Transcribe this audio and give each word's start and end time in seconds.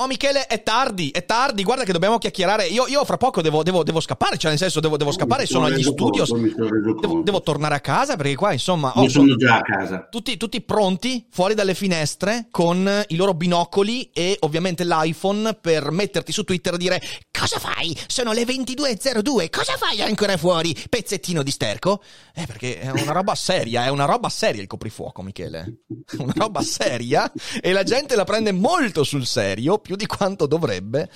Oh 0.00 0.06
Michele, 0.06 0.46
è 0.46 0.62
tardi, 0.62 1.10
è 1.10 1.24
tardi, 1.24 1.64
guarda 1.64 1.82
che 1.82 1.90
dobbiamo 1.90 2.18
chiacchierare. 2.18 2.66
Io, 2.66 2.86
io 2.86 3.04
fra 3.04 3.16
poco 3.16 3.42
devo, 3.42 3.64
devo, 3.64 3.82
devo, 3.82 3.98
scappare, 3.98 4.38
cioè 4.38 4.50
nel 4.50 4.58
senso 4.60 4.78
devo, 4.78 4.96
devo 4.96 5.10
scappare, 5.10 5.44
sono 5.44 5.64
agli 5.64 5.82
studios. 5.82 6.32
Devo, 6.32 7.22
devo, 7.24 7.42
tornare 7.42 7.74
a 7.74 7.80
casa 7.80 8.14
perché 8.14 8.36
qua 8.36 8.52
insomma... 8.52 8.92
Oh, 8.94 9.08
sono 9.08 9.34
già 9.34 9.56
a 9.56 9.62
casa. 9.62 10.06
Tutti, 10.08 10.36
tutti, 10.36 10.60
pronti 10.60 11.26
fuori 11.28 11.54
dalle 11.54 11.74
finestre 11.74 12.46
con 12.52 12.88
i 13.08 13.16
loro 13.16 13.34
binocoli 13.34 14.10
e 14.12 14.36
ovviamente 14.42 14.84
l'iPhone 14.84 15.54
per 15.54 15.90
metterti 15.90 16.30
su 16.30 16.44
Twitter 16.44 16.74
e 16.74 16.78
dire 16.78 17.02
cosa 17.36 17.58
fai? 17.58 17.98
Sono 18.06 18.30
le 18.30 18.44
22.02, 18.44 19.50
cosa 19.50 19.76
fai 19.76 20.00
ancora 20.00 20.36
fuori? 20.36 20.76
Pezzettino 20.88 21.42
di 21.42 21.50
sterco? 21.50 22.00
Eh 22.32 22.46
perché 22.46 22.78
è 22.78 22.90
una 22.90 23.10
roba 23.10 23.34
seria, 23.34 23.84
è 23.84 23.88
una 23.88 24.04
roba 24.04 24.28
seria 24.28 24.62
il 24.62 24.68
coprifuoco 24.68 25.22
Michele. 25.22 25.80
Una 26.18 26.34
roba 26.36 26.62
seria 26.62 27.30
e 27.60 27.72
la 27.72 27.82
gente 27.82 28.14
la 28.14 28.24
prende 28.24 28.52
molto 28.52 29.02
sul 29.02 29.26
serio 29.26 29.80
più 29.88 29.96
di 29.96 30.04
quanto 30.04 30.46
dovrebbe. 30.46 31.08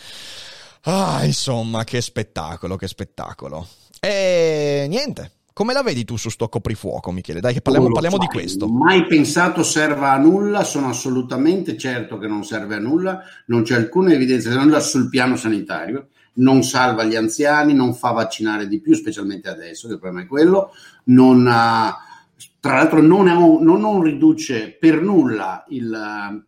Ah, 0.85 1.27
insomma, 1.27 1.85
che 1.85 2.01
spettacolo, 2.01 2.77
che 2.77 2.89
spettacolo. 2.89 3.69
E 4.01 4.87
niente. 4.89 5.33
Come 5.53 5.75
la 5.75 5.83
vedi 5.83 6.07
tu 6.07 6.17
su 6.17 6.31
sto 6.31 6.49
coprifuoco, 6.49 7.11
Michele? 7.11 7.41
Dai, 7.41 7.53
che 7.53 7.61
parliamo, 7.61 7.91
parliamo 7.91 8.17
di 8.17 8.25
questo. 8.29 8.67
Mai 8.69 9.05
pensato 9.05 9.63
serva 9.63 10.13
a 10.13 10.17
nulla, 10.17 10.65
sono 10.65 10.89
assolutamente 10.89 11.77
certo 11.77 12.17
che 12.17 12.27
non 12.27 12.45
serve 12.45 12.77
a 12.77 12.79
nulla, 12.79 13.21
non 13.49 13.63
c'è 13.63 13.75
alcuna 13.75 14.15
evidenza 14.15 14.49
di 14.49 14.57
nulla 14.57 14.81
sul 14.81 15.11
piano 15.11 15.37
sanitario, 15.37 16.09
non 16.37 16.63
salva 16.63 17.05
gli 17.05 17.15
anziani, 17.15 17.75
non 17.75 17.93
fa 17.93 18.13
vaccinare 18.13 18.67
di 18.67 18.81
più, 18.81 18.95
specialmente 18.95 19.51
adesso, 19.51 19.87
che 19.87 19.93
il 19.93 20.01
problema 20.01 20.25
è 20.25 20.27
quello, 20.27 20.71
non, 21.05 21.43
tra 22.59 22.75
l'altro 22.77 23.03
non, 23.03 23.29
è, 23.29 23.35
non, 23.35 23.81
non 23.81 24.01
riduce 24.01 24.75
per 24.81 25.03
nulla 25.03 25.67
il, 25.69 26.43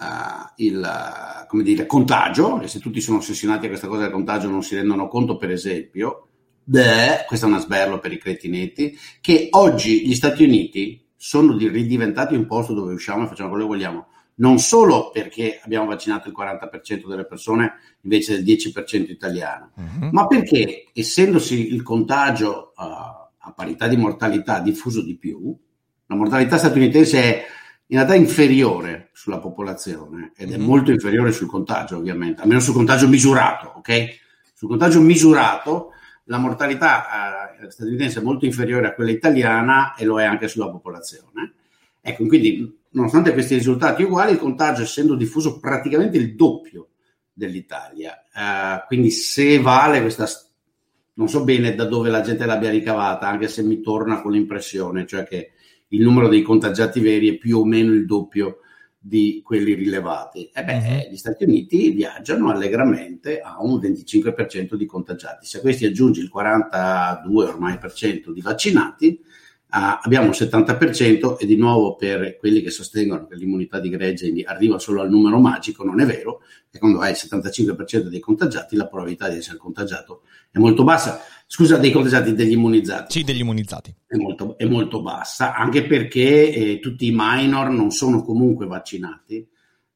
uh, 0.00 0.52
il 0.56 1.46
come 1.46 1.62
dire, 1.62 1.86
contagio, 1.86 2.60
e 2.60 2.68
se 2.68 2.78
tutti 2.78 3.00
sono 3.00 3.18
ossessionati 3.18 3.66
a 3.66 3.68
questa 3.68 3.86
cosa 3.86 4.02
del 4.02 4.10
contagio 4.10 4.48
non 4.48 4.62
si 4.62 4.74
rendono 4.74 5.08
conto, 5.08 5.36
per 5.36 5.50
esempio, 5.50 6.28
beh, 6.64 7.24
questo 7.26 7.46
è 7.46 7.48
una 7.48 7.60
sberlo 7.60 7.98
per 7.98 8.12
i 8.12 8.18
cretinetti, 8.18 8.96
che 9.20 9.48
oggi 9.50 10.06
gli 10.06 10.14
Stati 10.14 10.44
Uniti 10.44 11.04
sono 11.16 11.56
ridiventati 11.56 12.34
un 12.34 12.46
posto 12.46 12.72
dove 12.72 12.94
usciamo 12.94 13.24
e 13.24 13.26
facciamo 13.26 13.50
quello 13.50 13.64
che 13.64 13.70
vogliamo, 13.70 14.06
non 14.36 14.58
solo 14.58 15.10
perché 15.10 15.60
abbiamo 15.62 15.86
vaccinato 15.86 16.28
il 16.28 16.34
40% 16.36 17.06
delle 17.06 17.26
persone 17.26 17.74
invece 18.02 18.42
del 18.42 18.56
10% 18.56 19.10
italiano, 19.10 19.72
uh-huh. 19.76 20.08
ma 20.12 20.26
perché 20.26 20.86
essendosi 20.94 21.74
il 21.74 21.82
contagio 21.82 22.72
uh, 22.74 22.82
a 22.82 23.52
parità 23.54 23.86
di 23.86 23.96
mortalità 23.96 24.60
diffuso 24.60 25.02
di 25.02 25.16
più, 25.16 25.54
la 26.06 26.14
mortalità 26.14 26.56
statunitense 26.56 27.22
è 27.22 27.44
in 27.90 27.96
realtà 27.96 28.14
inferiore 28.14 29.10
sulla 29.12 29.38
popolazione 29.38 30.32
ed 30.36 30.52
è 30.52 30.58
mm. 30.58 30.62
molto 30.62 30.92
inferiore 30.92 31.32
sul 31.32 31.48
contagio, 31.48 31.96
ovviamente, 31.96 32.40
almeno 32.40 32.60
sul 32.60 32.74
contagio 32.74 33.08
misurato, 33.08 33.72
ok? 33.76 34.18
Sul 34.54 34.68
contagio 34.68 35.00
misurato 35.00 35.92
la 36.24 36.38
mortalità 36.38 37.58
eh, 37.58 37.70
statunitense 37.70 38.20
è 38.20 38.22
molto 38.22 38.44
inferiore 38.44 38.86
a 38.86 38.94
quella 38.94 39.10
italiana 39.10 39.94
e 39.96 40.04
lo 40.04 40.20
è 40.20 40.24
anche 40.24 40.46
sulla 40.46 40.70
popolazione. 40.70 41.54
Ecco, 42.00 42.26
quindi, 42.26 42.80
nonostante 42.90 43.32
questi 43.32 43.54
risultati 43.54 44.04
uguali, 44.04 44.32
il 44.32 44.38
contagio 44.38 44.82
essendo 44.82 45.16
diffuso 45.16 45.58
praticamente 45.58 46.16
il 46.16 46.36
doppio 46.36 46.90
dell'Italia, 47.32 48.24
eh, 48.32 48.84
quindi 48.86 49.10
se 49.10 49.58
vale 49.58 50.00
questa 50.00 50.28
non 51.14 51.28
so 51.28 51.42
bene 51.42 51.74
da 51.74 51.84
dove 51.84 52.08
la 52.08 52.20
gente 52.20 52.46
l'abbia 52.46 52.70
ricavata, 52.70 53.26
anche 53.26 53.48
se 53.48 53.62
mi 53.62 53.80
torna 53.80 54.22
con 54.22 54.30
l'impressione, 54.30 55.06
cioè 55.06 55.24
che 55.24 55.52
il 55.90 56.02
numero 56.02 56.28
dei 56.28 56.42
contagiati 56.42 57.00
veri 57.00 57.28
è 57.28 57.38
più 57.38 57.58
o 57.58 57.64
meno 57.64 57.92
il 57.92 58.06
doppio 58.06 58.58
di 58.98 59.40
quelli 59.42 59.74
rilevati. 59.74 60.50
E 60.52 60.62
beh, 60.62 60.76
uh-huh. 60.76 61.10
gli 61.10 61.16
Stati 61.16 61.44
Uniti 61.44 61.90
viaggiano 61.90 62.50
allegramente 62.50 63.40
a 63.40 63.56
un 63.60 63.78
25% 63.78 64.74
di 64.74 64.84
contagiati. 64.84 65.46
Se 65.46 65.58
a 65.58 65.60
questi 65.60 65.86
aggiungi 65.86 66.20
il 66.20 66.28
42 66.28 67.44
ormai 67.44 67.78
per 67.78 67.92
cento 67.92 68.32
di 68.32 68.40
vaccinati, 68.40 69.20
Uh, 69.72 70.02
abbiamo 70.02 70.26
un 70.26 70.32
70% 70.32 71.36
e 71.38 71.46
di 71.46 71.54
nuovo 71.54 71.94
per 71.94 72.36
quelli 72.38 72.60
che 72.60 72.70
sostengono 72.70 73.28
che 73.28 73.36
l'immunità 73.36 73.78
di 73.78 73.88
gregge 73.88 74.28
arriva 74.44 74.80
solo 74.80 75.00
al 75.00 75.08
numero 75.08 75.38
magico, 75.38 75.84
non 75.84 76.00
è 76.00 76.06
vero, 76.06 76.42
che 76.68 76.80
quando 76.80 76.98
hai 76.98 77.12
il 77.12 77.16
75% 77.16 78.08
dei 78.08 78.18
contagiati 78.18 78.74
la 78.74 78.88
probabilità 78.88 79.28
di 79.28 79.36
essere 79.36 79.58
contagiato 79.58 80.22
è 80.50 80.58
molto 80.58 80.82
bassa. 80.82 81.20
Scusa, 81.52 81.78
dei 81.78 81.90
contagiati, 81.90 82.32
degli 82.32 82.52
immunizzati. 82.52 83.12
Sì, 83.12 83.24
degli 83.24 83.40
immunizzati. 83.40 83.92
È 84.06 84.14
molto, 84.14 84.56
è 84.56 84.64
molto 84.66 85.02
bassa, 85.02 85.52
anche 85.52 85.84
perché 85.84 86.54
eh, 86.54 86.78
tutti 86.78 87.08
i 87.08 87.12
minor 87.12 87.70
non 87.70 87.90
sono 87.90 88.22
comunque 88.22 88.66
vaccinati. 88.66 89.44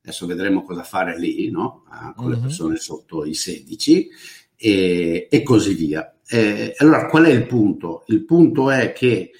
Adesso 0.03 0.27
vedremo 0.27 0.65
cosa 0.65 0.83
fare 0.83 1.17
lì, 1.17 1.49
no? 1.51 1.85
uh, 1.89 2.13
con 2.17 2.25
uh-huh. 2.25 2.31
le 2.31 2.37
mhm. 2.39 2.43
persone 2.43 2.77
sotto 2.77 3.25
i 3.25 3.35
16 3.35 4.09
e, 4.57 5.29
e 5.31 5.43
così 5.45 5.75
via. 5.75 6.17
Eh, 6.27 6.75
allora, 6.79 7.07
qual 7.07 7.27
è 7.27 7.31
il 7.31 7.47
punto? 7.47 8.03
Il 8.09 8.25
punto 8.25 8.73
è 8.73 8.93
che 8.93 9.31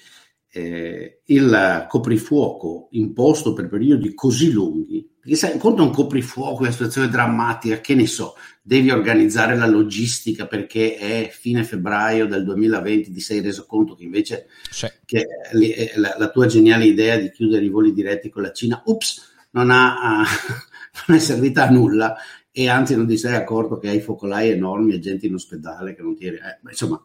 eh, 0.47 1.19
il 1.25 1.85
coprifuoco 1.89 2.87
imposto 2.91 3.51
per 3.51 3.67
periodi 3.67 4.13
così 4.13 4.51
lunghi, 4.51 5.05
perché 5.25 5.37
sai, 5.37 5.57
conta 5.57 5.81
un 5.81 5.89
coprifuoco, 5.89 6.61
una 6.61 6.71
situazione 6.71 7.09
drammatica, 7.09 7.81
che 7.81 7.95
ne 7.95 8.05
so, 8.05 8.35
devi 8.61 8.91
organizzare 8.91 9.57
la 9.57 9.65
logistica 9.65 10.45
perché 10.45 10.97
è 10.97 11.29
fine 11.31 11.63
febbraio 11.63 12.27
del 12.27 12.43
2020, 12.43 13.11
ti 13.11 13.19
sei 13.19 13.41
reso 13.41 13.65
conto 13.65 13.95
che 13.95 14.03
invece 14.03 14.45
sì. 14.69 14.87
che 15.03 15.25
eh, 15.51 15.93
la, 15.95 16.13
la, 16.19 16.29
tua 16.29 16.45
geniale 16.45 16.85
idea 16.85 17.17
di 17.17 17.31
chiudere 17.31 17.65
i 17.65 17.69
voli 17.69 17.91
diretti 17.91 18.29
con 18.29 18.43
la 18.43 18.51
Cina, 18.51 18.83
ups, 18.85 19.33
non, 19.51 19.71
ha, 19.71 20.23
non 21.07 21.17
è 21.17 21.19
servita 21.19 21.65
a 21.65 21.71
nulla 21.71 22.15
e 22.51 22.69
anzi 22.69 22.95
non 22.95 23.07
ti 23.07 23.17
sei 23.17 23.33
accorto 23.33 23.79
che 23.79 23.89
hai 23.89 24.01
focolai 24.01 24.51
enormi 24.51 24.93
e 24.93 24.99
gente 24.99 25.25
in 25.25 25.33
ospedale 25.33 25.95
che 25.95 26.03
non 26.03 26.15
ti... 26.15 26.25
Eh, 26.25 26.39
insomma, 26.69 27.01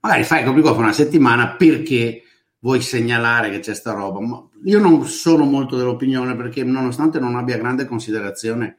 magari 0.00 0.24
fai 0.24 0.40
il 0.40 0.46
coprifuoco 0.46 0.80
una 0.80 0.92
settimana 0.92 1.56
perché 1.56 2.24
vuoi 2.60 2.80
segnalare 2.80 3.50
che 3.50 3.60
c'è 3.60 3.74
sta 3.74 3.92
roba. 3.92 4.20
Ma 4.20 4.48
io 4.64 4.78
non 4.78 5.06
sono 5.06 5.44
molto 5.44 5.76
dell'opinione 5.76 6.36
perché 6.36 6.64
nonostante 6.64 7.18
non 7.18 7.36
abbia 7.36 7.58
grande 7.58 7.86
considerazione 7.86 8.76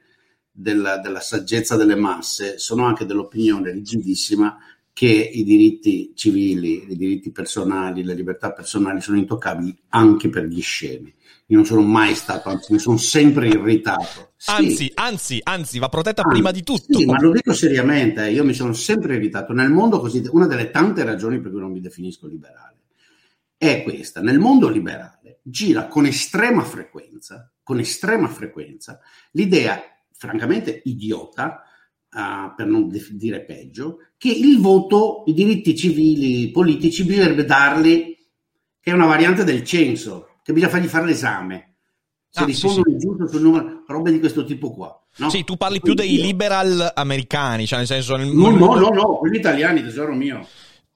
della, 0.50 0.98
della 0.98 1.20
saggezza 1.20 1.76
delle 1.76 1.94
masse, 1.94 2.58
sono 2.58 2.84
anche 2.84 3.06
dell'opinione 3.06 3.70
rigidissima 3.70 4.58
che 4.92 5.06
i 5.06 5.44
diritti 5.44 6.12
civili, 6.14 6.90
i 6.90 6.96
diritti 6.96 7.30
personali, 7.30 8.04
le 8.04 8.14
libertà 8.14 8.52
personali 8.52 9.00
sono 9.00 9.16
intoccabili 9.16 9.74
anche 9.90 10.28
per 10.28 10.44
gli 10.44 10.60
scemi. 10.60 11.14
Io 11.46 11.56
non 11.56 11.64
sono 11.64 11.80
mai 11.80 12.14
stato, 12.14 12.48
anzi 12.48 12.72
mi 12.72 12.78
sono 12.78 12.96
sempre 12.96 13.48
irritato. 13.48 14.32
Sì. 14.36 14.50
Anzi, 14.50 14.92
anzi, 14.94 15.40
anzi, 15.42 15.78
va 15.78 15.88
protetta 15.88 16.22
anzi, 16.22 16.34
prima 16.34 16.52
di 16.52 16.62
tutto. 16.62 16.98
Sì, 16.98 17.06
ma 17.06 17.20
lo 17.20 17.32
dico 17.32 17.52
seriamente, 17.52 18.26
eh, 18.26 18.32
io 18.32 18.44
mi 18.44 18.52
sono 18.52 18.72
sempre 18.72 19.16
irritato. 19.16 19.52
Nel 19.52 19.70
mondo 19.70 19.98
così, 19.98 20.22
una 20.30 20.46
delle 20.46 20.70
tante 20.70 21.02
ragioni 21.02 21.40
per 21.40 21.50
cui 21.50 21.60
non 21.60 21.72
mi 21.72 21.80
definisco 21.80 22.28
liberale 22.28 22.70
è 23.60 23.82
questa. 23.82 24.22
Nel 24.22 24.38
mondo 24.38 24.70
liberale 24.70 25.40
gira 25.42 25.86
con 25.86 26.06
estrema 26.06 26.64
frequenza, 26.64 27.52
con 27.62 27.78
estrema 27.78 28.26
frequenza, 28.26 29.00
l'idea, 29.32 29.82
francamente 30.16 30.80
idiota, 30.84 31.60
uh, 32.10 32.54
per 32.56 32.66
non 32.66 32.90
dire 33.10 33.44
peggio, 33.44 33.98
che 34.16 34.30
il 34.30 34.58
voto, 34.60 35.24
i 35.26 35.34
diritti 35.34 35.76
civili, 35.76 36.50
politici, 36.50 37.04
bisognerebbe 37.04 37.44
darli, 37.44 38.16
che 38.80 38.90
è 38.90 38.94
una 38.94 39.04
variante 39.04 39.44
del 39.44 39.62
censo, 39.62 40.38
che 40.42 40.54
bisogna 40.54 40.72
fargli 40.72 40.86
fare 40.86 41.04
l'esame. 41.04 41.74
Se 42.30 42.40
ah, 42.40 42.46
rispondono 42.46 42.84
sì, 42.86 42.92
sì. 42.92 42.96
giusto 42.98 43.28
sul 43.28 43.42
numero, 43.42 43.84
robe 43.86 44.10
di 44.10 44.20
questo 44.20 44.44
tipo 44.44 44.70
qua. 44.70 44.98
No? 45.16 45.28
Sì, 45.28 45.44
tu 45.44 45.58
parli 45.58 45.82
più 45.82 45.92
dei 45.92 46.18
liberal 46.18 46.92
americani, 46.94 47.66
cioè 47.66 47.76
nel 47.76 47.86
senso... 47.86 48.16
Nel... 48.16 48.28
No, 48.28 48.48
no, 48.52 48.74
no, 48.76 48.88
no, 48.88 49.18
quelli 49.18 49.36
italiani, 49.36 49.82
tesoro 49.82 50.14
mio. 50.14 50.46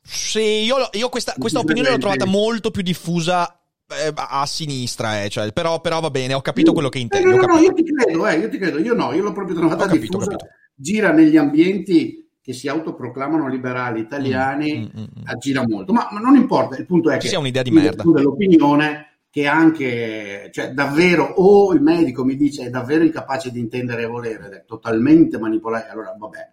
Sì, 0.07 0.65
io, 0.65 0.77
io 0.93 1.09
questa, 1.09 1.35
questa 1.39 1.61
opinione 1.61 1.91
l'ho 1.91 1.99
trovata 1.99 2.27
molto 2.27 2.71
più 2.71 2.83
diffusa 2.83 3.59
eh, 3.89 4.13
a 4.15 4.45
sinistra, 4.47 5.23
eh, 5.23 5.29
cioè, 5.29 5.53
però, 5.53 5.81
però, 5.81 6.01
va 6.01 6.11
bene, 6.11 6.35
ho 6.35 6.43
capito 6.43 6.73
quello 6.73 6.89
che 6.89 6.99
intendi. 6.99 7.29
Eh, 7.29 7.35
no, 7.35 7.41
no, 7.41 7.55
no, 7.55 7.59
io 7.59 7.73
ti 7.73 7.85
credo, 7.85 8.27
eh, 8.27 8.39
io 8.39 8.49
ti 8.49 8.59
credo, 8.59 8.79
io 8.79 8.95
no, 8.95 9.13
io 9.13 9.23
l'ho 9.23 9.33
proprio 9.33 9.57
trovata 9.57 9.87
capito, 9.87 10.19
diffusa. 10.19 10.37
Gira 10.75 11.13
negli 11.13 11.37
ambienti 11.37 12.29
che 12.41 12.53
si 12.53 12.69
autoproclamano 12.69 13.49
liberali 13.49 14.01
italiani, 14.01 14.79
mm, 14.79 15.01
mm, 15.01 15.03
mm, 15.03 15.21
mm. 15.21 15.39
gira 15.39 15.67
molto, 15.67 15.93
ma, 15.93 16.09
ma, 16.11 16.21
non 16.21 16.37
importa, 16.37 16.77
il 16.77 16.85
punto 16.85 17.11
è 17.11 17.17
che 17.17 17.29
sia 17.29 17.39
un'idea 17.39 17.63
di 17.63 17.71
merda. 17.71 18.03
dell'opinione 18.05 19.09
che 19.31 19.47
anche, 19.47 20.51
cioè 20.53 20.73
davvero, 20.73 21.25
o 21.25 21.73
il 21.73 21.81
medico 21.81 22.25
mi 22.25 22.37
dice 22.37 22.67
è 22.67 22.71
davvero 22.71 23.03
incapace 23.03 23.51
di 23.51 23.59
intendere 23.59 24.03
e 24.03 24.07
volere, 24.07 24.49
è 24.49 24.65
totalmente 24.67 25.39
manipolato, 25.39 25.91
allora 25.91 26.15
vabbè, 26.17 26.49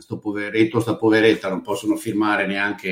sto 0.00 0.18
poveretto, 0.18 0.80
sta 0.80 0.96
poveretta, 0.96 1.48
non 1.48 1.62
possono 1.62 1.96
firmare 1.96 2.46
neanche 2.46 2.88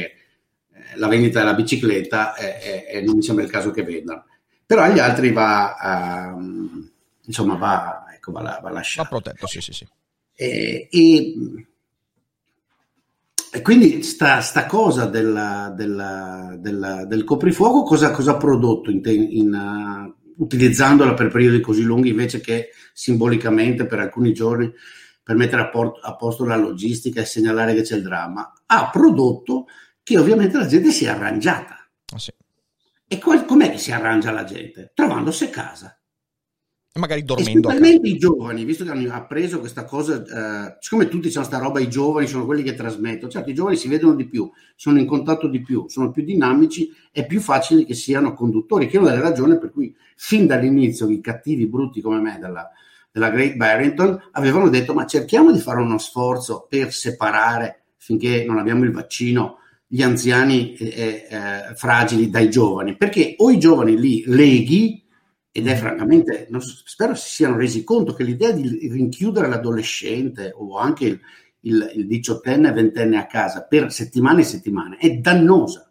eh, 0.72 0.96
la 0.96 1.08
vendita 1.08 1.40
della 1.40 1.54
bicicletta 1.54 2.34
e, 2.34 2.58
e, 2.62 2.98
e, 2.98 3.00
non 3.02 3.16
mi 3.16 3.22
sembra 3.22 3.44
il 3.44 3.50
caso 3.50 3.70
che 3.70 3.82
vendano. 3.82 4.26
Però 4.66 4.82
agli 4.82 4.98
altri 4.98 5.30
va, 5.30 6.34
uh, 6.34 6.90
insomma, 7.24 7.54
va, 7.54 8.06
ecco, 8.14 8.32
va, 8.32 8.58
va 8.62 8.70
lasciato. 8.70 9.08
Va 9.10 9.20
protetto, 9.20 9.46
sì, 9.46 9.60
sì, 9.60 9.72
sì. 9.72 9.86
E, 10.34 10.88
e, 10.90 11.34
e 13.52 13.62
quindi 13.62 14.02
sta, 14.02 14.40
sta 14.40 14.66
cosa 14.66 15.06
della, 15.06 15.72
della, 15.76 16.56
della, 16.58 17.04
del 17.04 17.24
coprifuoco 17.24 17.84
cosa, 17.84 18.10
cosa, 18.10 18.32
ha 18.32 18.36
prodotto 18.36 18.90
in, 18.90 19.00
in, 19.04 19.54
uh, 19.54 20.42
utilizzandola 20.42 21.14
per 21.14 21.28
periodi 21.28 21.60
così 21.60 21.82
lunghi 21.82 22.08
invece 22.08 22.40
che 22.40 22.70
simbolicamente 22.92 23.86
per 23.86 24.00
alcuni 24.00 24.32
giorni 24.32 24.72
per 25.24 25.36
mettere 25.36 25.62
a, 25.62 25.68
port, 25.70 25.98
a 26.02 26.14
posto 26.16 26.44
la 26.44 26.56
logistica 26.56 27.22
e 27.22 27.24
segnalare 27.24 27.74
che 27.74 27.82
c'è 27.82 27.96
il 27.96 28.02
dramma? 28.02 28.52
Ha 28.66 28.90
prodotto 28.90 29.66
che 30.02 30.18
ovviamente 30.18 30.58
la 30.58 30.66
gente 30.66 30.90
si 30.90 31.06
è 31.06 31.08
arrangiata. 31.08 31.88
Oh, 32.12 32.18
sì. 32.18 32.30
E 33.08 33.18
qual, 33.18 33.46
com'è 33.46 33.70
che 33.70 33.78
si 33.78 33.90
arrangia 33.90 34.30
la 34.30 34.44
gente? 34.44 34.92
Trovandosi 34.94 35.44
a 35.44 35.48
casa. 35.48 35.98
E 36.96 37.00
magari 37.00 37.24
dormendo. 37.24 37.70
Specialmente 37.70 38.08
i 38.08 38.18
giovani, 38.18 38.64
visto 38.64 38.84
che 38.84 38.90
hanno 38.90 39.12
appreso 39.12 39.58
questa 39.58 39.84
cosa, 39.84 40.22
eh, 40.22 40.76
siccome 40.78 41.08
tutti 41.08 41.32
hanno 41.34 41.44
sta 41.44 41.58
roba, 41.58 41.80
i 41.80 41.88
giovani 41.88 42.26
sono 42.26 42.44
quelli 42.44 42.62
che 42.62 42.74
trasmettono, 42.74 43.32
certo 43.32 43.50
i 43.50 43.54
giovani 43.54 43.76
si 43.76 43.88
vedono 43.88 44.14
di 44.14 44.28
più, 44.28 44.48
sono 44.76 45.00
in 45.00 45.06
contatto 45.06 45.48
di 45.48 45.60
più, 45.60 45.88
sono 45.88 46.10
più 46.10 46.22
dinamici, 46.22 46.94
è 47.10 47.26
più 47.26 47.40
facile 47.40 47.84
che 47.84 47.94
siano 47.94 48.34
conduttori, 48.34 48.86
che 48.86 48.98
è 48.98 49.00
una 49.00 49.10
delle 49.10 49.22
ragioni 49.22 49.58
per 49.58 49.72
cui 49.72 49.92
fin 50.14 50.46
dall'inizio 50.46 51.08
i 51.08 51.20
cattivi 51.20 51.66
brutti 51.66 52.00
come 52.00 52.20
me 52.20 52.38
della, 52.38 52.70
della 53.14 53.30
Great 53.30 53.54
Barrington 53.54 54.20
avevano 54.32 54.68
detto 54.68 54.92
ma 54.92 55.06
cerchiamo 55.06 55.52
di 55.52 55.60
fare 55.60 55.80
uno 55.80 55.98
sforzo 55.98 56.66
per 56.68 56.92
separare 56.92 57.84
finché 57.96 58.44
non 58.44 58.58
abbiamo 58.58 58.82
il 58.82 58.90
vaccino 58.90 59.58
gli 59.86 60.02
anziani 60.02 60.74
eh, 60.74 61.28
eh, 61.30 61.74
fragili 61.76 62.28
dai 62.28 62.50
giovani, 62.50 62.96
perché 62.96 63.34
o 63.38 63.52
i 63.52 63.58
giovani 63.60 63.96
li 63.96 64.24
leghi 64.26 65.00
ed 65.52 65.68
è 65.68 65.76
francamente, 65.76 66.48
non, 66.50 66.60
spero 66.60 67.14
si 67.14 67.28
siano 67.28 67.56
resi 67.56 67.84
conto 67.84 68.14
che 68.14 68.24
l'idea 68.24 68.50
di 68.50 68.88
rinchiudere 68.90 69.46
l'adolescente 69.46 70.50
o 70.52 70.76
anche 70.76 71.04
il, 71.04 71.20
il, 71.60 71.92
il 71.94 72.06
diciottenne 72.08 72.70
e 72.70 72.72
ventenne 72.72 73.18
a 73.18 73.26
casa 73.26 73.62
per 73.62 73.92
settimane 73.92 74.40
e 74.40 74.44
settimane 74.44 74.96
è 74.96 75.08
dannosa, 75.12 75.83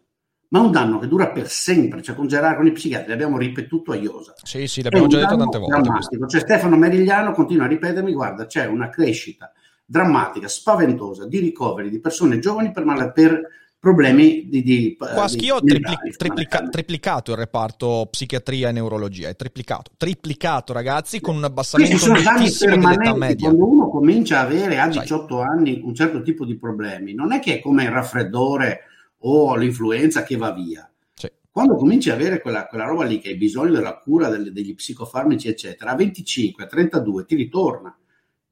ma 0.54 0.60
un 0.60 0.70
danno 0.70 1.00
che 1.00 1.08
dura 1.08 1.30
per 1.30 1.48
sempre, 1.48 2.00
cioè 2.00 2.14
con 2.14 2.28
Gerardo, 2.28 2.58
con 2.58 2.66
i 2.68 2.72
psichiatri, 2.72 3.08
l'abbiamo 3.08 3.38
ripetuto 3.38 3.90
a 3.90 3.96
Iosa. 3.96 4.34
Sì, 4.40 4.68
sì, 4.68 4.82
l'abbiamo 4.82 5.08
già 5.08 5.18
detto 5.18 5.36
tante 5.36 5.58
volte. 5.58 5.80
Drammatico. 5.80 6.26
Cioè 6.28 6.40
Stefano 6.40 6.76
Merigliano 6.76 7.32
continua 7.32 7.64
a 7.64 7.68
ripetermi, 7.68 8.12
guarda, 8.12 8.46
c'è 8.46 8.66
una 8.66 8.88
crescita 8.88 9.52
drammatica, 9.84 10.46
spaventosa 10.46 11.26
di 11.26 11.40
ricoveri 11.40 11.90
di 11.90 11.98
persone 11.98 12.38
giovani 12.38 12.70
per, 12.70 12.84
mal- 12.84 13.12
per 13.12 13.40
problemi 13.80 14.48
di... 14.48 14.62
di 14.62 14.96
Quasi 14.96 15.50
ho 15.50 15.60
tripli, 15.60 15.96
triplica, 16.16 16.68
triplicato 16.68 17.32
il 17.32 17.38
reparto 17.38 18.06
psichiatria 18.08 18.68
e 18.68 18.72
neurologia, 18.72 19.28
è 19.28 19.34
triplicato, 19.34 19.90
triplicato 19.96 20.72
ragazzi 20.72 21.20
con 21.20 21.34
un 21.34 21.42
abbassamento 21.42 22.12
nettissimo 22.12 22.76
dell'età 22.76 23.12
media. 23.16 23.48
Quando 23.48 23.68
uno 23.68 23.88
comincia 23.88 24.38
a 24.38 24.42
avere 24.42 24.78
a 24.78 24.86
18 24.86 25.36
Sai. 25.36 25.46
anni 25.48 25.80
un 25.82 25.94
certo 25.96 26.22
tipo 26.22 26.44
di 26.44 26.56
problemi, 26.56 27.12
non 27.12 27.32
è 27.32 27.40
che 27.40 27.56
è 27.56 27.60
come 27.60 27.82
il 27.82 27.90
raffreddore 27.90 28.82
o 29.26 29.56
l'influenza 29.56 30.22
che 30.22 30.36
va 30.36 30.52
via. 30.52 30.90
Sì. 31.14 31.30
Quando 31.50 31.76
cominci 31.76 32.10
a 32.10 32.14
avere 32.14 32.40
quella, 32.40 32.66
quella, 32.66 32.84
roba 32.84 33.04
lì 33.04 33.18
che 33.18 33.28
hai 33.28 33.36
bisogno 33.36 33.72
della 33.72 33.98
cura 33.98 34.28
delle, 34.28 34.52
degli 34.52 34.74
psicofarmaci, 34.74 35.48
eccetera, 35.48 35.92
a 35.92 35.96
25, 35.96 36.64
a 36.64 36.66
32 36.66 37.24
ti 37.24 37.34
ritorna. 37.34 37.96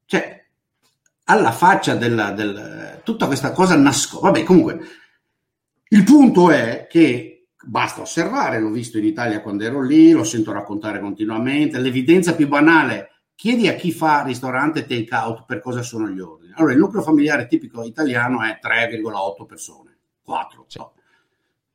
Cioè, 0.05 0.45
alla 1.25 1.53
faccia 1.53 1.95
della, 1.95 2.33
del, 2.33 3.01
tutta 3.05 3.27
questa 3.27 3.53
cosa 3.53 3.77
nascosta. 3.77 4.27
Vabbè, 4.27 4.43
comunque, 4.43 4.81
il 5.89 6.05
punto 6.05 6.51
è 6.51 6.87
che 6.89 7.49
basta 7.65 8.01
osservare, 8.01 8.61
l'ho 8.61 8.71
visto 8.71 8.99
in 8.99 9.05
Italia 9.05 9.41
quando 9.41 9.65
ero 9.65 9.83
lì, 9.83 10.11
lo 10.11 10.25
sento 10.25 10.53
raccontare 10.53 11.01
continuamente, 11.01 11.79
l'evidenza 11.79 12.35
più 12.35 12.49
banale, 12.49 13.11
chiedi 13.35 13.69
a 13.69 13.75
chi 13.75 13.93
fa 13.93 14.23
ristorante 14.23 14.87
take 14.87 15.15
out 15.15 15.45
per 15.47 15.61
cosa 15.61 15.83
sono 15.83 16.09
gli 16.09 16.19
ordini. 16.19 16.53
Allora, 16.55 16.73
il 16.73 16.79
nucleo 16.79 17.03
familiare 17.03 17.47
tipico 17.47 17.83
italiano 17.85 18.43
è 18.43 18.59
3,8 18.63 19.47
persone, 19.47 19.92
4. 20.25 20.65
Sì. 20.69 20.81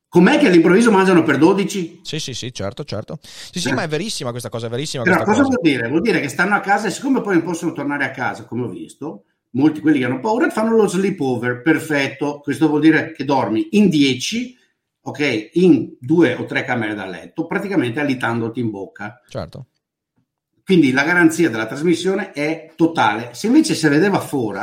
Com'è 0.10 0.38
che 0.40 0.48
all'improvviso 0.48 0.90
mangiano 0.90 1.24
per 1.24 1.38
12? 1.38 2.00
Sì, 2.02 2.20
sì, 2.20 2.34
sì, 2.34 2.54
certo, 2.54 2.84
certo. 2.86 3.20
Sì, 3.22 3.60
sì, 3.60 3.70
eh. 3.70 3.74
ma 3.74 3.84
è 3.84 3.88
verissima 3.88 4.32
questa 4.32 4.50
cosa, 4.50 4.68
è 4.68 4.70
verissima 4.70 5.04
Però 5.04 5.18
cosa, 5.18 5.42
cosa 5.42 5.44
vuol 5.44 5.60
dire? 5.62 5.90
Vuol 5.90 6.02
dire 6.02 6.22
che 6.22 6.30
stanno 6.30 6.56
a 6.56 6.62
casa 6.62 6.88
e 6.88 6.92
siccome 6.92 7.22
poi 7.22 7.36
non 7.36 7.44
possono 7.44 7.74
tornare 7.74 8.06
a 8.06 8.12
casa, 8.12 8.46
come 8.46 8.64
ho 8.64 8.70
visto, 8.70 9.26
molti 9.52 9.82
quelli 9.82 10.00
che 10.00 10.06
hanno 10.06 10.22
paura 10.22 10.50
fanno 10.50 10.76
lo 10.76 10.88
sleepover, 10.88 11.62
perfetto, 11.62 12.40
questo 12.40 12.70
vuol 12.70 12.82
dire 12.82 13.12
che 13.12 13.26
dormi 13.26 13.68
in 13.72 13.90
10, 13.90 14.58
ok, 15.02 15.50
in 15.54 15.96
due 16.00 16.36
o 16.36 16.46
tre 16.46 16.64
camere 16.64 16.96
da 16.96 17.06
letto, 17.06 17.46
praticamente 17.46 18.00
alitandoti 18.00 18.62
in 18.62 18.70
bocca. 18.70 19.22
Certo. 19.28 19.68
Quindi 20.64 20.92
la 20.92 21.04
garanzia 21.04 21.50
della 21.50 21.66
trasmissione 21.66 22.32
è 22.32 22.74
totale. 22.76 23.30
Se 23.34 23.48
invece 23.48 23.74
si 23.74 23.88
vedeva 23.88 24.20
fuori, 24.20 24.60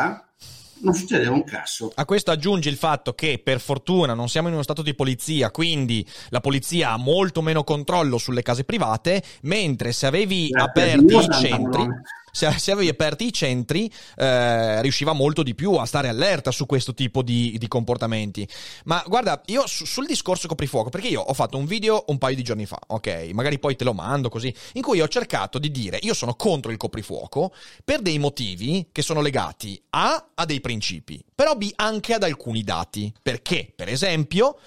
non 0.81 0.95
succedeva 0.95 1.33
un 1.33 1.45
cazzo. 1.45 1.93
A 1.95 2.05
questo 2.05 2.31
aggiungi 2.31 2.69
il 2.69 2.77
fatto 2.77 3.15
che 3.15 3.41
per 3.43 3.61
fortuna 3.61 4.15
non 4.15 4.29
siamo 4.29 4.49
in 4.49 4.55
uno 4.55 4.63
stato 4.63 4.83
di 4.83 4.95
polizia, 4.95 5.51
quindi 5.51 6.07
la 6.31 6.41
polizia 6.41 6.91
ha 6.91 6.97
molto 6.97 7.43
meno 7.43 7.65
controllo 7.65 8.19
sulle 8.19 8.43
case 8.43 8.65
private, 8.65 9.23
mentre 9.43 9.93
se 9.93 10.07
avevi 10.07 10.49
Grazie 10.49 10.69
aperti 10.69 11.15
i 11.17 11.29
centri 11.31 11.89
se, 12.35 12.51
se 12.59 12.73
avevi 12.73 12.89
aperti 12.89 13.27
i 13.27 13.33
centri 13.33 13.91
eh, 14.17 14.83
riusciva 14.83 15.13
molto 15.13 15.45
di 15.45 15.55
più 15.55 15.75
a 15.75 15.87
stare 15.87 16.09
allerta 16.09 16.51
su 16.51 16.67
questo 16.67 16.93
tipo 16.93 17.23
di, 17.23 17.55
di 17.59 17.69
comportamenti. 17.69 18.47
Ma 18.85 19.03
guarda, 19.07 19.41
io 19.47 19.67
su, 19.69 19.85
sul 19.87 20.07
discorso 20.07 20.49
coprifuoco, 20.49 20.91
perché 20.91 21.07
io 21.07 21.21
ho 21.21 21.33
fatto 21.33 21.57
un 21.57 21.65
video 21.65 22.05
un 22.09 22.19
paio 22.19 22.35
di 22.35 22.43
giorni 22.43 22.67
fa, 22.67 22.79
ok? 22.89 23.31
Magari 23.33 23.61
poi 23.61 23.77
te 23.77 23.85
lo 23.85 23.93
mando 23.93 24.29
così, 24.29 24.53
in 24.73 24.83
cui 24.83 25.01
ho 25.01 25.07
cercato 25.09 25.61
di 25.61 25.71
dire 25.71 25.99
io 26.03 26.13
sono 26.15 26.35
contro 26.35 26.73
il 26.73 26.77
coprifuoco 26.77 27.55
per 27.85 28.01
dei 28.01 28.19
motivi 28.19 28.89
che 28.91 29.03
sono 29.03 29.21
legati 29.21 29.81
A 29.91 30.31
a 30.35 30.45
dei 30.45 30.61
principi, 30.61 31.23
però 31.35 31.57
B 31.57 31.71
anche 31.77 32.15
ad 32.15 32.23
alcuni 32.23 32.63
dati. 32.63 33.13
Perché, 33.23 33.73
per 33.75 33.89
esempio, 33.89 34.59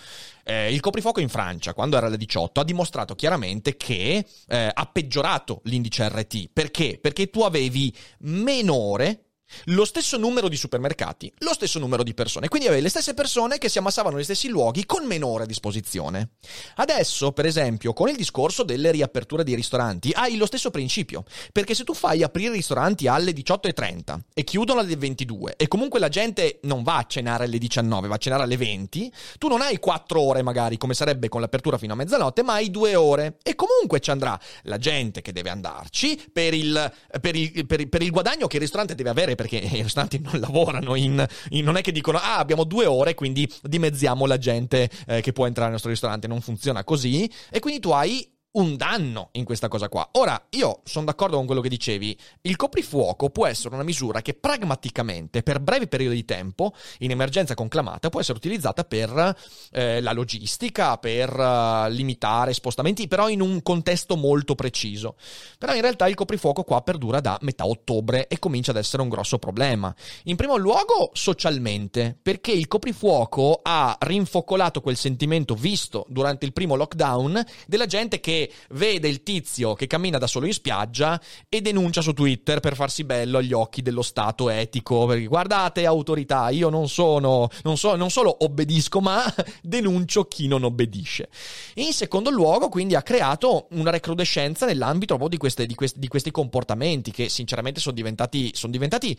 eh, 0.44 0.74
il 0.74 0.80
coprifuoco 0.80 1.20
in 1.20 1.30
Francia, 1.30 1.74
quando 1.74 1.98
era 1.98 2.08
alle 2.08 2.18
18, 2.18 2.62
ha 2.62 2.64
dimostrato 2.64 3.16
chiaramente 3.16 3.76
che 3.78 4.26
eh, 4.48 4.72
ha 4.74 4.86
peggiorato 4.86 5.62
l'indice 5.66 6.08
RT. 6.08 6.50
Perché? 6.52 6.98
Perché 7.02 7.30
tu 7.30 7.42
avevi 7.42 7.94
meno 8.20 8.74
ore 8.76 9.27
lo 9.66 9.86
stesso 9.86 10.18
numero 10.18 10.48
di 10.48 10.56
supermercati, 10.56 11.32
lo 11.40 11.54
stesso 11.54 11.80
numero 11.80 12.04
di 12.04 12.14
persone, 12.14 12.48
quindi 12.48 12.68
avevi 12.68 12.84
le 12.84 12.90
stesse 12.90 13.14
persone 13.14 13.58
che 13.58 13.70
si 13.70 13.78
ammassavano 13.78 14.16
negli 14.16 14.26
stessi 14.26 14.48
luoghi 14.48 14.86
con 14.86 15.06
meno 15.06 15.28
ore 15.28 15.44
a 15.44 15.48
disposizione. 15.48 16.32
Adesso, 16.76 17.32
per 17.32 17.46
esempio, 17.46 17.94
con 17.94 18.10
il 18.10 18.16
discorso 18.16 18.64
delle 18.64 18.92
riaperture 18.92 19.44
dei 19.44 19.56
ristoranti, 19.56 20.12
hai 20.14 20.38
lo 20.38 20.46
stesso 20.46 20.72
principio, 20.72 21.24
perché 21.52 21.74
se 21.74 21.84
tu 21.84 21.94
fai 21.94 22.24
aprire 22.24 22.54
i 22.54 22.58
ristoranti 22.58 23.08
alle 23.08 23.32
18.30 23.32 24.20
e 24.34 24.44
chiudono 24.44 24.80
alle 24.80 24.96
22 24.96 25.56
e 25.58 25.68
comunque 25.68 26.00
la 26.00 26.10
gente 26.10 26.60
non 26.64 26.84
va 26.84 26.98
a 26.98 27.06
cenare 27.06 27.46
alle 27.46 27.58
19, 27.58 28.08
va 28.08 28.16
a 28.16 28.20
cenare 28.20 28.44
alle 28.44 28.58
20, 28.58 29.12
tu 29.38 29.48
non 29.48 29.62
hai 29.62 29.80
4 29.80 30.20
ore 30.22 30.42
magari 30.42 30.78
come 30.78 30.94
sarebbe 30.94 31.30
con 31.30 31.42
l'apertura 31.42 31.78
fino 31.78 31.94
a 31.94 31.96
mezzanotte, 31.96 32.44
ma 32.44 32.54
hai 32.54 32.70
2 32.70 32.96
ore. 32.96 33.38
E 33.44 33.56
comunque 33.56 34.00
ci 34.00 34.12
andrà 34.12 34.40
la 34.64 34.78
gente 34.78 35.22
che 35.22 35.32
deve 35.32 35.50
andarci 35.50 36.30
per 36.32 36.54
il, 36.54 36.92
per 37.22 37.36
il, 37.36 37.66
per 37.66 37.80
il, 37.80 37.90
per 37.90 38.02
il 38.02 38.12
guadagno 38.12 38.48
che 38.48 38.58
il 38.58 38.62
ristorante 38.62 38.96
deve 38.96 39.10
avere 39.10 39.36
perché 39.38 39.56
i 39.64 39.82
ristoranti 39.82 40.20
non 40.20 40.42
lavorano 40.42 40.96
in, 40.96 41.26
in, 41.52 41.64
non 41.64 41.78
è 41.78 41.82
che 41.82 41.94
dicono 41.94 42.18
ah 42.18 42.40
abbiamo 42.40 42.66
due 42.66 42.86
ore 42.86 43.14
quindi 43.14 43.50
dimezziamo 43.62 44.26
la 44.26 44.38
gente 44.38 44.90
eh, 45.08 45.22
che 45.22 45.32
può 45.32 45.46
entrare 45.46 45.68
al 45.68 45.74
nostro 45.74 45.90
ristorante. 45.90 46.28
Non 46.28 46.42
funziona 46.42 46.84
così. 46.84 47.32
E 47.50 47.60
quindi 47.60 47.80
tu 47.80 47.92
hai 47.92 48.30
un 48.52 48.76
danno 48.76 49.30
in 49.34 49.44
questa 49.44 49.68
cosa 49.68 49.90
qua. 49.90 50.10
Ora, 50.14 50.48
io 50.52 50.82
sono 50.84 51.06
d'accordo 51.06 51.38
con 51.38 51.46
quello 51.46 51.62
che 51.62 51.70
dicevi, 51.70 52.18
il 52.42 52.56
coprifuoco 52.56 53.30
può 53.30 53.46
essere 53.46 53.76
una 53.76 53.84
misura 53.84 54.22
che 54.22 54.34
pragmaticamente, 54.34 55.44
per 55.44 55.60
brevi 55.60 55.88
periodi 55.88 56.16
di 56.16 56.26
tempo, 56.26 56.74
in 57.00 57.12
emergenza 57.12 57.54
conclamata, 57.54 58.10
può 58.10 58.20
essere 58.20 58.38
utilizzata 58.38 58.84
per 58.84 59.36
eh, 59.72 60.02
la 60.02 60.12
logistica, 60.12 60.98
per 60.98 61.38
uh, 61.38 61.90
limitare 61.90 62.54
spostamenti, 62.54 63.08
però 63.08 63.30
in 63.30 63.42
un 63.42 63.62
contesto 63.62 64.16
molto 64.16 64.56
preciso. 64.56 65.18
Però 65.58 65.74
in 65.74 65.82
realtà 65.82 66.08
il 66.08 66.16
coprifuoco 66.16 66.64
qua 66.64 66.82
perdura 66.82 67.20
da 67.20 67.38
metà 67.42 67.66
ottobre 67.66 68.28
e 68.28 68.40
comincia 68.40 68.72
ad 68.72 68.78
essere 68.78 69.04
un 69.04 69.10
grosso 69.10 69.38
problema. 69.38 69.94
In 70.24 70.36
primo 70.36 70.56
luogo, 70.56 71.12
socialmente, 71.14 72.18
perché 72.20 72.52
il 72.52 72.68
coprifuoco 72.68 73.60
ha 73.62 73.96
rinfocolato 74.00 74.82
quel 74.82 74.98
sentimento 74.98 75.54
visto 75.54 76.06
durante 76.10 76.46
il 76.46 76.54
primo 76.54 76.76
lockdown 76.76 77.44
della 77.68 77.86
gente 77.86 78.20
che 78.20 78.37
vede 78.72 79.08
il 79.08 79.24
tizio 79.24 79.74
che 79.74 79.88
cammina 79.88 80.18
da 80.18 80.28
solo 80.28 80.46
in 80.46 80.54
spiaggia 80.54 81.20
e 81.50 81.62
denuncia 81.62 82.02
su 82.02 82.14
Twitter 82.14 82.60
per 82.60 82.76
farsi 82.76 83.04
bello 83.04 83.38
agli 83.38 83.54
occhi 83.54 83.82
dello 83.82 84.02
Stato 84.02 84.50
etico, 84.50 85.06
perché 85.06 85.26
guardate 85.26 85.86
autorità, 85.86 86.50
io 86.50 86.70
non 86.70 86.90
sono, 86.90 87.50
non, 87.64 87.78
so, 87.78 87.96
non 87.96 88.10
solo 88.10 88.44
obbedisco, 88.44 89.00
ma 89.00 89.24
denuncio 89.62 90.26
chi 90.26 90.48
non 90.48 90.64
obbedisce. 90.64 91.30
In 91.76 91.94
secondo 91.94 92.30
luogo, 92.30 92.70
quindi, 92.70 92.96
ha 92.96 93.02
creato 93.02 93.68
una 93.72 93.92
recrudescenza 93.92 94.66
nell'ambito 94.66 95.16
proprio 95.16 95.30
di, 95.30 95.38
queste, 95.38 95.66
di, 95.66 95.76
questi, 95.76 96.00
di 96.00 96.08
questi 96.08 96.32
comportamenti 96.32 97.12
che 97.12 97.30
sinceramente 97.30 97.80
sono 97.80 97.96
diventati, 97.96 98.52
sono 98.54 98.72
diventati 98.72 99.18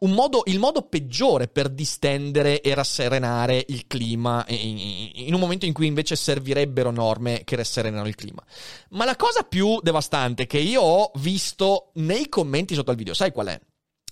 modo, 0.00 0.42
il 0.46 0.58
modo 0.58 0.82
peggiore 0.82 1.48
per 1.48 1.68
distendere 1.68 2.60
e 2.60 2.74
rasserenare 2.74 3.64
il 3.68 3.86
clima 3.86 4.44
in, 4.48 5.32
un 5.32 5.40
momento 5.40 5.64
in 5.64 5.72
cui 5.72 5.86
invece 5.86 6.16
servirebbero 6.16 6.90
norme 6.90 7.42
che 7.44 7.56
rasserenano 7.56 8.06
il 8.06 8.14
clima. 8.14 8.44
Ma 8.90 9.04
la 9.04 9.16
cosa 9.16 9.42
più 9.42 9.80
devastante 9.80 10.46
che 10.46 10.58
io 10.58 10.82
ho 10.82 11.10
visto 11.16 11.90
nei 11.94 12.28
commenti 12.28 12.74
sotto 12.74 12.90
al 12.90 12.96
video, 12.96 13.14
sai 13.14 13.32
qual 13.32 13.48
è? 13.48 13.60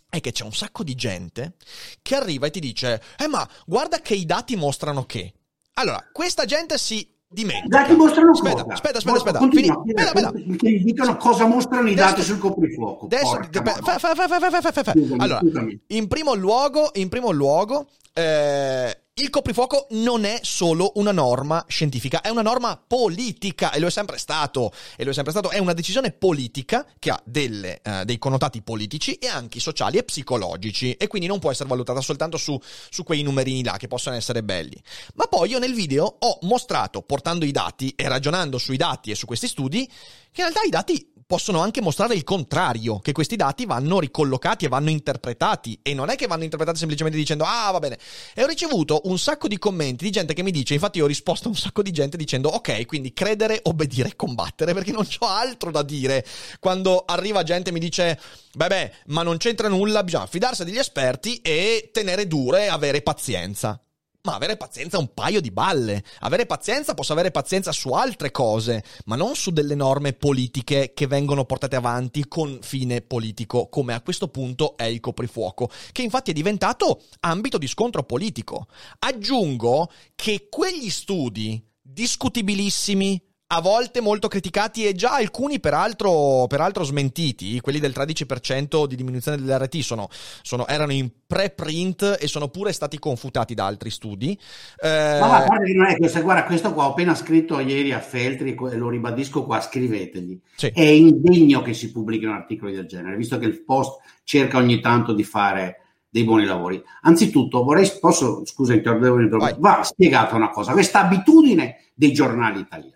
È 0.08 0.20
che 0.20 0.32
c'è 0.32 0.44
un 0.44 0.52
sacco 0.52 0.84
di 0.84 0.94
gente 0.94 1.56
che 2.00 2.14
arriva 2.14 2.46
e 2.46 2.50
ti 2.50 2.60
dice: 2.60 3.02
Eh, 3.18 3.26
ma 3.26 3.48
guarda 3.66 4.00
che 4.00 4.14
i 4.14 4.24
dati 4.24 4.54
mostrano 4.54 5.04
che. 5.06 5.34
Allora, 5.74 6.08
questa 6.12 6.44
gente 6.44 6.78
si 6.78 7.13
dimentica. 7.34 7.78
Dati 7.80 7.94
mostrano 7.94 8.30
aspetta, 8.30 8.62
cosa? 8.62 8.72
Aspetta, 8.72 8.98
aspetta, 8.98 9.16
aspetta. 9.16 9.38
Continua, 9.38 9.82
Fini, 9.84 10.00
aspetta, 10.00 10.28
aspetta. 10.28 10.56
Che 10.56 10.82
dicono 10.82 11.16
cosa 11.16 11.46
mostrano 11.46 11.88
i 11.90 11.94
dati 11.94 12.22
sul 12.22 12.38
coprifuoco. 12.38 13.04
Adesso, 13.06 13.40
fa, 13.50 13.98
fa, 13.98 14.82
fa, 14.82 14.92
allora, 15.18 15.40
in 15.88 16.08
primo 16.08 16.34
luogo, 16.34 16.90
in 16.94 17.08
primo 17.08 17.30
luogo 17.30 17.88
eh, 18.14 19.03
il 19.16 19.30
coprifuoco 19.30 19.86
non 19.90 20.24
è 20.24 20.40
solo 20.42 20.90
una 20.96 21.12
norma 21.12 21.64
scientifica, 21.68 22.20
è 22.20 22.30
una 22.30 22.42
norma 22.42 22.76
politica 22.84 23.70
e 23.70 23.78
lo 23.78 23.86
è 23.86 23.90
sempre 23.90 24.18
stato. 24.18 24.72
E 24.96 25.04
lo 25.04 25.10
è 25.10 25.14
sempre 25.14 25.30
stato. 25.30 25.50
È 25.50 25.58
una 25.58 25.72
decisione 25.72 26.10
politica 26.10 26.84
che 26.98 27.10
ha 27.10 27.22
delle, 27.24 27.80
uh, 27.84 28.02
dei 28.02 28.18
connotati 28.18 28.60
politici 28.62 29.14
e 29.14 29.28
anche 29.28 29.60
sociali 29.60 29.98
e 29.98 30.02
psicologici. 30.02 30.94
E 30.94 31.06
quindi 31.06 31.28
non 31.28 31.38
può 31.38 31.52
essere 31.52 31.68
valutata 31.68 32.00
soltanto 32.00 32.36
su, 32.36 32.60
su 32.90 33.04
quei 33.04 33.22
numerini 33.22 33.62
là 33.62 33.76
che 33.76 33.86
possono 33.86 34.16
essere 34.16 34.42
belli. 34.42 34.82
Ma 35.14 35.26
poi 35.26 35.50
io 35.50 35.60
nel 35.60 35.74
video 35.74 36.16
ho 36.18 36.38
mostrato, 36.42 37.02
portando 37.02 37.44
i 37.44 37.52
dati 37.52 37.92
e 37.94 38.08
ragionando 38.08 38.58
sui 38.58 38.76
dati 38.76 39.12
e 39.12 39.14
su 39.14 39.26
questi 39.26 39.46
studi, 39.46 39.86
che 39.86 40.40
in 40.40 40.48
realtà 40.48 40.62
i 40.62 40.70
dati 40.70 41.12
possono 41.26 41.60
anche 41.60 41.80
mostrare 41.80 42.14
il 42.14 42.24
contrario, 42.24 42.98
che 42.98 43.12
questi 43.12 43.36
dati 43.36 43.66
vanno 43.66 44.00
ricollocati 44.00 44.64
e 44.64 44.68
vanno 44.68 44.90
interpretati 44.90 45.78
e 45.82 45.94
non 45.94 46.10
è 46.10 46.16
che 46.16 46.26
vanno 46.26 46.44
interpretati 46.44 46.78
semplicemente 46.78 47.18
dicendo 47.18 47.44
ah 47.44 47.70
va 47.70 47.78
bene. 47.78 47.98
E 48.34 48.42
ho 48.42 48.46
ricevuto 48.46 49.02
un 49.04 49.18
sacco 49.18 49.48
di 49.48 49.58
commenti 49.58 50.04
di 50.04 50.10
gente 50.10 50.34
che 50.34 50.42
mi 50.42 50.50
dice, 50.50 50.74
infatti 50.74 50.98
io 50.98 51.04
ho 51.04 51.08
risposto 51.08 51.48
a 51.48 51.50
un 51.50 51.56
sacco 51.56 51.82
di 51.82 51.90
gente 51.90 52.16
dicendo 52.16 52.48
ok, 52.48 52.86
quindi 52.86 53.12
credere, 53.12 53.60
obbedire 53.64 54.08
e 54.08 54.16
combattere 54.16 54.74
perché 54.74 54.92
non 54.92 55.06
ho 55.18 55.26
altro 55.26 55.70
da 55.70 55.82
dire. 55.82 56.24
Quando 56.60 57.04
arriva 57.06 57.42
gente 57.42 57.70
e 57.70 57.72
mi 57.72 57.80
dice 57.80 58.20
beh 58.54 58.66
beh, 58.66 58.92
ma 59.06 59.22
non 59.22 59.36
c'entra 59.36 59.68
nulla, 59.68 60.04
bisogna 60.04 60.26
fidarsi 60.26 60.64
degli 60.64 60.78
esperti 60.78 61.40
e 61.42 61.90
tenere 61.92 62.26
duro 62.26 62.56
e 62.56 62.66
avere 62.66 63.02
pazienza 63.02 63.78
ma 64.24 64.34
avere 64.34 64.56
pazienza 64.56 64.96
è 64.96 65.00
un 65.00 65.12
paio 65.12 65.40
di 65.40 65.50
balle. 65.50 66.02
Avere 66.20 66.46
pazienza 66.46 66.94
posso 66.94 67.12
avere 67.12 67.30
pazienza 67.30 67.72
su 67.72 67.90
altre 67.90 68.30
cose, 68.30 68.82
ma 69.04 69.16
non 69.16 69.34
su 69.34 69.50
delle 69.50 69.74
norme 69.74 70.14
politiche 70.14 70.92
che 70.94 71.06
vengono 71.06 71.44
portate 71.44 71.76
avanti 71.76 72.26
con 72.26 72.58
fine 72.62 73.02
politico, 73.02 73.68
come 73.68 73.92
a 73.92 74.00
questo 74.00 74.28
punto 74.28 74.76
è 74.76 74.84
il 74.84 75.00
coprifuoco, 75.00 75.68
che 75.92 76.02
infatti 76.02 76.30
è 76.30 76.34
diventato 76.34 77.02
ambito 77.20 77.58
di 77.58 77.66
scontro 77.66 78.02
politico. 78.04 78.66
Aggiungo 79.00 79.90
che 80.14 80.48
quegli 80.48 80.88
studi 80.88 81.62
discutibilissimi, 81.82 83.20
a 83.46 83.60
volte 83.60 84.00
molto 84.00 84.26
criticati 84.26 84.86
e 84.86 84.94
già 84.94 85.12
alcuni 85.12 85.60
peraltro, 85.60 86.46
peraltro 86.48 86.82
smentiti, 86.82 87.60
quelli 87.60 87.78
del 87.78 87.92
13% 87.94 88.86
di 88.86 88.96
diminuzione 88.96 89.36
dell'RT 89.36 89.76
sono, 89.80 90.08
sono, 90.42 90.66
erano 90.66 90.92
in 90.92 91.10
preprint 91.26 92.16
e 92.18 92.26
sono 92.26 92.48
pure 92.48 92.72
stati 92.72 92.98
confutati 92.98 93.54
da 93.54 93.66
altri 93.66 93.90
studi. 93.90 94.38
Eh... 94.80 95.18
Ma 95.20 95.44
guarda 95.44 95.72
non 95.74 95.86
è 95.86 95.96
questo, 95.96 96.22
guarda 96.22 96.44
questo 96.44 96.72
qua 96.72 96.86
ho 96.86 96.90
appena 96.90 97.14
scritto 97.14 97.60
ieri 97.60 97.92
a 97.92 98.00
Feltri 98.00 98.54
e 98.54 98.76
lo 98.76 98.88
ribadisco 98.88 99.44
qua, 99.44 99.60
scrivetegli. 99.60 100.40
Sì. 100.56 100.68
È 100.68 100.82
indegno 100.82 101.60
che 101.60 101.74
si 101.74 101.92
pubblichino 101.92 102.32
articoli 102.32 102.72
del 102.72 102.86
genere, 102.86 103.16
visto 103.16 103.38
che 103.38 103.46
il 103.46 103.62
post 103.62 104.00
cerca 104.24 104.56
ogni 104.56 104.80
tanto 104.80 105.12
di 105.12 105.22
fare 105.22 105.80
dei 106.08 106.24
buoni 106.24 106.44
lavori. 106.46 106.82
Anzitutto 107.02 107.62
vorrei, 107.62 107.90
posso, 108.00 108.44
scusa, 108.46 108.72
interrompo, 108.72 109.38
va 109.58 109.82
spiegata 109.82 110.34
una 110.34 110.48
cosa, 110.48 110.72
questa 110.72 111.00
abitudine 111.00 111.90
dei 111.94 112.12
giornali 112.12 112.60
italiani 112.60 112.93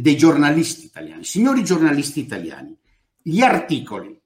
dei 0.00 0.16
giornalisti 0.16 0.86
italiani. 0.86 1.24
Signori 1.24 1.64
giornalisti 1.64 2.20
italiani, 2.20 2.76
gli 3.22 3.40
articoli 3.40 4.20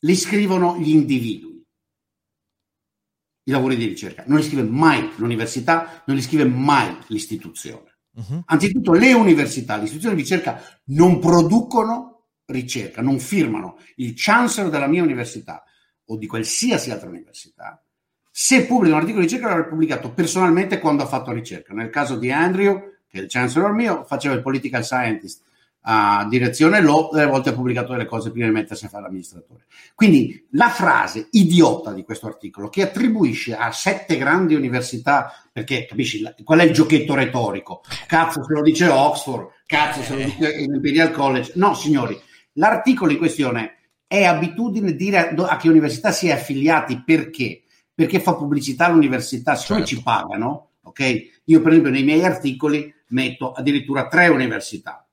li 0.00 0.16
scrivono 0.16 0.76
gli 0.76 0.90
individui, 0.90 1.64
i 3.44 3.50
lavori 3.50 3.76
di 3.76 3.86
ricerca, 3.86 4.24
non 4.26 4.38
li 4.38 4.44
scrive 4.44 4.62
mai 4.62 5.10
l'università, 5.16 6.02
non 6.06 6.16
li 6.16 6.22
scrive 6.22 6.44
mai 6.44 6.96
l'istituzione. 7.06 7.98
Uh-huh. 8.14 8.42
Anzitutto 8.46 8.92
le 8.92 9.12
università, 9.12 9.76
le 9.76 9.84
istituzioni 9.84 10.16
di 10.16 10.22
ricerca 10.22 10.60
non 10.86 11.18
producono 11.20 12.26
ricerca, 12.46 13.00
non 13.00 13.18
firmano 13.20 13.78
il 13.96 14.12
chancellor 14.16 14.70
della 14.70 14.88
mia 14.88 15.02
università 15.02 15.62
o 16.06 16.16
di 16.16 16.26
qualsiasi 16.26 16.90
altra 16.90 17.08
università. 17.08 17.82
Se 18.30 18.66
pubblica 18.66 18.94
un 18.94 19.00
articolo 19.00 19.24
di 19.24 19.30
ricerca 19.30 19.48
l'avrà 19.48 19.68
pubblicato 19.68 20.12
personalmente 20.12 20.78
quando 20.78 21.04
ha 21.04 21.06
fatto 21.06 21.32
ricerca. 21.32 21.72
Nel 21.72 21.90
caso 21.90 22.16
di 22.16 22.30
Andrew 22.30 22.97
che 23.08 23.18
è 23.18 23.22
il 23.22 23.28
chancellor 23.28 23.72
mio, 23.72 24.04
faceva 24.04 24.34
il 24.34 24.42
political 24.42 24.84
scientist 24.84 25.42
a 25.90 26.26
direzione 26.28 26.82
law, 26.82 27.10
delle 27.12 27.30
volte 27.30 27.48
ha 27.48 27.52
pubblicato 27.54 27.92
delle 27.92 28.04
cose 28.04 28.30
prima 28.30 28.46
di 28.46 28.52
mettersi 28.52 28.84
a 28.84 28.88
fare 28.88 29.04
l'amministratore. 29.04 29.64
Quindi 29.94 30.46
la 30.50 30.68
frase 30.68 31.28
idiota 31.30 31.92
di 31.92 32.04
questo 32.04 32.26
articolo 32.26 32.68
che 32.68 32.82
attribuisce 32.82 33.56
a 33.56 33.72
sette 33.72 34.18
grandi 34.18 34.54
università, 34.54 35.32
perché 35.50 35.86
capisci 35.86 36.22
qual 36.44 36.58
è 36.58 36.64
il 36.64 36.72
giochetto 36.72 37.14
retorico? 37.14 37.82
Cazzo 38.06 38.44
se 38.44 38.52
lo 38.52 38.60
dice 38.60 38.86
Oxford, 38.88 39.48
cazzo 39.64 40.02
se 40.02 40.16
lo 40.16 40.24
dice 40.24 40.50
Imperial 40.58 41.10
College. 41.10 41.52
No, 41.54 41.74
signori, 41.74 42.20
l'articolo 42.54 43.12
in 43.12 43.18
questione 43.18 43.76
è 44.06 44.24
abitudine 44.24 44.94
dire 44.94 45.34
a 45.34 45.56
che 45.56 45.68
università 45.68 46.12
si 46.12 46.28
è 46.28 46.32
affiliati 46.32 47.02
perché? 47.02 47.62
Perché 47.94 48.20
fa 48.20 48.34
pubblicità 48.34 48.86
all'università, 48.86 49.54
siccome 49.54 49.80
certo. 49.80 49.96
ci 49.96 50.02
pagano, 50.02 50.67
ok? 50.88 51.40
Io 51.44 51.60
per 51.60 51.70
esempio 51.70 51.90
nei 51.90 52.04
miei 52.04 52.24
articoli 52.24 52.92
metto 53.08 53.52
addirittura 53.52 54.06
tre 54.08 54.28
università 54.28 55.06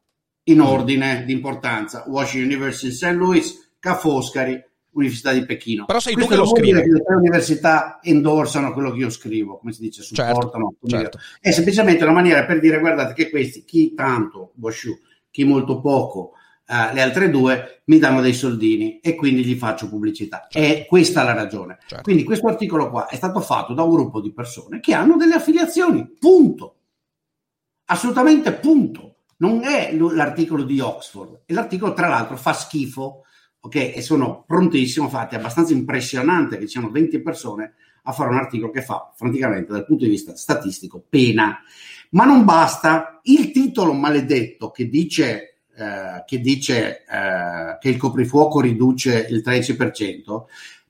in 0.43 0.57
mm. 0.57 0.61
ordine 0.61 1.23
di 1.25 1.33
importanza: 1.33 2.03
Washington 2.07 2.51
University 2.51 2.91
St. 2.91 3.11
Louis, 3.11 3.73
Ca' 3.79 3.95
Foscari, 3.95 4.61
Università 4.91 5.33
di 5.33 5.45
Pechino. 5.45 5.85
Però 5.85 5.99
sei 5.99 6.15
tu 6.15 6.25
che 6.27 6.35
lo 6.35 6.45
scrivi. 6.45 6.71
Le 6.71 7.03
tre 7.03 7.15
università 7.15 7.99
endorsano 8.01 8.73
quello 8.73 8.91
che 8.91 8.99
io 8.99 9.09
scrivo, 9.09 9.57
come 9.57 9.73
si 9.73 9.81
dice, 9.81 10.03
certo, 10.03 10.33
supportano. 10.33 10.75
Certo, 10.81 10.97
certo. 10.97 11.19
È 11.39 11.51
semplicemente 11.51 12.03
una 12.03 12.13
maniera 12.13 12.45
per 12.45 12.59
dire, 12.59 12.79
guardate 12.79 13.13
che 13.13 13.29
questi, 13.29 13.63
chi 13.65 13.93
tanto, 13.93 14.51
Bosciù, 14.55 14.97
chi 15.29 15.43
molto 15.43 15.81
poco, 15.81 16.31
uh, 16.67 16.93
le 16.93 17.01
altre 17.01 17.29
due, 17.29 17.81
mi 17.85 17.99
danno 17.99 18.21
dei 18.21 18.33
soldini 18.33 18.99
e 18.99 19.15
quindi 19.15 19.43
gli 19.43 19.55
faccio 19.55 19.89
pubblicità. 19.89 20.47
Certo. 20.49 20.81
È 20.81 20.85
questa 20.85 21.23
la 21.23 21.33
ragione. 21.33 21.77
Certo. 21.85 22.03
Quindi 22.03 22.23
questo 22.23 22.47
articolo 22.47 22.89
qua 22.89 23.07
è 23.07 23.15
stato 23.15 23.39
fatto 23.41 23.73
da 23.73 23.83
un 23.83 23.91
gruppo 23.91 24.21
di 24.21 24.33
persone 24.33 24.79
che 24.79 24.93
hanno 24.93 25.17
delle 25.17 25.35
affiliazioni, 25.35 26.07
punto. 26.19 26.77
Assolutamente 27.85 28.53
punto. 28.53 29.11
Non 29.37 29.63
è 29.63 29.93
l'articolo 29.93 30.63
di 30.63 30.79
Oxford. 30.79 31.41
E 31.45 31.53
l'articolo, 31.53 31.93
tra 31.93 32.07
l'altro, 32.07 32.37
fa 32.37 32.53
schifo, 32.53 33.23
ok? 33.59 33.75
E 33.95 34.01
sono 34.01 34.43
prontissimo, 34.47 35.09
fatti 35.09 35.35
abbastanza 35.35 35.73
impressionante 35.73 36.57
che 36.57 36.63
ci 36.63 36.71
siano 36.71 36.89
20 36.89 37.21
persone 37.21 37.73
a 38.07 38.11
fare 38.11 38.29
un 38.29 38.37
articolo 38.37 38.71
che 38.71 38.81
fa, 38.81 39.11
francamente, 39.15 39.71
dal 39.71 39.85
punto 39.85 40.05
di 40.05 40.09
vista 40.09 40.35
statistico, 40.35 41.03
pena. 41.07 41.59
Ma 42.11 42.25
non 42.25 42.45
basta. 42.45 43.19
Il 43.23 43.51
titolo 43.51 43.93
maledetto 43.93 44.71
che 44.71 44.87
dice, 44.87 45.54
eh, 45.77 46.23
che, 46.25 46.39
dice 46.39 47.03
eh, 47.03 47.77
che 47.79 47.89
il 47.89 47.97
coprifuoco 47.97 48.61
riduce 48.61 49.27
il 49.29 49.41
13%, 49.45 50.43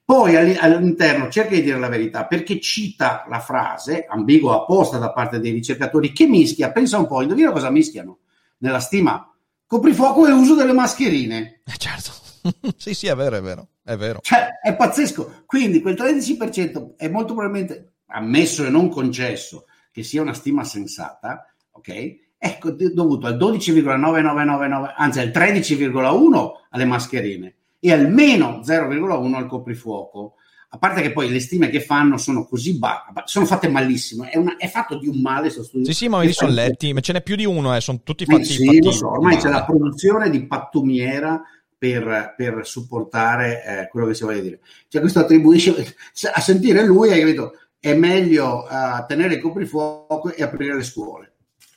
poi 0.05 0.35
all'interno 0.35 1.29
cerca 1.29 1.55
di 1.55 1.63
dire 1.63 1.79
la 1.79 1.89
verità 1.89 2.27
perché 2.27 2.59
cita 2.59 3.25
la 3.27 3.39
frase, 3.39 4.05
ambigua 4.07 4.57
apposta 4.57 4.99
da 4.99 5.11
parte 5.11 5.39
dei 5.39 5.51
ricercatori, 5.51 6.11
che 6.11 6.27
mischia, 6.27 6.71
pensa 6.71 6.99
un 6.99 7.07
po', 7.07 7.23
indovina 7.23 7.51
cosa 7.51 7.71
mischiano 7.71 8.19
nella 8.59 8.79
stima? 8.79 9.27
Coprifuoco 9.65 10.27
e 10.27 10.31
uso 10.31 10.53
delle 10.53 10.73
mascherine. 10.73 11.61
Eh 11.65 11.77
certo, 11.77 12.11
sì 12.77 12.93
sì 12.93 13.07
è 13.07 13.15
vero, 13.15 13.37
è 13.37 13.41
vero, 13.41 13.69
è 13.83 13.95
vero. 13.95 14.19
Cioè, 14.21 14.59
è 14.61 14.75
pazzesco. 14.75 15.43
Quindi 15.47 15.81
quel 15.81 15.95
13% 15.95 16.95
è 16.97 17.07
molto 17.07 17.33
probabilmente 17.33 17.93
ammesso 18.07 18.63
e 18.63 18.69
non 18.69 18.89
concesso 18.89 19.65
che 19.91 20.03
sia 20.03 20.21
una 20.21 20.33
stima 20.33 20.63
sensata, 20.63 21.51
ok? 21.71 22.24
Ecco, 22.45 22.69
dovuto 22.69 23.25
al 23.25 23.37
12,9999, 23.37 24.93
anzi 24.95 25.19
al 25.19 25.29
13,1 25.29 26.49
alle 26.69 26.85
mascherine 26.85 27.55
e 27.79 27.91
almeno 27.91 28.61
0,1 28.63 29.33
al 29.33 29.47
coprifuoco. 29.47 30.35
a 30.69 30.77
parte 30.77 31.01
che 31.01 31.11
poi 31.11 31.31
le 31.31 31.39
stime 31.39 31.69
che 31.69 31.81
fanno 31.81 32.17
sono 32.17 32.45
così 32.45 32.77
basse, 32.77 33.11
sono 33.23 33.47
fatte 33.47 33.67
malissimo, 33.67 34.25
è, 34.25 34.37
una, 34.37 34.57
è, 34.57 34.69
fatto 34.69 34.99
di 34.99 35.07
un 35.07 35.21
male 35.21 35.41
questo 35.41 35.63
studio. 35.63 35.87
Sì, 35.87 35.93
sì, 35.93 36.07
ma 36.07 36.21
li 36.21 36.33
sono 36.33 36.51
letti, 36.51 36.93
ma 36.93 36.99
ce 36.99 37.13
n'è 37.13 37.23
più 37.23 37.35
di 37.35 37.45
uno, 37.45 37.75
eh, 37.75 37.81
sono 37.81 38.01
tutti 38.03 38.25
fatti. 38.25 38.41
Eh 38.41 38.45
sì, 38.45 38.65
fatti, 38.65 38.83
lo 38.83 38.91
so, 38.91 39.09
ormai 39.09 39.37
c'è 39.37 39.49
la 39.49 39.65
produzione 39.65 40.29
di 40.29 40.45
pattumiera 40.45 41.41
per, 41.75 42.35
per 42.37 42.59
supportare 42.61 43.63
eh, 43.63 43.87
quello 43.87 44.05
che 44.05 44.13
si 44.13 44.23
voglia 44.23 44.41
dire. 44.41 44.59
Cioè 44.87 45.01
questo 45.01 45.17
attribuisce, 45.17 45.73
a 46.31 46.41
sentire 46.41 46.85
lui 46.85 47.11
hai 47.11 47.21
capito, 47.21 47.53
è 47.79 47.95
meglio 47.95 48.67
uh, 48.69 49.03
tenere 49.07 49.33
il 49.35 49.41
coprifuoco 49.41 50.31
e 50.31 50.43
aprire 50.43 50.75
le 50.75 50.83
scuole 50.83 51.29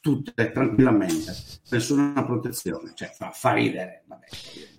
tutte 0.09 0.50
tranquillamente, 0.53 1.35
nessuna 1.71 2.25
protezione, 2.25 2.93
cioè 2.95 3.11
fa, 3.15 3.31
fa 3.31 3.53
ridere. 3.53 4.05
Vabbè, 4.07 4.27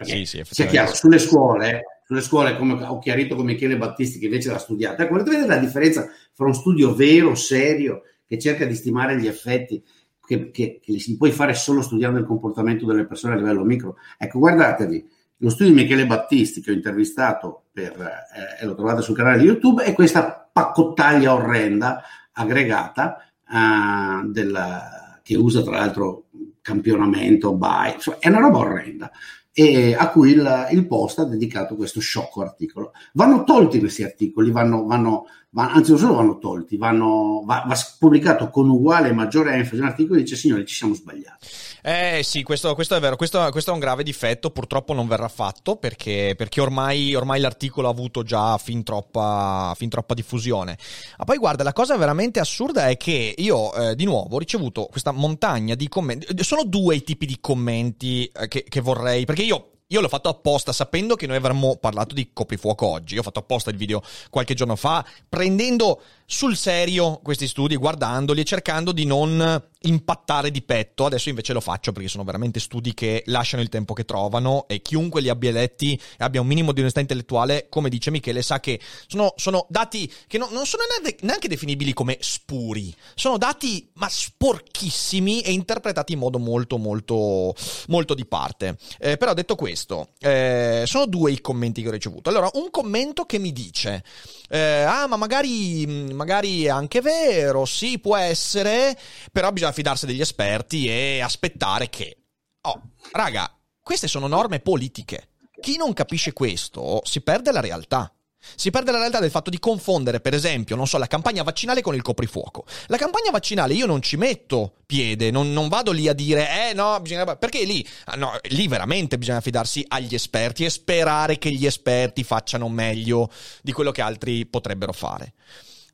sì, 0.01 0.25
sì, 0.25 0.41
sia 0.43 0.65
chiaro, 0.65 0.93
sulle 0.95 1.19
scuole, 1.19 2.01
sulle 2.05 2.21
scuole, 2.21 2.57
come 2.57 2.83
ho 2.83 2.98
chiarito 2.98 3.36
con 3.36 3.45
Michele 3.45 3.77
Battisti, 3.77 4.17
che 4.17 4.25
invece 4.25 4.50
l'ha 4.50 4.57
studiata, 4.57 5.03
ecco, 5.03 5.13
volete 5.13 5.29
vedere 5.29 5.48
la 5.48 5.57
differenza 5.57 6.09
fra 6.33 6.48
un 6.48 6.55
studio 6.55 6.95
vero, 6.95 7.36
serio, 7.36 8.01
che 8.25 8.39
cerca 8.39 8.65
di 8.65 8.74
stimare 8.74 9.19
gli 9.19 9.27
effetti, 9.27 9.83
che, 10.25 10.50
che, 10.50 10.79
che 10.81 11.00
si 11.00 11.15
può 11.15 11.29
fare 11.29 11.53
solo 11.53 11.83
studiando 11.83 12.17
il 12.17 12.25
comportamento 12.25 12.88
delle 12.88 13.05
persone 13.05 13.36
a 13.36 13.38
livello 13.38 13.63
micro. 13.63 13.98
Ecco, 14.17 14.39
guardatevi, 14.39 15.07
lo 15.38 15.50
studio 15.51 15.74
di 15.74 15.81
Michele 15.81 16.07
Battisti 16.07 16.62
che 16.62 16.71
ho 16.71 16.74
intervistato 16.74 17.65
per, 17.71 17.93
eh, 17.93 18.63
e 18.63 18.65
lo 18.65 18.74
trovate 18.74 19.01
sul 19.01 19.15
canale 19.15 19.38
di 19.38 19.45
YouTube 19.45 19.83
è 19.83 19.93
questa 19.93 20.50
paccottaglia 20.51 21.33
orrenda 21.33 22.01
aggregata 22.31 23.31
uh, 23.48 24.29
della, 24.29 25.08
che 25.29 25.38
usa 25.38 25.62
tra 25.62 25.77
l'altro 25.77 26.24
campionamento, 26.59 27.53
buy, 27.53 27.93
insomma, 27.93 28.17
è 28.17 28.29
una 28.29 28.39
roba 28.39 28.57
orrenda 28.57 29.12
e 29.53 29.93
a 29.93 30.09
cui 30.09 30.31
il, 30.31 30.67
il, 30.71 30.88
Post 30.88 31.19
ha 31.19 31.25
dedicato 31.25 31.75
questo 31.75 32.00
sciocco 32.00 32.41
articolo. 32.41 32.93
Vanno 33.13 33.43
tolti 33.43 33.77
questi 33.77 34.03
articoli, 34.03 34.50
vanno, 34.50 34.86
vanno, 34.86 35.27
vanno, 35.51 35.69
anzi 35.69 35.91
non 35.91 36.00
solo 36.00 36.15
vanno 36.15 36.39
tolti, 36.39 36.77
vanno, 36.77 37.43
va, 37.45 37.63
va 37.67 37.75
pubblicato 38.00 38.50
con 38.50 38.69
uguale 38.69 39.09
e 39.09 39.13
maggiore 39.13 39.53
enfasi 39.53 39.81
un 39.81 39.88
articolo 39.88 40.15
che 40.15 40.24
dice 40.24 40.36
signori 40.36 40.65
ci 40.65 40.74
siamo 40.74 40.95
sbagliati. 40.95 41.48
Eh 41.81 42.21
sì, 42.24 42.43
questo, 42.43 42.75
questo 42.75 42.95
è 42.95 43.00
vero, 43.00 43.15
questo, 43.15 43.48
questo, 43.51 43.71
è 43.71 43.74
un 43.74 43.79
grave 43.79 44.03
difetto, 44.03 44.51
purtroppo 44.51 44.93
non 44.93 45.07
verrà 45.07 45.29
fatto 45.29 45.77
perché, 45.77 46.33
perché 46.36 46.59
ormai, 46.59 47.15
ormai, 47.15 47.39
l'articolo 47.39 47.88
ha 47.88 47.91
avuto 47.91 48.24
già 48.24 48.57
fin 48.57 48.83
troppa, 48.83 49.74
fin 49.77 49.88
troppa, 49.89 50.13
diffusione. 50.13 50.77
Ma 51.17 51.24
poi 51.24 51.38
guarda, 51.38 51.63
la 51.63 51.74
cosa 51.74 51.95
veramente 51.95 52.39
assurda 52.39 52.88
è 52.88 52.98
che 52.98 53.33
io 53.38 53.74
eh, 53.74 53.95
di 53.95 54.03
nuovo 54.03 54.36
ho 54.36 54.39
ricevuto 54.39 54.86
questa 54.86 55.12
montagna 55.12 55.75
di 55.75 55.88
commenti, 55.88 56.43
sono 56.43 56.63
due 56.63 56.95
i 56.95 57.03
tipi 57.03 57.25
di 57.25 57.38
commenti 57.39 58.25
eh, 58.25 58.48
che, 58.48 58.63
che 58.67 58.81
vorrei, 58.81 59.25
perché 59.25 59.43
io 59.43 59.69
io 59.91 60.01
l'ho 60.01 60.07
fatto 60.07 60.29
apposta 60.29 60.71
sapendo 60.71 61.15
che 61.15 61.25
noi 61.25 61.38
avremmo 61.38 61.77
parlato 61.77 62.13
di 62.13 62.29
coprifuoco 62.31 62.86
oggi. 62.86 63.15
Io 63.15 63.21
ho 63.21 63.24
fatto 63.24 63.39
apposta 63.39 63.71
il 63.71 63.77
video 63.77 64.03
qualche 64.29 64.53
giorno 64.53 64.75
fa, 64.75 65.03
prendendo 65.27 66.01
sul 66.25 66.55
serio 66.55 67.19
questi 67.24 67.48
studi, 67.48 67.75
guardandoli 67.75 68.41
e 68.41 68.43
cercando 68.43 68.91
di 68.91 69.05
non 69.05 69.63
impattare 69.81 70.51
di 70.51 70.62
petto. 70.62 71.05
Adesso 71.05 71.29
invece 71.29 71.53
lo 71.53 71.62
faccio 71.62 71.91
perché 71.91 72.09
sono 72.09 72.24
veramente 72.24 72.59
studi 72.59 72.93
che 72.93 73.24
lasciano 73.27 73.62
il 73.62 73.69
tempo 73.69 73.93
che 73.93 74.05
trovano 74.05 74.67
e 74.67 74.81
chiunque 74.81 75.21
li 75.21 75.29
abbia 75.29 75.51
letti 75.51 75.93
e 75.93 76.24
abbia 76.24 76.41
un 76.41 76.48
minimo 76.48 76.71
di 76.71 76.81
onestà 76.81 77.00
intellettuale, 77.00 77.67
come 77.69 77.89
dice 77.89 78.12
Michele, 78.12 78.41
sa 78.41 78.59
che 78.59 78.79
sono, 79.07 79.33
sono 79.38 79.65
dati 79.69 80.12
che 80.27 80.38
no, 80.38 80.50
non 80.51 80.65
sono 80.65 80.83
neanche 81.21 81.48
definibili 81.48 81.93
come 81.93 82.17
spuri. 82.19 82.93
Sono 83.15 83.38
dati 83.38 83.89
ma 83.93 84.09
sporchissimi 84.09 85.41
e 85.41 85.51
interpretati 85.51 86.13
in 86.13 86.19
modo 86.19 86.39
molto 86.39 86.77
molto 86.77 87.55
molto 87.88 88.13
di 88.13 88.25
parte. 88.25 88.77
Eh, 88.98 89.17
però 89.17 89.33
detto 89.33 89.55
questo, 89.55 90.09
eh, 90.19 90.83
sono 90.86 91.05
due 91.05 91.31
i 91.31 91.41
commenti 91.41 91.81
che 91.81 91.88
ho 91.88 91.91
ricevuto. 91.91 92.29
Allora, 92.29 92.50
un 92.53 92.69
commento 92.69 93.25
che 93.25 93.39
mi 93.39 93.53
dice 93.53 94.03
eh, 94.50 94.81
ah 94.81 95.07
ma 95.07 95.15
magari 95.15 95.86
magari 96.12 96.63
è 96.63 96.69
anche 96.69 97.01
vero, 97.01 97.65
sì, 97.65 98.00
può 98.00 98.15
essere, 98.17 98.98
però 99.31 99.51
bisogna 99.51 99.68
fidarsi 99.71 100.05
degli 100.05 100.21
esperti 100.21 100.88
e 100.88 101.21
aspettare 101.21 101.89
che... 101.89 102.17
Oh, 102.61 102.81
raga, 103.11 103.53
queste 103.81 104.07
sono 104.07 104.27
norme 104.27 104.59
politiche. 104.59 105.29
Chi 105.59 105.77
non 105.77 105.93
capisce 105.93 106.33
questo 106.33 107.01
si 107.03 107.21
perde 107.21 107.51
la 107.51 107.59
realtà. 107.59 108.13
Si 108.55 108.69
perde 108.69 108.91
la 108.91 108.99
realtà 108.99 109.19
del 109.19 109.31
fatto 109.31 109.49
di 109.49 109.59
confondere, 109.59 110.21
per 110.21 110.33
esempio, 110.33 110.77
non 110.77 110.88
so, 110.88 110.97
la 110.97 111.07
campagna 111.07 111.43
vaccinale 111.43 111.81
con 111.81 111.93
il 111.93 112.01
coprifuoco. 112.01 112.65
La 112.88 112.95
campagna 112.95 113.31
vaccinale 113.31 113.73
io 113.73 113.85
non 113.85 114.01
ci 114.01 114.15
metto 114.15 114.75
piede, 114.85 115.29
non, 115.29 115.51
non 115.51 115.67
vado 115.67 115.91
lì 115.91 116.07
a 116.07 116.13
dire, 116.13 116.69
eh 116.69 116.73
no, 116.73 116.97
bisogna... 117.01 117.35
Perché 117.35 117.63
lì, 117.65 117.85
ah, 118.05 118.15
no, 118.15 118.38
lì 118.49 118.67
veramente 118.67 119.17
bisogna 119.17 119.41
fidarsi 119.41 119.83
agli 119.89 120.13
esperti 120.13 120.63
e 120.63 120.69
sperare 120.69 121.38
che 121.38 121.51
gli 121.51 121.65
esperti 121.65 122.23
facciano 122.23 122.69
meglio 122.69 123.29
di 123.61 123.73
quello 123.73 123.91
che 123.91 124.01
altri 124.01 124.45
potrebbero 124.45 124.93
fare 124.93 125.33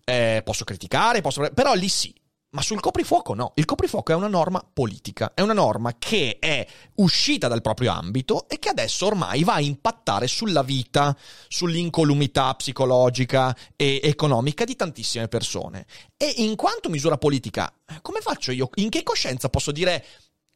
eh, 0.05 0.41
posso 0.45 0.63
criticare, 0.63 1.21
posso... 1.21 1.50
però 1.54 1.73
lì 1.73 1.89
sì. 1.89 2.13
Ma 2.56 2.62
sul 2.62 2.80
coprifuoco 2.80 3.34
no. 3.34 3.52
Il 3.56 3.65
coprifuoco 3.65 4.13
è 4.13 4.15
una 4.15 4.30
norma 4.30 4.65
politica, 4.65 5.34
è 5.34 5.41
una 5.41 5.52
norma 5.52 5.98
che 6.00 6.38
è 6.39 6.65
uscita 6.96 7.50
dal 7.50 7.62
proprio 7.62 7.91
ambito 7.91 8.48
e 8.48 8.60
che 8.60 8.70
adesso 8.70 9.08
ormai 9.08 9.44
va 9.44 9.56
a 9.56 9.60
impattare 9.60 10.26
sulla 10.28 10.63
vita, 10.63 11.13
sull'incolumità 11.50 12.54
psicologica 12.56 13.54
e 13.76 14.00
economica 14.02 14.63
di 14.63 14.78
tantissime 14.78 15.28
persone. 15.28 15.86
E 16.15 16.34
in 16.38 16.56
quanto 16.56 16.89
misura 16.89 17.18
politica, 17.18 17.70
come 18.02 18.22
faccio 18.22 18.54
io? 18.54 18.70
In 18.76 18.88
che 18.88 19.04
coscienza 19.04 19.50
posso 19.50 19.74
dire 19.74 20.06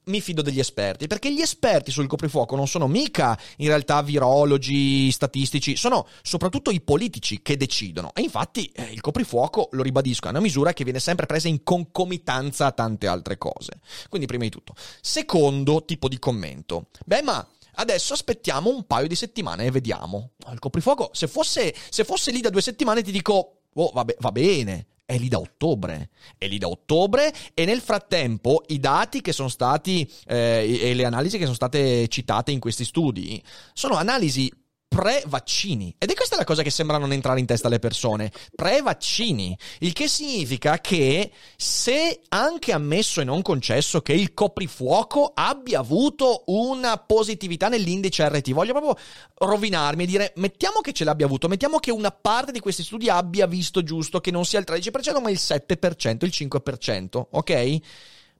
mi 0.09 0.21
fido 0.21 0.41
degli 0.41 0.59
esperti, 0.59 1.07
perché 1.07 1.31
gli 1.31 1.39
esperti 1.41 1.91
sul 1.91 2.07
coprifuoco 2.07 2.55
non 2.55 2.67
sono 2.67 2.87
mica 2.87 3.39
in 3.57 3.67
realtà 3.67 4.01
virologi, 4.01 5.11
statistici, 5.11 5.75
sono 5.75 6.07
soprattutto 6.21 6.71
i 6.71 6.81
politici 6.81 7.41
che 7.41 7.55
decidono. 7.55 8.11
E 8.13 8.21
infatti 8.21 8.65
eh, 8.75 8.83
il 8.83 9.01
coprifuoco, 9.01 9.69
lo 9.71 9.83
ribadisco, 9.83 10.27
è 10.27 10.31
una 10.31 10.39
misura 10.39 10.73
che 10.73 10.83
viene 10.83 10.99
sempre 10.99 11.25
presa 11.25 11.47
in 11.47 11.63
concomitanza 11.63 12.65
a 12.65 12.71
tante 12.71 13.07
altre 13.07 13.37
cose. 13.37 13.79
Quindi 14.09 14.27
prima 14.27 14.43
di 14.43 14.49
tutto. 14.49 14.73
Secondo 15.01 15.85
tipo 15.85 16.07
di 16.07 16.19
commento. 16.19 16.87
Beh, 17.05 17.21
ma 17.21 17.47
adesso 17.75 18.13
aspettiamo 18.13 18.69
un 18.69 18.85
paio 18.85 19.07
di 19.07 19.15
settimane 19.15 19.65
e 19.65 19.71
vediamo. 19.71 20.31
Il 20.51 20.59
coprifuoco, 20.59 21.09
se 21.13 21.27
fosse, 21.27 21.73
se 21.89 22.03
fosse 22.03 22.31
lì 22.31 22.41
da 22.41 22.49
due 22.49 22.61
settimane 22.61 23.03
ti 23.03 23.11
dico, 23.11 23.61
oh, 23.73 23.91
va, 23.93 24.03
be- 24.03 24.17
va 24.19 24.31
bene, 24.31 24.87
è 25.09 25.17
lì 25.17 25.27
da 25.27 25.39
ottobre. 25.39 26.09
È 26.37 26.47
lì 26.47 26.59
da 26.59 26.67
ottobre 26.67 27.33
e 27.55 27.65
nel 27.65 27.81
frattempo 27.81 28.61
i 28.67 28.79
dati 28.79 29.21
che 29.21 29.33
sono 29.33 29.49
stati 29.49 30.07
eh, 30.27 30.79
e 30.83 30.93
le 30.93 31.03
analisi 31.03 31.39
che 31.39 31.45
sono 31.45 31.55
state 31.55 32.07
citate 32.09 32.51
in 32.51 32.59
questi 32.59 32.85
studi 32.85 33.41
sono 33.73 33.95
analisi 33.95 34.51
pre-vaccini. 34.89 35.95
Ed 35.97 36.09
è 36.09 36.15
questa 36.15 36.35
la 36.35 36.43
cosa 36.43 36.63
che 36.63 36.71
sembra 36.71 36.97
non 36.97 37.13
entrare 37.13 37.39
in 37.39 37.45
testa 37.45 37.67
alle 37.67 37.79
persone. 37.79 38.31
Pre-vaccini. 38.53 39.57
Il 39.79 39.93
che 39.93 40.07
significa 40.07 40.79
che 40.79 41.31
se 41.55 42.21
anche 42.29 42.73
ammesso 42.73 43.21
e 43.21 43.23
non 43.23 43.43
concesso 43.43 44.01
che 44.01 44.13
il 44.13 44.33
coprifuoco 44.33 45.31
abbia 45.33 45.79
avuto 45.79 46.43
una 46.47 46.97
positività 46.97 47.69
nell'indice 47.69 48.27
RT, 48.27 48.51
voglio 48.51 48.73
proprio 48.73 48.97
rovinarmi 49.35 50.03
e 50.03 50.07
dire 50.07 50.33
mettiamo 50.37 50.81
che 50.81 50.91
ce 50.91 51.03
l'abbia 51.03 51.27
avuto, 51.27 51.47
mettiamo 51.47 51.77
che 51.77 51.91
una 51.91 52.11
parte 52.11 52.51
di 52.51 52.59
questi 52.59 52.83
studi 52.83 53.09
abbia 53.09 53.45
visto 53.45 53.83
giusto 53.83 54.19
che 54.19 54.31
non 54.31 54.43
sia 54.43 54.59
il 54.59 54.65
13% 54.67 55.21
ma 55.21 55.29
il 55.29 55.39
7%, 55.39 56.25
il 56.25 56.31
5%, 56.33 57.25
ok? 57.29 57.77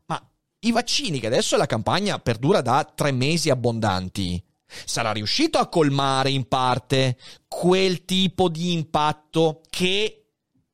Ma 0.07 0.29
i 0.61 0.71
vaccini, 0.71 1.19
che 1.19 1.27
adesso 1.27 1.55
la 1.57 1.67
campagna 1.67 2.17
perdura 2.17 2.61
da 2.61 2.83
tre 2.83 3.11
mesi 3.11 3.51
abbondanti, 3.51 4.43
sarà 4.85 5.11
riuscito 5.11 5.57
a 5.57 5.67
colmare 5.67 6.29
in 6.29 6.47
parte 6.47 7.17
quel 7.47 8.05
tipo 8.05 8.49
di 8.49 8.73
impatto 8.73 9.61
che 9.69 10.19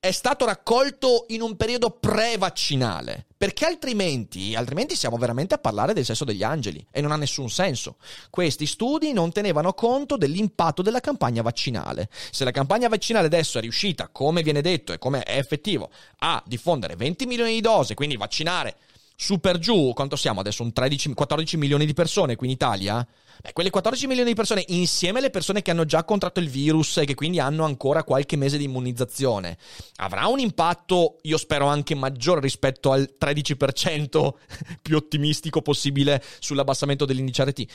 è 0.06 0.12
stato 0.12 0.46
raccolto 0.46 1.26
in 1.30 1.42
un 1.42 1.56
periodo 1.56 1.90
pre-vaccinale. 1.90 3.26
Perché 3.36 3.66
altrimenti, 3.66 4.54
altrimenti 4.56 4.96
siamo 4.96 5.18
veramente 5.18 5.56
a 5.56 5.58
parlare 5.58 5.94
del 5.94 6.06
sesso 6.06 6.24
degli 6.24 6.44
angeli 6.44 6.86
e 6.92 7.02
non 7.02 7.12
ha 7.12 7.16
nessun 7.16 7.50
senso. 7.50 7.98
Questi 8.30 8.68
studi 8.68 9.14
non 9.14 9.32
tenevano 9.32 9.74
conto 9.74 10.16
dell'impatto 10.16 10.84
della 10.84 11.00
campagna 11.00 11.42
vaccinale. 11.42 12.10
Se 12.30 12.44
la 12.44 12.52
campagna 12.52 12.88
vaccinale 12.88 13.26
adesso 13.26 13.58
è 13.58 13.62
riuscita, 13.62 14.10
come 14.10 14.44
viene 14.44 14.62
detto 14.62 14.94
e 14.94 15.00
come 15.00 15.24
è 15.24 15.38
effettivo, 15.38 15.90
a 16.20 16.42
diffondere 16.46 16.96
20 16.96 17.26
milioni 17.26 17.54
di 17.54 17.62
dosi, 17.62 17.96
quindi 17.96 18.16
vaccinare 18.16 18.76
su 19.16 19.40
per 19.40 19.60
giù, 19.60 19.94
quanto 19.94 20.16
siamo 20.16 20.42
adesso? 20.42 20.62
Un 20.62 20.74
13, 20.74 21.14
14 21.14 21.58
milioni 21.58 21.86
di 21.86 21.94
persone 21.94 22.36
qui 22.36 22.48
in 22.48 22.54
Italia? 22.54 23.08
Beh, 23.42 23.54
quelle 23.54 23.70
14 23.70 24.08
milioni 24.08 24.30
di 24.30 24.36
persone, 24.36 24.64
insieme 24.68 25.20
alle 25.20 25.30
persone 25.30 25.62
che 25.62 25.72
hanno 25.72 25.86
già 25.86 26.04
contratto 26.04 26.40
il 26.40 26.50
virus 26.50 26.98
e 26.98 27.06
che 27.06 27.16
quindi 27.16 27.40
hanno 27.40 27.64
ancora 27.64 28.04
qualche 28.04 28.36
mese 28.36 28.58
di 28.58 28.66
immunizzazione, 28.66 29.58
avrà 29.98 30.28
un 30.28 30.40
impatto, 30.40 31.18
io 31.24 31.38
spero 31.38 31.68
anche 31.68 31.96
maggiore 31.96 32.42
rispetto 32.42 32.92
al 32.92 33.16
13% 33.20 34.34
più 34.82 34.96
ottimistico 34.98 35.62
possibile 35.62 36.22
sull'abbassamento 36.40 37.06
dell'indice 37.06 37.44
RT. 37.44 37.66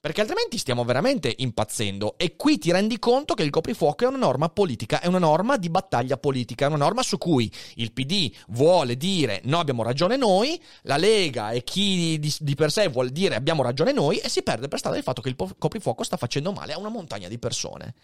Perché 0.00 0.22
altrimenti 0.22 0.56
stiamo 0.56 0.82
veramente 0.82 1.34
impazzendo. 1.36 2.14
E 2.16 2.34
qui 2.34 2.56
ti 2.56 2.72
rendi 2.72 2.98
conto 2.98 3.34
che 3.34 3.42
il 3.42 3.50
coprifuoco 3.50 4.04
è 4.04 4.08
una 4.08 4.16
norma 4.16 4.48
politica, 4.48 4.98
è 4.98 5.06
una 5.06 5.18
norma 5.18 5.58
di 5.58 5.68
battaglia 5.68 6.16
politica, 6.16 6.64
è 6.64 6.68
una 6.68 6.78
norma 6.78 7.02
su 7.02 7.18
cui 7.18 7.52
il 7.74 7.92
PD 7.92 8.32
vuole 8.48 8.96
dire 8.96 9.42
no, 9.44 9.58
abbiamo 9.58 9.82
ragione 9.82 10.16
noi, 10.16 10.58
la 10.84 10.96
Lega 10.96 11.50
e 11.50 11.62
chi 11.62 12.18
di, 12.18 12.34
di 12.38 12.54
per 12.54 12.70
sé 12.70 12.88
vuole 12.88 13.10
dire 13.10 13.34
abbiamo 13.34 13.62
ragione 13.62 13.92
noi 13.92 14.16
e 14.16 14.30
si 14.30 14.42
perde 14.42 14.68
per 14.68 14.78
strada 14.78 14.96
il 14.96 15.02
fatto 15.02 15.20
che 15.20 15.28
il 15.28 15.36
coprifuoco 15.36 16.02
sta 16.02 16.16
facendo 16.16 16.50
male 16.52 16.72
a 16.72 16.78
una 16.78 16.88
montagna 16.88 17.28
di 17.28 17.38
persone. 17.38 17.94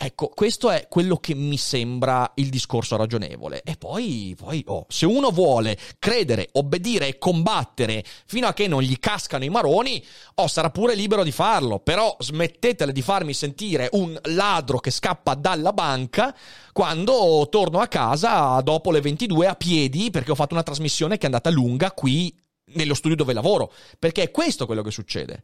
Ecco, 0.00 0.28
questo 0.28 0.70
è 0.70 0.86
quello 0.88 1.16
che 1.16 1.34
mi 1.34 1.56
sembra 1.56 2.30
il 2.36 2.50
discorso 2.50 2.94
ragionevole. 2.94 3.62
E 3.64 3.74
poi, 3.76 4.32
poi 4.38 4.62
oh, 4.68 4.86
se 4.88 5.06
uno 5.06 5.32
vuole 5.32 5.76
credere, 5.98 6.50
obbedire 6.52 7.08
e 7.08 7.18
combattere 7.18 8.04
fino 8.26 8.46
a 8.46 8.52
che 8.52 8.68
non 8.68 8.80
gli 8.80 8.96
cascano 9.00 9.42
i 9.42 9.48
maroni, 9.48 10.00
oh, 10.36 10.46
sarà 10.46 10.70
pure 10.70 10.94
libero 10.94 11.24
di 11.24 11.32
farlo. 11.32 11.80
Però 11.80 12.14
smettetele 12.16 12.92
di 12.92 13.02
farmi 13.02 13.34
sentire 13.34 13.88
un 13.94 14.16
ladro 14.26 14.78
che 14.78 14.92
scappa 14.92 15.34
dalla 15.34 15.72
banca 15.72 16.32
quando 16.72 17.48
torno 17.50 17.80
a 17.80 17.88
casa 17.88 18.60
dopo 18.60 18.92
le 18.92 19.00
22 19.00 19.48
a 19.48 19.56
piedi 19.56 20.10
perché 20.12 20.30
ho 20.30 20.36
fatto 20.36 20.54
una 20.54 20.62
trasmissione 20.62 21.16
che 21.16 21.22
è 21.22 21.26
andata 21.26 21.50
lunga 21.50 21.90
qui 21.90 22.32
nello 22.74 22.94
studio 22.94 23.16
dove 23.16 23.32
lavoro, 23.32 23.72
perché 23.98 24.22
è 24.22 24.30
questo 24.30 24.66
quello 24.66 24.82
che 24.82 24.90
succede. 24.90 25.42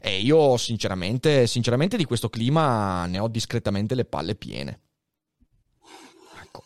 E 0.00 0.20
io 0.20 0.56
sinceramente, 0.56 1.46
sinceramente 1.46 1.96
di 1.96 2.04
questo 2.04 2.28
clima 2.28 3.06
ne 3.06 3.18
ho 3.18 3.28
discretamente 3.28 3.94
le 3.94 4.04
palle 4.04 4.34
piene. 4.34 4.80
Ecco. 6.42 6.64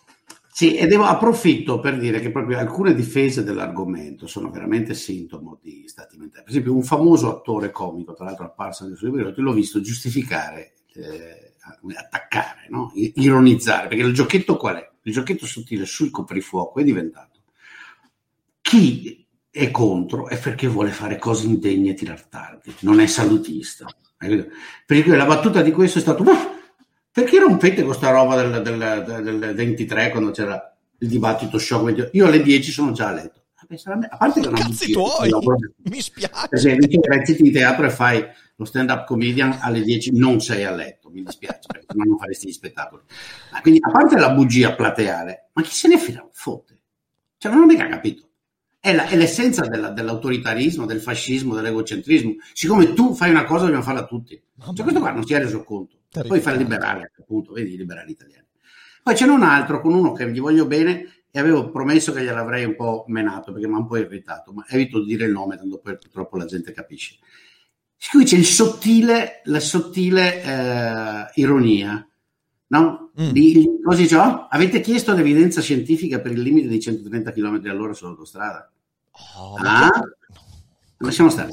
Sì, 0.53 0.77
e 0.77 0.87
devo 0.87 1.05
approfitto 1.05 1.81
per 1.81 1.99
dire 1.99 2.21
che 2.21 2.31
proprio 2.31 2.59
alcune 2.59 2.95
difese 2.95 3.45
dell'argomento 3.45 4.27
sono 4.27 4.51
veramente 4.51 4.95
sintomo 4.95 5.59
di 5.63 5.85
stati 5.87 6.17
mentali. 6.17 6.43
Per 6.45 6.51
esempio, 6.51 6.75
un 6.75 6.83
famoso 6.83 7.31
attore 7.31 7.71
comico, 7.71 8.15
tra 8.15 8.25
l'altro 8.25 8.47
apparso 8.47 8.87
nel 8.87 8.97
suo 8.97 9.09
libro, 9.09 9.33
l'ho 9.35 9.53
visto 9.53 9.81
giustificare, 9.81 10.75
eh, 10.95 11.55
attaccare, 11.97 12.67
no? 12.69 12.91
ironizzare, 12.95 13.89
perché 13.89 14.05
il 14.05 14.15
giochetto 14.15 14.57
qual 14.57 14.77
è? 14.77 14.89
Il 15.03 15.13
giochetto 15.13 15.47
sottile 15.47 15.87
sul 15.87 16.11
coprifuoco 16.11 16.79
è 16.81 16.85
diventato 16.85 17.31
chi 18.71 19.27
è 19.51 19.71
contro 19.71 20.29
è 20.29 20.39
perché 20.39 20.69
vuole 20.69 20.91
fare 20.91 21.19
cose 21.19 21.47
indegne 21.47 21.91
e 21.91 21.95
tirar 21.95 22.23
tardi, 22.27 22.75
non 22.81 23.01
è 23.01 23.07
salutista. 23.07 23.87
Perché 24.87 25.17
la 25.17 25.25
battuta 25.25 25.63
di 25.63 25.73
questo 25.73 25.99
è 25.99 26.03
stata: 26.03 26.23
perché 27.11 27.39
rompete 27.39 27.83
questa 27.83 28.11
roba 28.11 28.41
del, 28.41 28.63
del, 28.63 29.23
del, 29.23 29.55
23 29.55 30.11
quando 30.11 30.31
c'era 30.31 30.77
il 30.99 31.09
dibattito 31.09 31.59
shock? 31.59 32.11
Io 32.13 32.27
alle 32.27 32.43
10 32.43 32.71
sono 32.71 32.93
già 32.93 33.09
a 33.09 33.13
letto. 33.13 33.39
A 33.57 34.17
parte 34.17 34.41
che 34.41 34.47
non 34.49 34.55
Cazzi 34.55 34.93
tuoi, 34.93 35.31
mi 35.85 36.01
spiace. 36.01 36.49
Perché 36.49 36.99
reciti 37.03 37.47
in 37.47 37.53
teatro 37.53 37.87
e 37.87 37.91
fai 37.91 38.27
lo 38.57 38.65
stand 38.65 38.91
up 38.91 39.07
comedian 39.07 39.59
alle 39.61 39.83
10 39.83 40.19
non 40.19 40.41
sei 40.41 40.65
a 40.65 40.71
letto, 40.71 41.09
mi 41.09 41.23
dispiace, 41.23 41.61
perché 41.67 41.87
non 41.95 42.19
faresti 42.19 42.49
gli 42.49 42.53
spettacoli. 42.53 43.03
Quindi, 43.63 43.81
a 43.83 43.91
parte 43.91 44.19
la 44.19 44.31
bugia 44.31 44.75
plateale, 44.75 45.51
ma 45.55 45.63
chi 45.63 45.73
se 45.73 45.89
ne 45.89 45.99
frega? 45.99 46.29
Fotte. 46.33 46.81
Cioè, 47.39 47.53
non 47.53 47.63
ho 47.63 47.67
mica 47.67 47.89
capito. 47.89 48.30
È, 48.81 48.95
la, 48.95 49.07
è 49.07 49.17
l'essenza 49.17 49.67
della, 49.67 49.91
dell'autoritarismo, 49.91 50.87
del 50.87 51.01
fascismo, 51.01 51.55
dell'egocentrismo. 51.55 52.37
Siccome 52.55 52.95
tu 52.95 53.15
fai 53.15 53.31
una 53.31 53.45
cosa, 53.45 53.65
dobbiamo 53.65 53.85
farla 53.85 54.07
tutti. 54.07 54.41
Cioè, 54.59 54.83
questo 54.83 55.01
qua 55.01 55.11
non 55.11 55.25
si 55.25 55.35
è 55.35 55.39
reso 55.39 55.63
conto. 55.63 55.99
Poi 56.27 56.41
fa 56.41 56.53
il 56.53 56.59
liberale, 56.59 57.13
appunto, 57.19 57.53
vedi 57.53 57.75
i 57.75 57.77
liberali 57.77 58.13
italiani. 58.13 58.47
Poi 59.03 59.15
c'è 59.15 59.27
un 59.27 59.43
altro 59.43 59.81
con 59.81 59.95
uno 59.95 60.13
che 60.13 60.31
gli 60.31 60.41
voglio 60.41 60.67
bene 60.67 61.25
e 61.31 61.39
avevo 61.39 61.71
promesso 61.71 62.13
che 62.13 62.23
gliel'avrei 62.23 62.65
un 62.65 62.75
po' 62.75 63.05
menato 63.09 63.53
perché 63.53 63.69
mi 63.69 63.75
ha 63.75 63.79
un 63.79 63.87
po' 63.87 63.97
irritato, 63.97 64.53
ma 64.53 64.65
evito 64.69 65.01
di 65.01 65.07
dire 65.07 65.27
il 65.27 65.33
nome, 65.33 65.57
tanto 65.57 65.79
poi 65.79 65.97
purtroppo 65.97 66.37
la 66.37 66.45
gente 66.45 66.73
capisce. 66.73 67.19
Qui 68.11 68.25
c'è 68.25 68.37
il 68.37 68.47
sottile, 68.47 69.43
la 69.45 69.61
sottile 69.61 70.43
eh, 70.43 71.31
ironia, 71.35 72.10
no? 72.71 73.11
Mm. 73.21 73.31
Di, 73.31 73.79
così 73.83 74.13
oh, 74.15 74.47
avete 74.49 74.81
chiesto 74.81 75.15
l'evidenza 75.15 75.61
scientifica 75.61 76.21
per 76.21 76.33
il 76.33 76.41
limite 76.41 76.69
di 76.69 76.81
130 76.81 77.33
km 77.33 77.61
all'ora 77.67 77.93
sull'autostrada? 77.93 78.71
Oh, 79.37 79.57
ah? 79.57 79.91
Lasciamo 80.99 81.31
stare. 81.31 81.51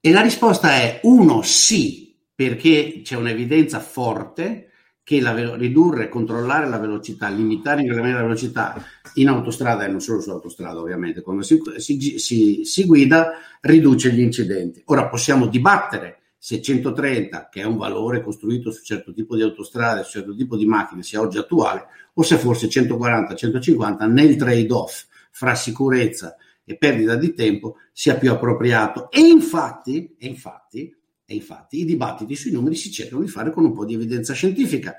E 0.00 0.12
la 0.12 0.20
risposta 0.20 0.70
è 0.72 1.00
uno 1.04 1.42
sì, 1.42 2.16
perché 2.34 3.00
c'è 3.02 3.16
un'evidenza 3.16 3.80
forte 3.80 4.70
che 5.02 5.20
la, 5.20 5.56
ridurre, 5.56 6.08
controllare 6.08 6.68
la 6.68 6.78
velocità, 6.78 7.28
limitare 7.28 7.82
incrementare 7.82 8.22
la 8.22 8.28
velocità 8.28 8.84
in 9.14 9.28
autostrada 9.28 9.84
e 9.84 9.88
non 9.88 10.00
solo 10.00 10.20
sull'autostrada 10.20 10.78
ovviamente, 10.78 11.22
quando 11.22 11.42
si, 11.42 11.60
si, 11.76 12.18
si, 12.18 12.60
si 12.64 12.84
guida 12.84 13.32
riduce 13.60 14.12
gli 14.12 14.20
incidenti. 14.20 14.82
Ora 14.86 15.08
possiamo 15.08 15.46
dibattere 15.46 16.19
se 16.42 16.62
130, 16.62 17.50
che 17.50 17.60
è 17.60 17.64
un 17.64 17.76
valore 17.76 18.22
costruito 18.22 18.70
su 18.70 18.82
certo 18.82 19.12
tipo 19.12 19.36
di 19.36 19.42
autostrade, 19.42 20.04
su 20.04 20.12
certo 20.12 20.34
tipo 20.34 20.56
di 20.56 20.64
macchine, 20.64 21.02
sia 21.02 21.20
oggi 21.20 21.36
attuale, 21.36 21.84
o 22.14 22.22
se 22.22 22.38
forse 22.38 22.66
140, 22.66 23.34
150 23.34 24.06
nel 24.06 24.36
trade-off 24.36 25.04
fra 25.30 25.54
sicurezza 25.54 26.36
e 26.64 26.78
perdita 26.78 27.16
di 27.16 27.34
tempo 27.34 27.76
sia 27.92 28.16
più 28.16 28.30
appropriato. 28.30 29.10
E 29.10 29.20
infatti, 29.20 30.16
e 30.18 30.26
infatti, 30.28 30.96
e 31.26 31.34
infatti 31.34 31.80
i 31.80 31.84
dibattiti 31.84 32.34
sui 32.34 32.52
numeri 32.52 32.74
si 32.74 32.90
cercano 32.90 33.20
di 33.20 33.28
fare 33.28 33.50
con 33.50 33.66
un 33.66 33.74
po' 33.74 33.84
di 33.84 33.92
evidenza 33.92 34.32
scientifica. 34.32 34.96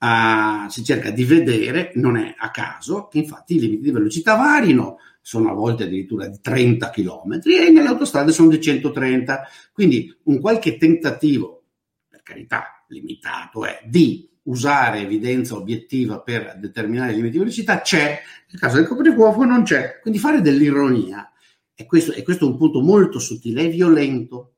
Uh, 0.00 0.70
si 0.70 0.82
cerca 0.84 1.10
di 1.10 1.24
vedere, 1.24 1.92
non 1.96 2.16
è 2.16 2.34
a 2.34 2.50
caso, 2.50 3.08
che 3.08 3.18
infatti 3.18 3.56
i 3.56 3.60
limiti 3.60 3.82
di 3.82 3.90
velocità 3.90 4.36
varino, 4.36 4.96
sono 5.28 5.50
a 5.50 5.52
volte 5.52 5.84
addirittura 5.84 6.26
di 6.26 6.40
30 6.40 6.88
km 6.88 7.40
e 7.44 7.70
nelle 7.70 7.88
autostrade 7.88 8.32
sono 8.32 8.48
di 8.48 8.62
130. 8.62 9.46
Quindi 9.74 10.16
un 10.22 10.40
qualche 10.40 10.78
tentativo, 10.78 11.64
per 12.08 12.22
carità, 12.22 12.86
limitato, 12.88 13.66
è 13.66 13.82
di 13.84 14.26
usare 14.44 15.00
evidenza 15.00 15.54
obiettiva 15.54 16.22
per 16.22 16.56
determinare 16.58 17.12
i 17.12 17.16
limiti 17.16 17.32
di 17.32 17.38
velocità 17.40 17.82
c'è, 17.82 18.18
nel 18.50 18.58
caso 18.58 18.76
del 18.76 18.86
coprifuoco 18.86 19.44
non 19.44 19.64
c'è. 19.64 19.98
Quindi 20.00 20.18
fare 20.18 20.40
dell'ironia, 20.40 21.30
e 21.74 21.84
questo, 21.84 22.14
e 22.14 22.22
questo 22.22 22.46
è 22.46 22.48
un 22.48 22.56
punto 22.56 22.80
molto 22.80 23.18
sottile, 23.18 23.64
è 23.64 23.68
violento. 23.68 24.54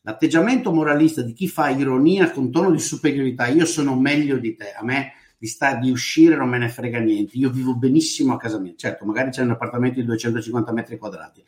L'atteggiamento 0.00 0.72
moralista 0.72 1.20
di 1.20 1.34
chi 1.34 1.48
fa 1.48 1.68
ironia 1.68 2.30
con 2.30 2.50
tono 2.50 2.70
di 2.70 2.78
superiorità, 2.78 3.48
io 3.48 3.66
sono 3.66 3.94
meglio 3.94 4.38
di 4.38 4.54
te, 4.54 4.72
a 4.72 4.82
me 4.82 5.12
di, 5.44 5.50
sta, 5.50 5.74
di 5.74 5.90
uscire 5.90 6.36
non 6.36 6.48
me 6.48 6.56
ne 6.56 6.70
frega 6.70 6.98
niente, 6.98 7.36
io 7.36 7.50
vivo 7.50 7.76
benissimo 7.76 8.32
a 8.32 8.38
casa 8.38 8.58
mia, 8.58 8.72
certo 8.76 9.04
magari 9.04 9.28
c'è 9.28 9.42
un 9.42 9.50
appartamento 9.50 10.00
di 10.00 10.06
250 10.06 10.72
metri 10.72 10.96
quadrati, 10.96 11.44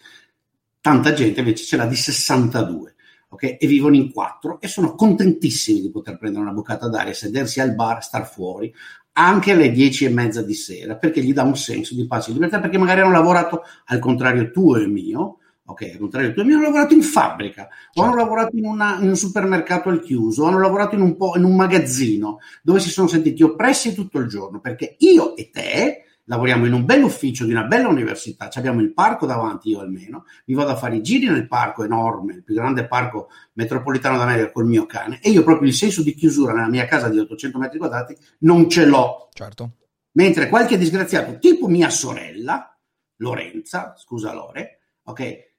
tanta 0.82 1.14
gente 1.14 1.40
invece 1.40 1.64
ce 1.64 1.76
l'ha 1.78 1.86
di 1.86 1.96
62. 1.96 2.94
Okay? 3.28 3.56
E 3.56 3.66
vivono 3.66 3.96
in 3.96 4.12
quattro 4.12 4.60
e 4.60 4.68
sono 4.68 4.94
contentissimi 4.94 5.80
di 5.80 5.90
poter 5.90 6.16
prendere 6.16 6.44
una 6.44 6.52
boccata 6.52 6.88
d'aria, 6.88 7.12
sedersi 7.12 7.60
al 7.60 7.74
bar, 7.74 8.02
star 8.04 8.28
fuori, 8.28 8.72
anche 9.12 9.52
alle 9.52 9.72
dieci 9.72 10.04
e 10.04 10.10
mezza 10.10 10.42
di 10.42 10.54
sera, 10.54 10.96
perché 10.96 11.22
gli 11.22 11.32
dà 11.32 11.42
un 11.42 11.56
senso 11.56 11.94
di 11.94 12.06
pace 12.06 12.30
e 12.30 12.34
libertà, 12.34 12.60
perché 12.60 12.78
magari 12.78 13.00
hanno 13.00 13.12
lavorato 13.12 13.62
al 13.86 13.98
contrario 13.98 14.50
tuo 14.50 14.76
e 14.76 14.86
mio, 14.86 15.38
ok, 15.66 15.90
al 15.92 15.98
contrario 15.98 16.44
mio, 16.44 16.56
hanno 16.56 16.64
lavorato 16.64 16.94
in 16.94 17.02
fabbrica, 17.02 17.68
o 17.94 18.02
hanno 18.02 18.12
certo. 18.12 18.24
lavorato 18.24 18.56
in, 18.56 18.66
una, 18.66 18.98
in, 19.00 19.08
un 19.08 19.16
supermercato 19.16 19.88
al 19.88 20.00
chiuso, 20.00 20.44
o 20.44 20.46
hanno 20.46 20.60
lavorato 20.60 20.94
in 20.94 21.00
un, 21.00 21.16
po', 21.16 21.36
in 21.36 21.44
un 21.44 21.56
magazzino, 21.56 22.38
dove 22.62 22.80
si 22.80 22.88
sono 22.88 23.08
sentiti 23.08 23.42
oppressi 23.42 23.94
tutto 23.94 24.18
il 24.18 24.28
giorno, 24.28 24.60
perché 24.60 24.96
io 24.98 25.36
e 25.36 25.50
te 25.50 26.00
lavoriamo 26.28 26.66
in 26.66 26.72
un 26.72 26.84
bel 26.84 27.02
ufficio 27.02 27.44
di 27.44 27.52
una 27.52 27.64
bella 27.64 27.88
università, 27.88 28.48
abbiamo 28.54 28.80
il 28.80 28.92
parco 28.92 29.26
davanti, 29.26 29.70
io 29.70 29.80
almeno, 29.80 30.24
mi 30.46 30.54
vado 30.54 30.70
a 30.70 30.76
fare 30.76 30.96
i 30.96 31.02
giri 31.02 31.26
nel 31.26 31.46
parco 31.46 31.84
enorme, 31.84 32.34
il 32.34 32.42
più 32.42 32.54
grande 32.54 32.86
parco 32.86 33.28
metropolitano 33.54 34.18
d'America 34.18 34.52
col 34.52 34.66
mio 34.66 34.86
cane, 34.86 35.20
e 35.20 35.30
io 35.30 35.42
proprio 35.42 35.68
il 35.68 35.74
senso 35.74 36.02
di 36.02 36.14
chiusura 36.14 36.52
nella 36.52 36.68
mia 36.68 36.86
casa 36.86 37.08
di 37.08 37.18
800 37.18 37.58
metri 37.58 37.78
quadrati 37.78 38.16
non 38.40 38.68
ce 38.68 38.86
l'ho. 38.86 39.28
Certo. 39.32 39.70
Mentre 40.12 40.48
qualche 40.48 40.78
disgraziato, 40.78 41.38
tipo 41.38 41.68
mia 41.68 41.90
sorella, 41.90 42.76
Lorenza, 43.18 43.94
scusa 43.96 44.32
Lore, 44.32 44.80
ok, 45.04 45.54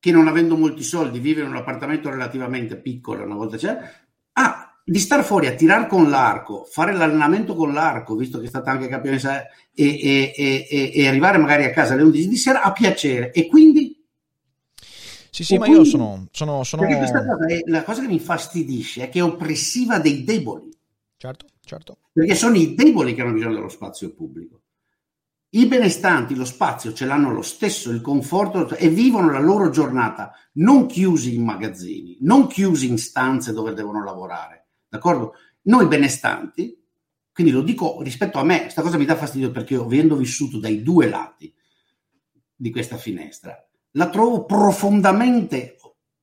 che 0.00 0.10
non 0.10 0.26
avendo 0.26 0.56
molti 0.56 0.82
soldi 0.82 1.18
vive 1.20 1.42
in 1.42 1.48
un 1.48 1.56
appartamento 1.56 2.08
relativamente 2.08 2.76
piccolo, 2.76 3.24
una 3.24 3.34
volta 3.34 3.58
c'è, 3.58 3.78
ha 4.32 4.70
di 4.82 4.98
star 4.98 5.22
fuori 5.22 5.46
a 5.46 5.54
tirare 5.54 5.86
con 5.86 6.08
l'arco, 6.08 6.64
fare 6.64 6.92
l'allenamento 6.92 7.54
con 7.54 7.72
l'arco, 7.72 8.16
visto 8.16 8.38
che 8.38 8.46
è 8.46 8.48
stata 8.48 8.70
anche 8.70 8.88
campionessa, 8.88 9.46
e, 9.72 10.00
e, 10.00 10.34
e, 10.36 10.90
e, 10.94 11.06
arrivare 11.06 11.38
magari 11.38 11.64
a 11.64 11.70
casa 11.70 11.92
alle 11.92 12.02
11 12.02 12.28
di 12.28 12.36
sera 12.36 12.62
a 12.62 12.72
piacere. 12.72 13.30
E 13.30 13.46
quindi... 13.46 14.02
Sì, 15.30 15.44
sì, 15.44 15.58
ma 15.58 15.66
quindi, 15.66 15.84
io 15.84 15.88
sono... 15.88 16.26
sono, 16.32 16.64
sono... 16.64 16.82
Cosa 16.86 17.46
è, 17.46 17.60
la 17.66 17.84
cosa 17.84 18.00
che 18.00 18.08
mi 18.08 18.14
infastidisce 18.14 19.04
è 19.04 19.08
che 19.10 19.20
è 19.20 19.22
oppressiva 19.22 20.00
dei 20.00 20.24
deboli. 20.24 20.70
Certo, 21.16 21.46
certo. 21.64 21.98
Perché 22.12 22.34
sono 22.34 22.56
i 22.56 22.74
deboli 22.74 23.14
che 23.14 23.20
hanno 23.20 23.32
bisogno 23.32 23.54
dello 23.54 23.68
spazio 23.68 24.12
pubblico. 24.12 24.59
I 25.52 25.66
benestanti 25.66 26.34
lo 26.36 26.44
spazio 26.44 26.92
ce 26.92 27.06
l'hanno 27.06 27.32
lo 27.32 27.42
stesso, 27.42 27.90
il 27.90 28.00
conforto 28.00 28.68
e 28.76 28.88
vivono 28.88 29.32
la 29.32 29.40
loro 29.40 29.70
giornata 29.70 30.32
non 30.54 30.86
chiusi 30.86 31.34
in 31.34 31.44
magazzini, 31.44 32.18
non 32.20 32.46
chiusi 32.46 32.88
in 32.88 32.98
stanze 32.98 33.52
dove 33.52 33.74
devono 33.74 34.04
lavorare 34.04 34.60
d'accordo? 34.90 35.34
Noi 35.62 35.86
benestanti, 35.86 36.76
quindi 37.32 37.52
lo 37.52 37.62
dico 37.62 38.02
rispetto 38.02 38.38
a 38.38 38.44
me, 38.44 38.62
questa 38.62 38.82
cosa 38.82 38.98
mi 38.98 39.04
dà 39.04 39.16
fastidio 39.16 39.50
perché 39.50 39.74
io, 39.74 39.84
avendo 39.84 40.16
vissuto 40.16 40.58
dai 40.58 40.82
due 40.82 41.08
lati 41.08 41.54
di 42.54 42.70
questa 42.70 42.96
finestra, 42.96 43.56
la 43.92 44.10
trovo 44.10 44.44
profondamente 44.44 45.76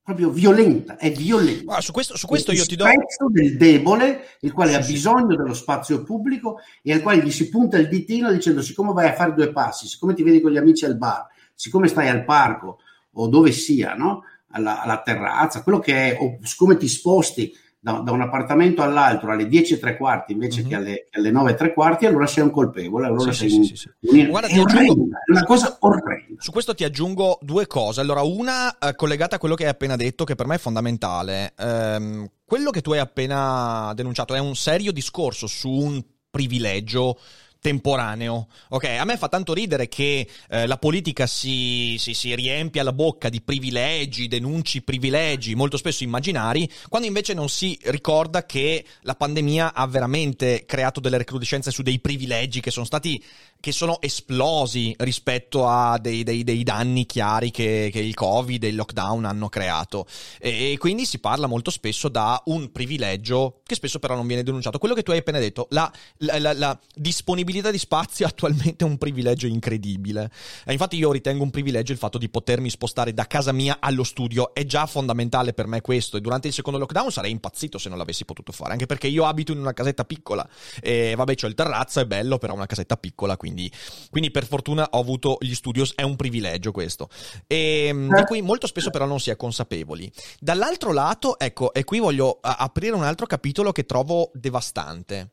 proprio 0.07 0.29
violenta, 0.29 0.95
è 0.95 1.11
violenta. 1.11 1.75
Ah, 1.75 1.81
su 1.81 1.91
questo, 1.91 2.15
su 2.15 2.27
questo 2.27 2.53
io 2.53 2.65
ti 2.65 2.77
do... 2.77 2.85
del 3.29 3.57
debole, 3.57 4.37
il 4.39 4.53
quale 4.53 4.71
sì, 4.71 4.77
ha 4.77 4.81
sì. 4.81 4.93
bisogno 4.93 5.35
dello 5.35 5.53
spazio 5.53 6.01
pubblico 6.01 6.59
e 6.81 6.93
al 6.93 7.01
quale 7.01 7.21
gli 7.21 7.29
si 7.29 7.49
punta 7.49 7.77
il 7.77 7.89
ditino 7.89 8.31
dicendo 8.31 8.61
siccome 8.61 8.93
vai 8.93 9.09
a 9.09 9.13
fare 9.13 9.33
due 9.33 9.51
passi, 9.51 9.85
siccome 9.85 10.13
ti 10.13 10.23
vedi 10.23 10.39
con 10.39 10.51
gli 10.51 10.57
amici 10.57 10.85
al 10.85 10.95
bar, 10.95 11.27
siccome 11.53 11.89
stai 11.89 12.07
al 12.07 12.23
parco 12.23 12.79
o 13.11 13.27
dove 13.27 13.51
sia, 13.51 13.95
no? 13.95 14.23
alla, 14.51 14.81
alla 14.81 15.01
terrazza, 15.01 15.61
quello 15.61 15.79
che 15.79 16.13
è, 16.13 16.17
o 16.21 16.37
siccome 16.41 16.77
ti 16.77 16.87
sposti 16.87 17.53
da, 17.79 18.01
da, 18.03 18.11
un 18.11 18.21
appartamento 18.21 18.81
all'altro 18.81 19.31
alle 19.31 19.47
10 19.47 19.75
e 19.75 19.79
tre 19.79 19.97
quarti 19.97 20.33
invece 20.33 20.61
mm-hmm. 20.61 20.69
che, 20.69 20.75
alle, 20.75 21.07
alle, 21.11 21.31
9 21.31 21.51
e 21.51 21.55
tre 21.55 21.73
quarti, 21.73 22.05
allora 22.05 22.25
sei 22.25 22.43
un 22.43 22.51
colpevole. 22.51 23.07
Allora 23.07 23.31
sì, 23.31 23.37
sei 23.37 23.49
sì, 23.49 23.57
un, 23.57 23.63
sì, 23.65 24.19
un, 24.19 24.29
Guarda, 24.29 24.47
è, 24.47 24.59
orrenda, 24.59 25.17
è 25.25 25.31
una 25.31 25.43
cosa 25.43 25.77
orrenda. 25.79 26.35
Su 26.41 26.51
questo 26.51 26.73
ti 26.73 26.83
aggiungo 26.83 27.37
due 27.41 27.67
cose. 27.67 28.01
Allora, 28.01 28.21
una 28.21 28.77
eh, 28.77 28.95
collegata 28.95 29.35
a 29.35 29.39
quello 29.39 29.55
che 29.55 29.63
hai 29.63 29.69
appena 29.69 29.95
detto, 29.95 30.23
che 30.23 30.35
per 30.35 30.47
me 30.47 30.55
è 30.55 30.59
fondamentale. 30.59 31.53
Ehm, 31.57 32.27
quello 32.43 32.71
che 32.71 32.81
tu 32.81 32.91
hai 32.91 32.99
appena 32.99 33.93
denunciato 33.95 34.33
è 34.33 34.39
un 34.39 34.55
serio 34.55 34.91
discorso 34.91 35.47
su 35.47 35.69
un 35.69 36.03
privilegio 36.29 37.17
temporaneo. 37.67 38.47
Ok, 38.69 38.85
a 38.85 39.03
me 39.03 39.17
fa 39.17 39.27
tanto 39.27 39.53
ridere 39.53 39.89
che 39.89 40.25
eh, 40.49 40.67
la 40.67 40.77
politica 40.77 41.27
si, 41.27 41.97
si, 41.99 42.13
si, 42.13 42.33
riempia 42.33 42.81
la 42.81 42.93
bocca 42.93 43.27
di 43.27 43.41
privilegi, 43.41 44.29
denunci 44.29 44.83
privilegi, 44.83 45.53
molto 45.53 45.75
spesso 45.75 46.05
immaginari, 46.05 46.69
quando 46.87 47.07
invece 47.07 47.33
non 47.33 47.49
si 47.49 47.77
ricorda 47.83 48.45
che 48.45 48.85
la 49.01 49.15
pandemia 49.15 49.73
ha 49.73 49.85
veramente 49.85 50.63
creato 50.65 51.01
delle 51.01 51.17
recrudescenze 51.17 51.69
su 51.69 51.81
dei 51.81 51.99
privilegi 51.99 52.61
che 52.61 52.71
sono 52.71 52.85
stati 52.85 53.21
che 53.59 53.71
sono 53.71 53.99
esplosi 54.01 54.95
rispetto 54.99 55.67
a 55.67 55.97
dei, 55.97 56.23
dei, 56.23 56.43
dei 56.43 56.63
danni 56.63 57.05
chiari 57.05 57.51
che, 57.51 57.89
che, 57.91 57.99
il 57.99 58.13
Covid 58.13 58.63
e 58.63 58.67
il 58.67 58.75
lockdown 58.75 59.25
hanno 59.25 59.49
creato. 59.49 60.05
E, 60.39 60.73
e, 60.73 60.77
quindi 60.77 61.05
si 61.05 61.19
parla 61.19 61.47
molto 61.47 61.71
spesso 61.71 62.07
da 62.07 62.41
un 62.45 62.71
privilegio 62.71 63.61
che 63.65 63.75
spesso 63.75 63.99
però 63.99 64.15
non 64.15 64.27
viene 64.27 64.43
denunciato. 64.43 64.77
Quello 64.77 64.93
che 64.93 65.03
tu 65.03 65.11
hai 65.11 65.17
appena 65.17 65.39
detto, 65.39 65.67
la, 65.71 65.91
la, 66.17 66.39
la, 66.39 66.53
la 66.53 66.79
disponibilità 66.93 67.56
di 67.61 67.77
spazio 67.77 68.25
attualmente 68.25 68.85
è 68.85 68.87
un 68.87 68.97
privilegio 68.97 69.47
incredibile. 69.47 70.31
E 70.65 70.71
infatti 70.71 70.95
io 70.95 71.11
ritengo 71.11 71.43
un 71.43 71.49
privilegio 71.49 71.91
il 71.91 71.97
fatto 71.97 72.17
di 72.17 72.29
potermi 72.29 72.69
spostare 72.69 73.13
da 73.13 73.27
casa 73.27 73.51
mia 73.51 73.77
allo 73.79 74.03
studio. 74.03 74.53
È 74.53 74.65
già 74.65 74.85
fondamentale 74.85 75.53
per 75.53 75.67
me 75.67 75.81
questo. 75.81 76.17
E 76.17 76.21
durante 76.21 76.47
il 76.47 76.53
secondo 76.53 76.79
lockdown 76.79 77.11
sarei 77.11 77.31
impazzito 77.31 77.77
se 77.77 77.89
non 77.89 77.97
l'avessi 77.97 78.23
potuto 78.23 78.51
fare. 78.51 78.71
Anche 78.71 78.85
perché 78.85 79.07
io 79.07 79.25
abito 79.25 79.51
in 79.51 79.59
una 79.59 79.73
casetta 79.73 80.05
piccola. 80.05 80.47
E 80.81 81.13
vabbè, 81.15 81.35
c'ho 81.35 81.47
il 81.47 81.53
terrazzo, 81.53 81.99
è 81.99 82.05
bello, 82.05 82.37
però 82.37 82.53
una 82.53 82.65
casetta 82.65 82.95
piccola, 82.95 83.35
quindi 83.35 83.47
quindi, 83.57 83.71
quindi, 84.09 84.31
per 84.31 84.45
fortuna 84.45 84.87
ho 84.91 84.99
avuto 84.99 85.37
gli 85.39 85.53
studios, 85.53 85.93
è 85.95 86.03
un 86.03 86.15
privilegio 86.15 86.71
questo, 86.71 87.09
e, 87.47 87.85
ehm, 87.87 88.13
di 88.13 88.23
cui 88.23 88.41
molto 88.41 88.67
spesso 88.67 88.91
però 88.91 89.05
non 89.05 89.19
si 89.19 89.31
è 89.31 89.35
consapevoli. 89.35 90.11
Dall'altro 90.39 90.93
lato, 90.93 91.39
ecco, 91.39 91.73
e 91.73 91.83
qui 91.83 91.99
voglio 91.99 92.37
aprire 92.41 92.93
un 92.93 93.03
altro 93.03 93.25
capitolo 93.25 93.71
che 93.71 93.85
trovo 93.85 94.29
devastante. 94.33 95.31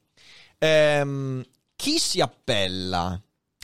Ehm, 0.59 1.45
chi 1.77 1.99
si 1.99 2.21
appella 2.21 3.21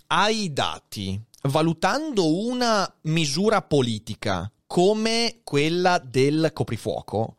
ai 0.09 0.53
dati 0.53 1.21
valutando 1.43 2.45
una 2.47 2.93
misura 3.03 3.63
politica 3.63 4.51
come 4.67 5.41
quella 5.43 5.99
del 5.99 6.51
coprifuoco, 6.53 7.37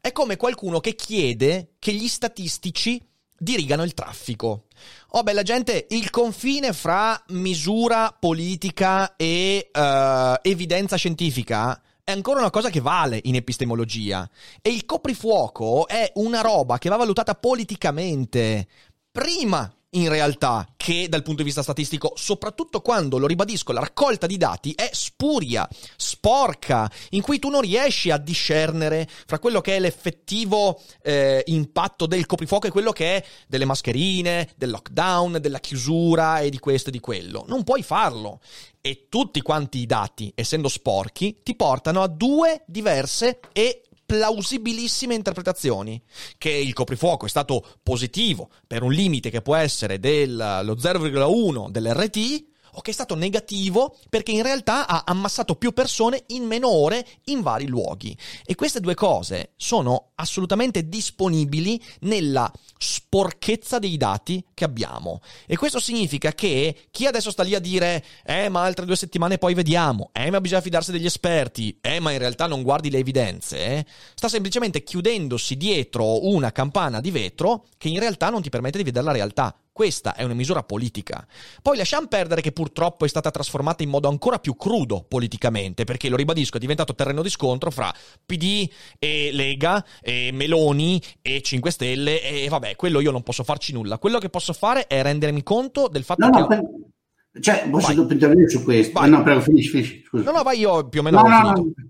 è 0.00 0.12
come 0.12 0.36
qualcuno 0.36 0.80
che 0.80 0.94
chiede 0.94 1.74
che 1.78 1.92
gli 1.92 2.06
statistici 2.06 3.04
dirigano 3.36 3.82
il 3.82 3.94
traffico. 3.94 4.66
Oh 5.10 5.22
bella 5.22 5.42
gente, 5.42 5.86
il 5.90 6.10
confine 6.10 6.72
fra 6.72 7.20
misura 7.28 8.16
politica 8.18 9.16
e 9.16 9.70
uh, 9.72 10.34
evidenza 10.42 10.96
scientifica 10.96 11.80
è 12.04 12.12
ancora 12.12 12.40
una 12.40 12.50
cosa 12.50 12.70
che 12.70 12.80
vale 12.80 13.20
in 13.24 13.34
epistemologia 13.34 14.28
e 14.62 14.70
il 14.70 14.84
coprifuoco 14.86 15.86
è 15.86 16.10
una 16.14 16.40
roba 16.40 16.78
che 16.78 16.88
va 16.88 16.96
valutata 16.96 17.34
politicamente 17.34 18.66
prima 19.10 19.70
in 19.90 20.08
realtà 20.08 20.66
che 20.76 21.08
dal 21.08 21.22
punto 21.22 21.40
di 21.40 21.46
vista 21.46 21.62
statistico, 21.62 22.12
soprattutto 22.16 22.80
quando, 22.80 23.18
lo 23.18 23.26
ribadisco, 23.26 23.72
la 23.72 23.80
raccolta 23.80 24.26
di 24.26 24.36
dati 24.36 24.72
è 24.72 24.90
spuria, 24.92 25.68
sporca, 25.96 26.90
in 27.10 27.22
cui 27.22 27.38
tu 27.38 27.48
non 27.48 27.62
riesci 27.62 28.10
a 28.10 28.18
discernere 28.18 29.08
fra 29.26 29.38
quello 29.38 29.60
che 29.60 29.76
è 29.76 29.80
l'effettivo 29.80 30.80
eh, 31.02 31.42
impatto 31.46 32.06
del 32.06 32.26
coprifuoco 32.26 32.66
e 32.66 32.70
quello 32.70 32.92
che 32.92 33.16
è 33.16 33.24
delle 33.46 33.64
mascherine, 33.64 34.50
del 34.56 34.70
lockdown, 34.70 35.38
della 35.40 35.60
chiusura 35.60 36.40
e 36.40 36.50
di 36.50 36.58
questo 36.58 36.90
e 36.90 36.92
di 36.92 37.00
quello. 37.00 37.44
Non 37.48 37.64
puoi 37.64 37.82
farlo. 37.82 38.40
E 38.80 39.06
tutti 39.08 39.42
quanti 39.42 39.78
i 39.78 39.86
dati, 39.86 40.32
essendo 40.34 40.68
sporchi, 40.68 41.40
ti 41.42 41.56
portano 41.56 42.02
a 42.02 42.08
due 42.08 42.62
diverse 42.66 43.40
e 43.52 43.82
plausibilissime 44.08 45.14
interpretazioni, 45.14 46.02
che 46.38 46.48
il 46.48 46.72
coprifuoco 46.72 47.26
è 47.26 47.28
stato 47.28 47.62
positivo 47.82 48.48
per 48.66 48.82
un 48.82 48.90
limite 48.90 49.28
che 49.28 49.42
può 49.42 49.54
essere 49.54 50.00
dello 50.00 50.72
0,1 50.72 51.68
dell'RT, 51.68 52.46
o 52.72 52.80
che 52.80 52.90
è 52.90 52.94
stato 52.94 53.14
negativo 53.14 53.96
perché 54.08 54.30
in 54.30 54.42
realtà 54.42 54.86
ha 54.86 55.02
ammassato 55.04 55.56
più 55.56 55.72
persone 55.72 56.24
in 56.28 56.44
meno 56.44 56.68
ore 56.68 57.06
in 57.24 57.42
vari 57.42 57.66
luoghi. 57.66 58.16
E 58.44 58.54
queste 58.54 58.80
due 58.80 58.94
cose 58.94 59.52
sono 59.56 60.12
assolutamente 60.14 60.88
disponibili 60.88 61.82
nella 62.00 62.50
sporchezza 62.78 63.78
dei 63.78 63.96
dati 63.96 64.44
che 64.54 64.64
abbiamo. 64.64 65.20
E 65.46 65.56
questo 65.56 65.80
significa 65.80 66.32
che 66.32 66.86
chi 66.90 67.06
adesso 67.06 67.30
sta 67.30 67.42
lì 67.42 67.54
a 67.54 67.60
dire, 67.60 68.04
eh, 68.24 68.48
ma 68.48 68.62
altre 68.62 68.86
due 68.86 68.96
settimane 68.96 69.38
poi 69.38 69.54
vediamo, 69.54 70.10
eh, 70.12 70.30
ma 70.30 70.40
bisogna 70.40 70.62
fidarsi 70.62 70.92
degli 70.92 71.06
esperti, 71.06 71.76
eh, 71.80 72.00
ma 72.00 72.12
in 72.12 72.18
realtà 72.18 72.46
non 72.46 72.62
guardi 72.62 72.90
le 72.90 72.98
evidenze, 72.98 73.58
eh, 73.58 73.86
sta 74.14 74.28
semplicemente 74.28 74.82
chiudendosi 74.82 75.56
dietro 75.56 76.26
una 76.26 76.52
campana 76.52 77.00
di 77.00 77.10
vetro 77.10 77.66
che 77.76 77.88
in 77.88 77.98
realtà 77.98 78.30
non 78.30 78.42
ti 78.42 78.48
permette 78.48 78.78
di 78.78 78.84
vedere 78.84 79.04
la 79.04 79.12
realtà. 79.12 79.54
Questa 79.78 80.16
è 80.16 80.24
una 80.24 80.34
misura 80.34 80.64
politica. 80.64 81.24
Poi 81.62 81.76
lasciamo 81.76 82.08
perdere 82.08 82.40
che 82.40 82.50
purtroppo 82.50 83.04
è 83.04 83.08
stata 83.08 83.30
trasformata 83.30 83.84
in 83.84 83.90
modo 83.90 84.08
ancora 84.08 84.40
più 84.40 84.56
crudo 84.56 85.04
politicamente, 85.06 85.84
perché 85.84 86.08
lo 86.08 86.16
ribadisco, 86.16 86.56
è 86.56 86.58
diventato 86.58 86.96
terreno 86.96 87.22
di 87.22 87.30
scontro 87.30 87.70
fra 87.70 87.94
PD 88.26 88.68
e 88.98 89.30
Lega, 89.32 89.84
e 90.00 90.30
Meloni 90.32 91.00
e 91.22 91.42
5 91.42 91.70
Stelle, 91.70 92.20
e 92.20 92.48
vabbè, 92.48 92.74
quello 92.74 92.98
io 92.98 93.12
non 93.12 93.22
posso 93.22 93.44
farci 93.44 93.72
nulla. 93.72 93.98
Quello 93.98 94.18
che 94.18 94.30
posso 94.30 94.52
fare 94.52 94.88
è 94.88 95.00
rendermi 95.00 95.44
conto 95.44 95.86
del 95.86 96.02
fatto 96.02 96.26
no, 96.26 96.32
che. 96.32 96.40
No, 96.40 96.46
per... 96.48 97.40
Cioè, 97.40 97.68
posso 97.70 97.92
intervenire 97.92 98.48
su 98.48 98.64
questo? 98.64 98.98
Vai. 98.98 99.10
No, 99.10 99.22
prego, 99.22 99.40
finisci, 99.42 99.68
finisci. 99.68 100.02
Scusa. 100.04 100.24
No, 100.24 100.38
no, 100.38 100.42
vai, 100.42 100.58
io 100.58 100.88
più 100.88 100.98
o 100.98 101.02
meno 101.04 101.22
no, 101.22 101.28
no, 101.28 101.36
finito. 101.36 101.60
No. 101.60 101.88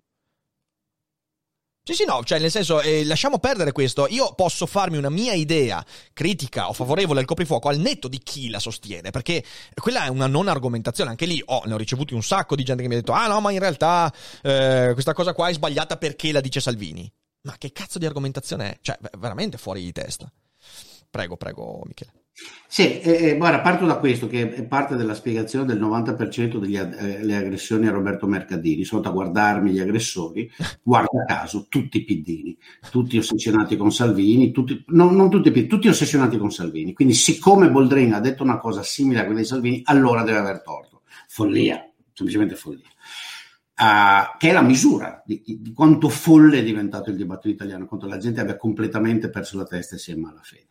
Sì, 1.89 1.95
sì, 1.95 2.05
no, 2.05 2.23
cioè 2.23 2.39
nel 2.39 2.51
senso, 2.51 2.83
eh, 2.83 3.03
lasciamo 3.07 3.39
perdere 3.39 3.73
questo. 3.73 4.07
Io 4.09 4.35
posso 4.35 4.67
farmi 4.67 4.99
una 4.99 5.09
mia 5.09 5.33
idea 5.33 5.83
critica 6.13 6.69
o 6.69 6.75
favorevole 6.75 7.21
al 7.21 7.25
coprifuoco 7.25 7.71
al 7.71 7.79
netto 7.79 8.09
di 8.09 8.19
chi 8.19 8.51
la 8.51 8.59
sostiene, 8.59 9.09
perché 9.09 9.43
quella 9.73 10.05
è 10.05 10.09
una 10.09 10.27
non 10.27 10.49
argomentazione. 10.49 11.09
Anche 11.09 11.25
lì 11.25 11.43
oh, 11.47 11.63
ne 11.65 11.73
ho 11.73 11.79
ricevuti 11.79 12.13
un 12.13 12.23
sacco 12.23 12.57
di 12.57 12.63
gente 12.63 12.83
che 12.83 12.89
mi 12.89 12.95
ha 12.95 12.99
detto, 12.99 13.13
ah 13.13 13.27
no, 13.27 13.41
ma 13.41 13.53
in 13.53 13.59
realtà 13.59 14.13
eh, 14.43 14.91
questa 14.93 15.15
cosa 15.15 15.33
qua 15.33 15.49
è 15.49 15.55
sbagliata 15.55 15.97
perché 15.97 16.31
la 16.31 16.43
dice 16.43 16.61
Salvini. 16.61 17.11
Ma 17.45 17.57
che 17.57 17.73
cazzo 17.73 17.99
di 17.99 18.05
argomentazione 18.05 18.73
è? 18.73 18.79
Cioè, 18.83 18.99
veramente 19.17 19.57
fuori 19.57 19.83
di 19.83 19.93
testa. 19.93 20.31
Prego, 21.09 21.39
prego, 21.39 21.81
Michele. 21.87 22.13
Sì, 22.71 23.01
eh, 23.01 23.37
guarda, 23.39 23.61
parto 23.61 23.87
da 23.87 23.97
questo 23.97 24.27
che 24.27 24.55
è 24.55 24.63
parte 24.67 24.95
della 24.95 25.15
spiegazione 25.15 25.65
del 25.65 25.81
90% 25.81 26.59
delle 26.59 27.23
eh, 27.23 27.35
aggressioni 27.35 27.87
a 27.87 27.91
Roberto 27.91 28.27
Mercadini. 28.27 28.85
Sono 28.85 29.01
da 29.01 29.09
guardarmi 29.09 29.73
gli 29.73 29.81
aggressori, 29.81 30.51
guarda 30.83 31.25
caso, 31.27 31.67
tutti 31.71 32.05
piddini, 32.05 32.55
tutti 32.91 33.17
ossessionati 33.17 33.75
con 33.79 33.91
Salvini, 33.91 34.51
tutti, 34.51 34.85
no, 34.89 35.11
non 35.11 35.31
tutti, 35.31 35.67
tutti 35.67 35.89
ossessionati 35.89 36.37
con 36.37 36.53
Salvini. 36.53 36.93
Quindi, 36.93 37.15
siccome 37.15 37.71
Boldrin 37.71 38.13
ha 38.13 38.21
detto 38.21 38.43
una 38.43 38.59
cosa 38.59 38.83
simile 38.83 39.21
a 39.21 39.25
quella 39.25 39.41
di 39.41 39.47
Salvini, 39.47 39.81
allora 39.85 40.23
deve 40.23 40.39
aver 40.39 40.61
torto. 40.61 41.03
Follia, 41.27 41.91
semplicemente 42.13 42.55
follia. 42.55 42.87
Uh, 43.81 44.37
che 44.39 44.51
è 44.51 44.53
la 44.53 44.63
misura 44.63 45.23
di, 45.25 45.43
di, 45.47 45.73
quanto 45.73 46.09
folle 46.09 46.59
è 46.59 46.65
diventato 46.65 47.09
il 47.09 47.17
dibattito 47.17 47.49
italiano, 47.49 47.87
quanto 47.87 48.07
la 48.07 48.19
gente 48.19 48.41
abbia 48.41 48.57
completamente 48.57 49.31
perso 49.31 49.57
la 49.57 49.65
testa 49.65 49.95
e 49.95 49.99
sia 49.99 50.15
in 50.15 50.21
malafede. 50.21 50.67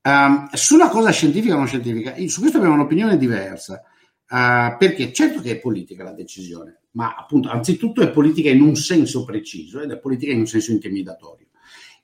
Um, 0.00 0.48
sulla 0.52 0.88
cosa 0.88 1.10
scientifica 1.10 1.54
o 1.54 1.58
non 1.58 1.66
scientifica, 1.66 2.14
su 2.28 2.40
questo 2.40 2.58
abbiamo 2.58 2.76
un'opinione 2.76 3.18
diversa, 3.18 3.82
uh, 4.28 4.76
perché 4.78 5.12
certo 5.12 5.40
che 5.40 5.52
è 5.52 5.58
politica 5.58 6.04
la 6.04 6.12
decisione, 6.12 6.82
ma 6.92 7.14
appunto 7.16 7.50
anzitutto 7.50 8.00
è 8.00 8.10
politica 8.10 8.48
in 8.48 8.62
un 8.62 8.76
senso 8.76 9.24
preciso 9.24 9.80
ed 9.80 9.90
è 9.90 9.98
politica 9.98 10.32
in 10.32 10.38
un 10.38 10.46
senso 10.46 10.70
intimidatorio. 10.70 11.48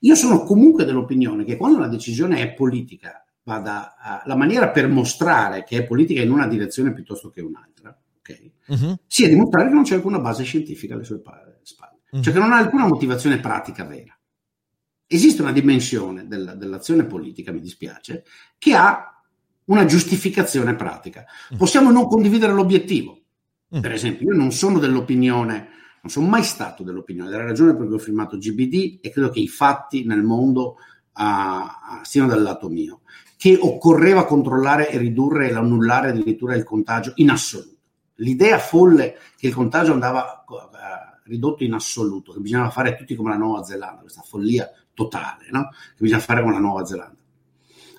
Io 0.01 0.13
sono 0.15 0.43
comunque 0.43 0.83
dell'opinione 0.83 1.45
che 1.45 1.55
quando 1.55 1.77
una 1.77 1.87
decisione 1.87 2.41
è 2.41 2.53
politica, 2.53 3.25
vada 3.43 3.95
uh, 3.97 4.27
la 4.27 4.35
maniera 4.35 4.69
per 4.69 4.87
mostrare 4.89 5.63
che 5.63 5.77
è 5.77 5.85
politica 5.85 6.21
in 6.21 6.31
una 6.31 6.47
direzione 6.47 6.93
piuttosto 6.93 7.29
che 7.29 7.41
un'altra, 7.41 7.97
okay, 8.19 8.51
uh-huh. 8.67 8.97
sia 9.07 9.29
dimostrare 9.29 9.69
che 9.69 9.73
non 9.73 9.83
c'è 9.83 9.95
alcuna 9.95 10.19
base 10.19 10.43
scientifica 10.43 10.95
alle 10.95 11.05
sue 11.05 11.21
spalle, 11.63 12.01
uh-huh. 12.11 12.21
cioè 12.21 12.33
che 12.33 12.39
non 12.39 12.51
ha 12.51 12.57
alcuna 12.57 12.87
motivazione 12.87 13.39
pratica 13.39 13.85
vera 13.85 14.15
esiste 15.07 15.41
una 15.41 15.51
dimensione 15.51 16.27
della, 16.27 16.55
dell'azione 16.55 17.05
politica, 17.05 17.51
mi 17.51 17.59
dispiace, 17.61 18.23
che 18.57 18.73
ha 18.73 19.15
una 19.65 19.85
giustificazione 19.85 20.75
pratica. 20.75 21.25
Mm. 21.53 21.57
Possiamo 21.57 21.91
non 21.91 22.07
condividere 22.07 22.53
l'obiettivo. 22.53 23.19
Mm. 23.75 23.79
Per 23.79 23.91
esempio, 23.91 24.31
io 24.31 24.35
non 24.35 24.51
sono 24.51 24.79
dell'opinione, 24.79 25.53
non 26.01 26.11
sono 26.11 26.27
mai 26.27 26.43
stato 26.43 26.83
dell'opinione, 26.83 27.29
della 27.29 27.43
ragione 27.43 27.75
per 27.75 27.85
cui 27.85 27.95
ho 27.95 27.99
firmato 27.99 28.37
GBD 28.37 28.99
e 29.01 29.09
credo 29.09 29.29
che 29.29 29.39
i 29.39 29.47
fatti 29.47 30.05
nel 30.05 30.23
mondo 30.23 30.77
uh, 31.13 32.03
siano 32.03 32.27
dal 32.27 32.41
lato 32.41 32.69
mio, 32.69 33.01
che 33.37 33.57
occorreva 33.59 34.25
controllare 34.25 34.89
e 34.89 34.97
ridurre 34.97 35.49
e 35.49 35.55
annullare 35.55 36.09
addirittura 36.09 36.55
il 36.55 36.63
contagio 36.63 37.13
in 37.15 37.29
assoluto. 37.29 37.73
L'idea 38.19 38.59
folle 38.59 39.17
che 39.35 39.47
il 39.47 39.53
contagio 39.53 39.91
andava 39.93 40.45
uh, 40.47 41.29
ridotto 41.29 41.63
in 41.63 41.73
assoluto, 41.73 42.33
che 42.33 42.39
bisognava 42.39 42.69
fare 42.69 42.95
tutti 42.95 43.15
come 43.15 43.31
la 43.31 43.37
Nuova 43.37 43.63
Zelanda, 43.63 44.01
questa 44.01 44.21
follia 44.21 44.69
totale, 44.95 45.45
no? 45.51 45.69
che 45.69 46.01
bisogna 46.01 46.21
fare 46.21 46.41
con 46.41 46.51
la 46.53 46.59
Nuova 46.59 46.83
Zelanda. 46.85 47.17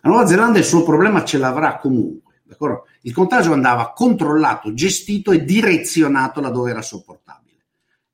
La 0.00 0.11
Nuova 0.11 0.26
Zelanda 0.26 0.59
il 0.59 0.64
suo 0.64 0.82
problema 0.82 1.24
ce 1.24 1.38
l'avrà 1.38 1.76
comunque, 1.76 2.40
d'accordo? 2.42 2.87
Il 3.02 3.12
contagio 3.12 3.52
andava 3.52 3.92
controllato, 3.92 4.74
gestito 4.74 5.30
e 5.30 5.44
direzionato 5.44 6.40
laddove 6.40 6.70
era 6.70 6.82
sopportabile 6.82 7.64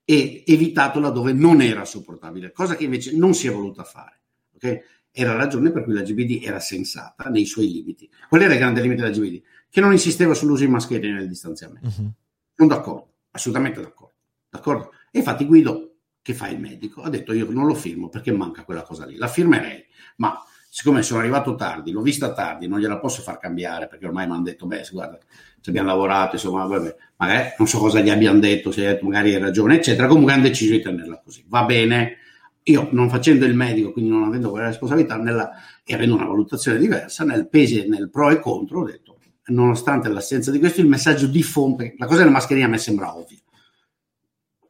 e 0.05 0.43
evitato 0.45 0.99
laddove 0.99 1.33
non 1.33 1.61
era 1.61 1.85
sopportabile, 1.85 2.51
cosa 2.51 2.75
che 2.75 2.83
invece 2.83 3.15
non 3.15 3.33
si 3.33 3.47
è 3.47 3.51
voluta 3.51 3.83
fare. 3.83 4.19
Okay? 4.55 4.81
Era 5.11 5.33
la 5.33 5.39
ragione 5.39 5.71
per 5.71 5.83
cui 5.83 5.93
la 5.93 6.01
GBD 6.01 6.43
era 6.43 6.59
sensata 6.59 7.29
nei 7.29 7.45
suoi 7.45 7.71
limiti. 7.71 8.09
Qual 8.27 8.41
era 8.41 8.53
il 8.53 8.59
grande 8.59 8.81
limite 8.81 9.01
della 9.01 9.13
GBD? 9.13 9.41
Che 9.69 9.81
non 9.81 9.91
insisteva 9.91 10.33
sull'uso 10.33 10.65
di 10.65 10.71
mascherine 10.71 11.13
nel 11.13 11.27
distanziamento. 11.27 11.87
Uh-huh. 11.87 12.11
Sono 12.55 12.69
d'accordo, 12.69 13.13
assolutamente 13.31 13.81
d'accordo. 13.81 14.13
d'accordo? 14.49 14.91
E 15.11 15.19
infatti 15.19 15.45
Guido, 15.45 15.92
che 16.23 16.33
fa 16.33 16.47
il 16.47 16.59
medico, 16.59 17.01
ha 17.01 17.09
detto 17.09 17.33
io 17.33 17.45
non 17.51 17.67
lo 17.67 17.75
firmo 17.75 18.09
perché 18.09 18.31
manca 18.31 18.63
quella 18.63 18.81
cosa 18.81 19.05
lì. 19.05 19.17
La 19.17 19.27
firmerei, 19.27 19.85
ma 20.15 20.41
siccome 20.69 21.03
sono 21.03 21.19
arrivato 21.19 21.53
tardi, 21.53 21.91
l'ho 21.91 22.01
vista 22.01 22.33
tardi, 22.33 22.67
non 22.67 22.79
gliela 22.79 22.97
posso 22.97 23.21
far 23.21 23.37
cambiare 23.37 23.87
perché 23.87 24.07
ormai 24.07 24.25
mi 24.25 24.33
hanno 24.33 24.41
detto, 24.41 24.65
beh, 24.65 24.87
guarda, 24.91 25.19
ci 25.61 25.69
abbiamo 25.69 25.89
lavorato, 25.89 26.35
insomma, 26.35 26.65
vabbè, 26.65 26.95
magari 27.17 27.49
non 27.57 27.67
so 27.67 27.77
cosa 27.77 27.99
gli 27.99 28.09
abbiano 28.09 28.39
detto, 28.39 28.71
se 28.71 28.81
detto, 28.81 29.05
magari 29.05 29.35
hai 29.35 29.39
ragione, 29.41 29.75
eccetera. 29.75 30.07
Comunque 30.07 30.33
hanno 30.33 30.43
deciso 30.43 30.71
di 30.71 30.81
tenerla 30.81 31.21
così. 31.23 31.43
Va 31.47 31.65
bene, 31.65 32.17
io 32.63 32.87
non 32.91 33.09
facendo 33.09 33.45
il 33.45 33.53
medico, 33.53 33.91
quindi 33.91 34.09
non 34.09 34.23
avendo 34.23 34.49
quella 34.49 34.67
responsabilità 34.67 35.17
nella, 35.17 35.51
e 35.83 35.93
avendo 35.93 36.15
una 36.15 36.25
valutazione 36.25 36.79
diversa, 36.79 37.25
nel 37.25 37.49
pesi, 37.49 37.87
nel 37.87 38.09
pro 38.09 38.29
e 38.29 38.39
contro, 38.39 38.79
ho 38.79 38.85
detto, 38.85 39.19
nonostante 39.47 40.07
l'assenza 40.07 40.51
di 40.51 40.59
questo, 40.59 40.79
il 40.79 40.87
messaggio 40.87 41.27
di 41.27 41.43
fonte, 41.43 41.95
la 41.97 42.05
cosa 42.05 42.19
della 42.19 42.31
mascherina 42.31 42.65
a 42.65 42.69
me 42.69 42.77
sembra 42.77 43.15
ovvia, 43.15 43.37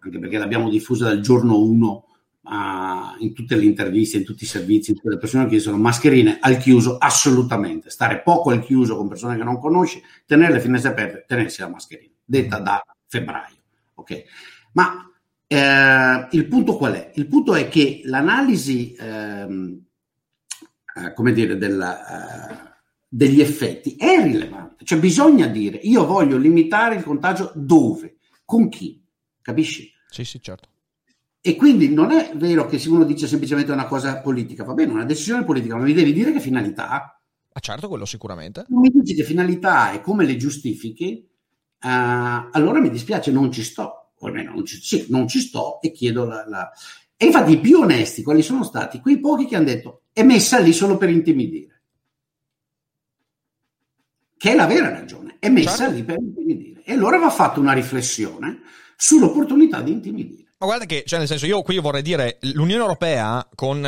anche 0.04 0.20
perché 0.20 0.38
l'abbiamo 0.38 0.70
diffusa 0.70 1.06
dal 1.06 1.22
giorno 1.22 1.60
1 1.60 2.06
uh, 2.44 2.50
in 3.20 3.34
tutte 3.34 3.56
le 3.56 3.64
interviste, 3.64 4.18
in 4.18 4.24
tutti 4.24 4.44
i 4.44 4.48
servizi, 4.48 4.92
in 4.92 4.98
tutte 4.98 5.10
le 5.10 5.18
persone 5.18 5.48
che 5.48 5.60
sono 5.60 5.78
mascherine 5.78 6.38
al 6.42 6.58
chiuso, 6.58 6.98
assolutamente. 6.98 7.90
Stare 7.90 8.22
poco 8.22 8.50
al 8.52 8.62
chiuso 8.62 8.98
con 8.98 9.08
persone 9.08 9.38
che 9.38 9.44
non 9.44 9.60
conosci, 9.60 10.02
tenere 10.26 10.54
le 10.54 10.60
finestre 10.60 10.92
aperte, 10.92 11.26
tenersi 11.28 11.62
la 11.62 11.70
mascherina, 11.70 12.14
detta 12.24 12.60
da 12.60 12.84
febbraio. 13.08 13.56
Ok? 13.96 14.24
Ma 14.74 15.10
eh, 15.48 16.28
il 16.32 16.48
punto 16.48 16.76
qual 16.76 16.94
è? 16.94 17.12
Il 17.16 17.28
punto 17.28 17.56
è 17.56 17.68
che 17.70 18.02
l'analisi, 18.06 18.96
ehm, 19.00 19.82
eh, 20.96 21.14
come 21.14 21.32
dire, 21.32 21.58
della, 21.58 22.50
eh, 22.50 22.72
degli 23.08 23.40
effetti 23.40 23.96
è 23.96 24.22
rilevante. 24.22 24.84
Cioè 24.84 25.00
bisogna 25.00 25.48
dire, 25.48 25.78
io 25.78 26.06
voglio 26.06 26.38
limitare 26.38 26.96
il 26.96 27.04
contagio 27.04 27.52
dove? 27.56 28.18
Con 28.44 28.68
chi? 28.68 29.02
Capisci? 29.42 29.93
Sì, 30.14 30.26
sì, 30.26 30.40
certo. 30.40 30.70
E 31.42 31.56
quindi 31.56 31.92
non 31.92 32.12
è 32.12 32.34
vero 32.36 32.68
che 32.68 32.78
se 32.78 32.88
uno 32.88 33.04
dice 33.04 33.26
semplicemente 33.26 33.72
una 33.72 33.88
cosa 33.88 34.20
politica, 34.20 34.64
va 34.64 34.76
bene, 34.76 34.92
una 34.92 35.06
decisione 35.06 35.44
politica, 35.44 35.76
ma 35.76 35.86
mi 35.86 35.94
devi 35.94 36.14
dire 36.14 36.32
che 36.32 36.40
finalità 36.40 36.90
ha. 36.90 37.20
Ah, 37.52 37.60
certo, 37.60 37.88
quello 37.88 38.06
sicuramente. 38.06 38.66
Non 38.68 38.82
mi 38.82 38.92
dici 38.92 39.16
che 39.16 39.24
finalità 39.24 39.86
ha 39.86 39.94
e 39.94 40.02
come 40.02 40.24
le 40.26 40.38
giustifichi, 40.38 41.28
uh, 41.82 41.88
allora 41.88 42.80
mi 42.80 42.92
dispiace, 42.92 43.32
non 43.32 43.52
ci 43.52 43.64
sto. 43.64 44.12
O 44.20 44.28
almeno 44.28 44.54
non 44.54 44.66
ci, 44.66 44.80
sì, 44.80 45.08
non 45.10 45.28
ci 45.28 45.40
sto 45.40 45.82
e 45.82 45.92
chiedo 45.92 46.26
la, 46.26 46.48
la... 46.48 46.72
E 47.18 47.26
infatti 47.26 47.54
i 47.54 47.60
più 47.60 47.80
onesti, 47.80 48.22
quali 48.22 48.44
sono 48.44 48.64
stati? 48.64 49.00
Quei 49.00 49.20
pochi 49.20 49.48
che 49.48 49.56
hanno 49.56 49.66
detto 49.66 50.04
è 50.14 50.22
messa 50.22 50.60
lì 50.60 50.74
solo 50.74 50.96
per 50.96 51.10
intimidire. 51.10 51.82
Che 54.38 54.52
è 54.52 54.54
la 54.54 54.68
vera 54.68 54.90
ragione, 54.90 55.38
è 55.40 55.50
messa 55.50 55.86
certo. 55.86 55.96
lì 55.96 56.04
per 56.04 56.20
intimidire. 56.20 56.84
E 56.84 56.94
allora 56.94 57.18
va 57.18 57.32
fatta 57.32 57.60
una 57.60 57.74
riflessione 57.74 58.62
sull'opportunità 59.04 59.82
di 59.82 59.92
intimidire. 59.92 60.44
Ma 60.60 60.66
guarda 60.66 60.86
che, 60.86 61.04
cioè 61.06 61.20
nel 61.20 61.28
senso, 61.28 61.46
io 61.46 61.62
qui 61.62 61.78
vorrei 61.78 62.02
dire, 62.02 62.38
l'Unione 62.54 62.82
Europea 62.82 63.46
con 63.54 63.86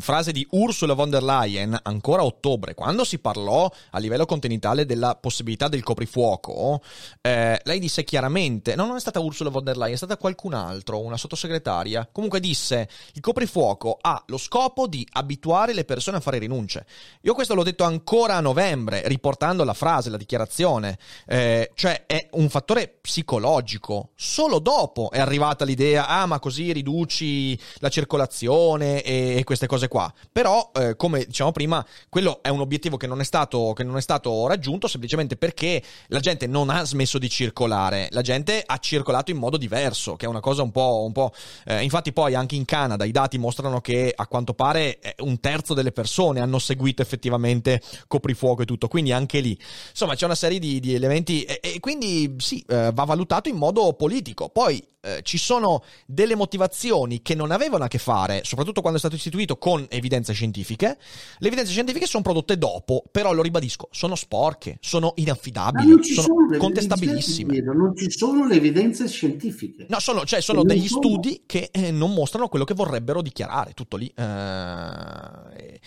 frase 0.00 0.32
di 0.32 0.44
Ursula 0.50 0.94
von 0.94 1.08
der 1.08 1.22
Leyen 1.22 1.78
ancora 1.82 2.22
a 2.22 2.24
ottobre, 2.24 2.74
quando 2.74 3.04
si 3.04 3.20
parlò 3.20 3.70
a 3.90 3.98
livello 3.98 4.26
continentale 4.26 4.84
della 4.84 5.14
possibilità 5.14 5.68
del 5.68 5.84
coprifuoco, 5.84 6.82
eh, 7.20 7.60
lei 7.62 7.78
disse 7.78 8.02
chiaramente, 8.02 8.74
no, 8.74 8.86
non 8.86 8.96
è 8.96 9.00
stata 9.00 9.20
Ursula 9.20 9.50
von 9.50 9.62
der 9.62 9.76
Leyen, 9.76 9.94
è 9.94 9.96
stata 9.96 10.16
qualcun 10.16 10.54
altro, 10.54 11.00
una 11.00 11.16
sottosegretaria, 11.16 12.08
comunque 12.10 12.40
disse 12.40 12.88
il 13.12 13.20
coprifuoco 13.20 13.98
ha 14.00 14.22
lo 14.26 14.36
scopo 14.36 14.88
di 14.88 15.06
abituare 15.12 15.72
le 15.72 15.84
persone 15.84 16.16
a 16.16 16.20
fare 16.20 16.38
rinunce. 16.38 16.84
Io 17.22 17.34
questo 17.34 17.54
l'ho 17.54 17.62
detto 17.62 17.84
ancora 17.84 18.34
a 18.34 18.40
novembre, 18.40 19.06
riportando 19.06 19.62
la 19.62 19.74
frase, 19.74 20.10
la 20.10 20.16
dichiarazione, 20.16 20.98
eh, 21.26 21.70
cioè 21.74 22.04
è 22.06 22.28
un 22.32 22.48
fattore 22.48 22.88
psicologico. 23.00 24.10
Solo 24.16 24.58
dopo 24.58 25.10
è 25.12 25.20
arrivata 25.20 25.64
l'idea, 25.64 26.08
ah 26.08 26.26
ma 26.26 26.40
così 26.40 26.72
riduci 26.72 27.58
la 27.78 27.88
circolazione 27.88 29.02
e, 29.02 29.36
e 29.36 29.44
queste 29.44 29.66
cose 29.68 29.86
qua. 29.86 30.12
Però, 30.32 30.72
eh, 30.74 30.96
come 30.96 31.24
diciamo 31.24 31.52
prima, 31.52 31.84
quello 32.08 32.42
è 32.42 32.48
un 32.48 32.60
obiettivo 32.60 32.96
che 32.96 33.06
non, 33.06 33.20
è 33.20 33.24
stato, 33.24 33.72
che 33.74 33.84
non 33.84 33.96
è 33.96 34.00
stato 34.00 34.48
raggiunto 34.48 34.88
semplicemente 34.88 35.36
perché 35.36 35.80
la 36.08 36.18
gente 36.18 36.48
non 36.48 36.70
ha 36.70 36.84
smesso 36.84 37.18
di 37.18 37.28
circolare, 37.28 38.08
la 38.10 38.22
gente 38.22 38.62
ha 38.66 38.78
circolato 38.78 39.30
in 39.30 39.36
modo 39.36 39.56
diverso, 39.56 40.16
che 40.16 40.26
è 40.26 40.28
una 40.28 40.40
cosa 40.40 40.62
un 40.62 40.72
po'... 40.72 41.04
Un 41.04 41.12
po' 41.12 41.32
eh, 41.64 41.82
infatti 41.82 42.12
poi 42.12 42.34
anche 42.34 42.56
in 42.56 42.64
Canada 42.64 43.04
i 43.04 43.12
dati 43.12 43.38
mostrano 43.38 43.80
che 43.80 44.12
a 44.14 44.26
quanto 44.26 44.54
pare 44.54 44.98
eh, 44.98 45.14
un 45.18 45.38
terzo 45.40 45.74
delle 45.74 45.92
persone 45.92 46.40
hanno 46.40 46.58
seguito 46.58 47.02
effettivamente 47.02 47.80
coprifuoco 48.06 48.62
e 48.62 48.64
tutto, 48.64 48.88
quindi 48.88 49.12
anche 49.12 49.40
lì. 49.40 49.58
Insomma, 49.90 50.14
c'è 50.14 50.24
una 50.24 50.34
serie 50.34 50.58
di, 50.58 50.80
di 50.80 50.94
elementi 50.94 51.44
e, 51.44 51.60
e, 51.62 51.80
quindi 51.80 52.34
sì, 52.38 52.64
eh, 52.68 52.90
va 52.92 53.04
valutato 53.04 53.48
in 53.48 53.56
modo 53.56 53.92
politico. 53.92 54.48
Poi 54.48 54.82
eh, 55.00 55.20
ci 55.22 55.38
sono 55.38 55.82
delle 56.06 56.34
motivazioni 56.34 57.22
che 57.22 57.34
non 57.34 57.50
avevano 57.50 57.84
a 57.84 57.88
che 57.88 57.98
fare, 57.98 58.42
soprattutto 58.44 58.80
quando 58.80 58.98
è 58.98 59.00
stato 59.00 59.14
istituito, 59.14 59.56
con 59.58 59.86
evidenze 59.88 60.32
scientifiche. 60.32 60.98
Le 61.38 61.46
evidenze 61.46 61.72
scientifiche 61.72 62.06
sono 62.06 62.22
prodotte 62.22 62.56
dopo, 62.56 63.04
però 63.10 63.32
lo 63.32 63.42
ribadisco, 63.42 63.88
sono 63.90 64.14
sporche, 64.14 64.78
sono 64.80 65.12
inaffidabili, 65.16 66.02
sono, 66.04 66.46
sono 66.46 66.58
contestabilissime. 66.58 67.60
Non 67.60 67.94
ci 67.96 68.10
sono 68.10 68.46
le 68.46 68.54
evidenze 68.54 69.08
scientifiche. 69.08 69.86
No, 69.88 70.00
sono, 70.00 70.24
cioè, 70.24 70.40
sono 70.40 70.62
degli 70.62 70.88
sono... 70.88 71.02
studi 71.02 71.42
che 71.46 71.68
eh, 71.72 71.90
non 71.90 72.12
mostrano 72.14 72.48
quello 72.48 72.64
che 72.64 72.74
vorrebbero 72.74 73.22
dichiarare, 73.22 73.72
tutto 73.74 73.96
lì. 73.96 74.12
Eh, 74.14 75.80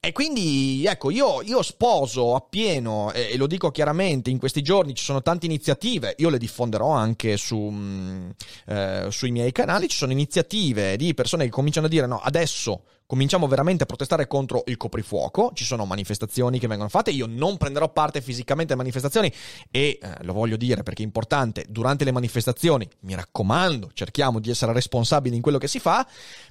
e 0.00 0.12
quindi, 0.12 0.84
ecco, 0.86 1.10
io, 1.10 1.42
io 1.42 1.60
sposo 1.60 2.36
appieno, 2.36 3.10
e, 3.12 3.30
e, 3.32 3.36
lo 3.36 3.48
dico 3.48 3.72
chiaramente, 3.72 4.30
in 4.30 4.38
questi 4.38 4.62
giorni 4.62 4.94
ci 4.94 5.02
sono 5.02 5.22
tante 5.22 5.46
iniziative, 5.46 6.14
io 6.18 6.28
le 6.28 6.38
diffonderò 6.38 6.90
anche 6.90 7.36
su, 7.36 7.58
mh, 7.58 8.34
eh, 8.66 9.06
sui 9.10 9.32
miei 9.32 9.50
canali, 9.50 9.88
ci 9.88 9.96
sono 9.96 10.12
iniziative 10.12 10.96
di 10.96 11.14
persone 11.14 11.44
che 11.44 11.50
cominciano 11.50 11.86
a 11.86 11.88
dire 11.88 12.06
no, 12.06 12.20
adesso 12.20 12.84
cominciamo 13.08 13.48
veramente 13.48 13.84
a 13.84 13.86
protestare 13.86 14.26
contro 14.26 14.64
il 14.66 14.76
coprifuoco, 14.76 15.52
ci 15.54 15.64
sono 15.64 15.86
manifestazioni 15.86 16.58
che 16.58 16.66
vengono 16.66 16.90
fatte, 16.90 17.10
io 17.10 17.24
non 17.26 17.56
prenderò 17.56 17.88
parte 17.88 18.20
fisicamente 18.20 18.74
alle 18.74 18.82
manifestazioni 18.82 19.32
e 19.70 19.98
eh, 20.00 20.24
lo 20.24 20.34
voglio 20.34 20.58
dire 20.58 20.82
perché 20.82 21.02
è 21.02 21.06
importante, 21.06 21.64
durante 21.70 22.04
le 22.04 22.12
manifestazioni, 22.12 22.86
mi 23.00 23.14
raccomando, 23.14 23.92
cerchiamo 23.94 24.40
di 24.40 24.50
essere 24.50 24.74
responsabili 24.74 25.34
in 25.34 25.40
quello 25.40 25.56
che 25.56 25.68
si 25.68 25.78
fa, 25.78 26.06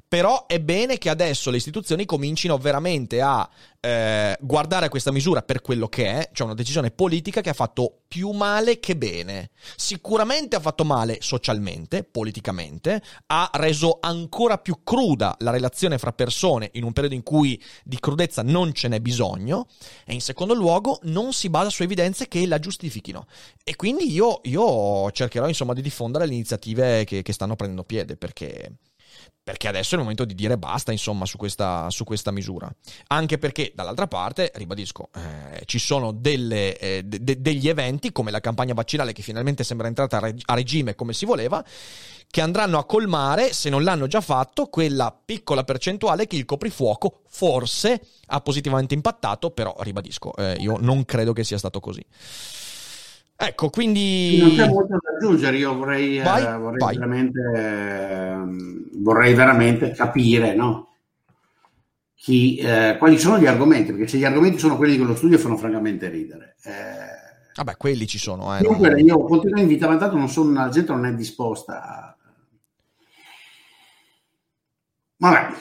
però 0.08 0.48
è 0.48 0.60
bene 0.60 0.98
che 0.98 1.10
adesso 1.10 1.52
le 1.52 1.58
istituzioni 1.58 2.06
comincino 2.06 2.58
veramente 2.58 3.22
a 3.22 3.48
eh, 3.80 4.38
guardare 4.42 4.90
questa 4.90 5.12
misura 5.12 5.42
per 5.42 5.62
quello 5.62 5.88
che 5.88 6.06
è, 6.06 6.30
cioè 6.34 6.48
una 6.48 6.56
decisione 6.56 6.92
politica 6.92 7.42
che 7.42 7.50
ha 7.50 7.54
fatto 7.54 8.02
più 8.08 8.32
male 8.32 8.80
che 8.80 8.96
bene. 8.96 9.52
Sicuramente 9.76 10.56
ha 10.56 10.60
fatto 10.60 10.84
male 10.84 11.18
socialmente, 11.22 12.04
politicamente, 12.04 13.02
ha 13.28 13.50
reso 13.54 13.98
ancora 14.02 14.58
più 14.58 14.84
cruda 14.84 15.36
la 15.40 15.52
relazione 15.52 15.98
fra 15.98 16.14
persone 16.14 16.70
in 16.74 16.84
un 16.84 16.94
periodo 16.94 17.16
in 17.16 17.24
cui 17.24 17.62
di 17.84 18.00
crudezza 18.00 18.42
non 18.42 18.74
ce 18.74 18.88
n'è 18.88 19.00
bisogno 19.00 19.68
e 20.06 20.14
in 20.14 20.22
secondo 20.22 20.54
luogo 20.54 21.00
non 21.04 21.34
si 21.34 21.50
basa 21.50 21.70
su 21.70 21.84
evidenze 21.84 22.28
che 22.28 22.46
la 22.48 22.60
giustifichino. 22.60 23.26
E 23.64 23.76
quindi 23.76 24.12
io, 24.12 24.42
io 24.44 25.12
cercherò 25.12 25.48
insomma 25.48 25.74
di 25.74 25.82
diffondere 25.82 26.26
le 26.26 26.34
iniziative 26.34 27.04
che, 27.04 27.22
che 27.22 27.34
stanno 27.34 27.56
prendendo 27.56 27.84
piede 27.84 28.16
perché 28.16 28.72
perché 29.48 29.70
adesso 29.70 29.92
è 29.92 29.94
il 29.94 30.02
momento 30.02 30.26
di 30.26 30.36
dire 30.36 30.58
basta, 30.58 30.92
insomma, 30.92 31.26
su 31.26 31.38
questa, 31.38 31.90
su 31.90 32.04
questa 32.04 32.32
misura. 32.32 32.70
Anche 33.08 33.38
perché, 33.38 33.72
dall'altra 33.74 34.06
parte, 34.06 34.52
ribadisco, 34.54 35.08
eh, 35.16 35.62
ci 35.64 35.80
sono 35.80 36.12
delle, 36.12 36.78
eh, 36.78 37.04
de- 37.06 37.40
degli 37.40 37.70
eventi, 37.70 38.12
come 38.12 38.30
la 38.30 38.42
campagna 38.42 38.74
vaccinale 38.74 39.14
che 39.14 39.22
finalmente 39.22 39.64
sembra 39.64 39.88
entrata 39.88 40.18
a, 40.18 40.20
reg- 40.20 40.42
a 40.44 40.54
regime 40.54 40.96
come 40.96 41.14
si 41.14 41.24
voleva, 41.24 41.64
che 42.30 42.42
andranno 42.42 42.78
a 42.78 42.86
colmare, 42.86 43.54
se 43.54 43.70
non 43.70 43.86
l'hanno 43.86 44.08
già 44.08 44.20
fatto, 44.20 44.66
quella 44.66 45.18
piccola 45.26 45.64
percentuale 45.64 46.28
che 46.28 46.36
il 46.36 46.44
coprifuoco 46.44 47.22
forse 47.30 48.02
ha 48.26 48.42
positivamente 48.42 48.96
impattato, 48.96 49.52
però, 49.52 49.74
ribadisco, 49.80 50.36
eh, 50.36 50.58
io 50.60 50.76
non 50.78 51.06
credo 51.06 51.32
che 51.32 51.46
sia 51.46 51.58
stato 51.58 51.80
così. 51.80 52.06
Ecco, 53.40 53.70
quindi... 53.70 54.40
Non 54.40 54.56
c'è 54.56 54.68
molto 54.68 54.98
da 55.00 55.16
aggiungere, 55.16 55.58
io 55.58 55.76
vorrei, 55.76 56.20
vai, 56.20 56.44
eh, 56.44 56.58
vorrei, 56.58 56.98
veramente, 56.98 57.40
eh, 57.56 58.38
vorrei, 58.96 59.34
veramente, 59.36 59.92
capire 59.92 60.56
no? 60.56 60.96
Chi, 62.16 62.58
eh, 62.58 62.96
quali 62.98 63.20
sono 63.20 63.38
gli 63.38 63.46
argomenti, 63.46 63.92
perché 63.92 64.08
se 64.08 64.18
gli 64.18 64.26
argomenti 64.26 64.58
sono 64.58 64.76
quelli 64.76 64.98
che 64.98 65.04
lo 65.04 65.16
studio 65.16 65.38
fanno 65.38 65.56
francamente 65.56 66.10
ridere. 66.10 66.56
Eh, 66.64 67.54
Vabbè, 67.58 67.78
quelli 67.78 68.08
ci 68.08 68.18
sono. 68.18 68.58
Eh, 68.58 68.64
Comunque 68.64 68.90
non... 68.90 69.00
io 69.00 69.24
continuo 69.24 69.60
a 69.60 69.62
invitare, 69.62 69.98
tanto 69.98 70.18
non 70.18 70.30
sono, 70.30 70.54
la 70.54 70.70
gente 70.70 70.92
non 70.92 71.06
è 71.06 71.14
disposta 71.14 71.84
a... 71.84 72.18
Vabbè. 75.18 75.56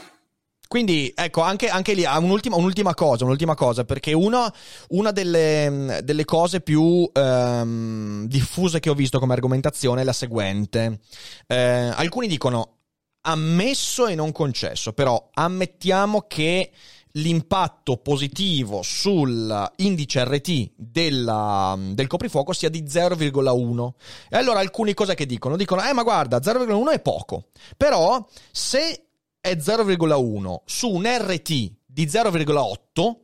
Quindi, 0.76 1.10
ecco, 1.16 1.40
anche, 1.40 1.68
anche 1.68 1.94
lì 1.94 2.04
un'ultima, 2.04 2.56
un'ultima, 2.56 2.92
cosa, 2.92 3.24
un'ultima 3.24 3.54
cosa, 3.54 3.86
perché 3.86 4.12
uno, 4.12 4.46
una 4.88 5.10
delle, 5.10 6.00
delle, 6.04 6.26
cose 6.26 6.60
più 6.60 7.10
ehm, 7.14 8.26
diffuse 8.26 8.78
che 8.78 8.90
ho 8.90 8.94
visto 8.94 9.18
come 9.18 9.32
argomentazione 9.32 10.02
è 10.02 10.04
la 10.04 10.12
seguente. 10.12 11.00
Eh, 11.46 11.56
alcuni 11.56 12.28
dicono 12.28 12.80
ammesso 13.22 14.06
e 14.06 14.14
non 14.14 14.32
concesso, 14.32 14.92
però 14.92 15.30
ammettiamo 15.32 16.26
che 16.28 16.70
l'impatto 17.12 17.96
positivo 17.96 18.82
sull'indice 18.82 20.24
RT 20.24 20.72
della, 20.76 21.74
del 21.78 22.06
coprifuoco 22.06 22.52
sia 22.52 22.68
di 22.68 22.82
0,1. 22.82 23.90
E 24.28 24.36
allora 24.36 24.60
alcuni 24.60 24.92
cosa 24.92 25.14
che 25.14 25.24
dicono? 25.24 25.56
Dicono, 25.56 25.82
eh 25.88 25.94
ma 25.94 26.02
guarda, 26.02 26.36
0,1 26.36 26.92
è 26.92 27.00
poco, 27.00 27.46
però 27.78 28.22
se 28.52 29.05
è 29.46 29.54
0,1 29.54 30.62
su 30.64 30.90
un 30.90 31.04
RT 31.06 31.48
di 31.86 32.06
0,8, 32.06 33.16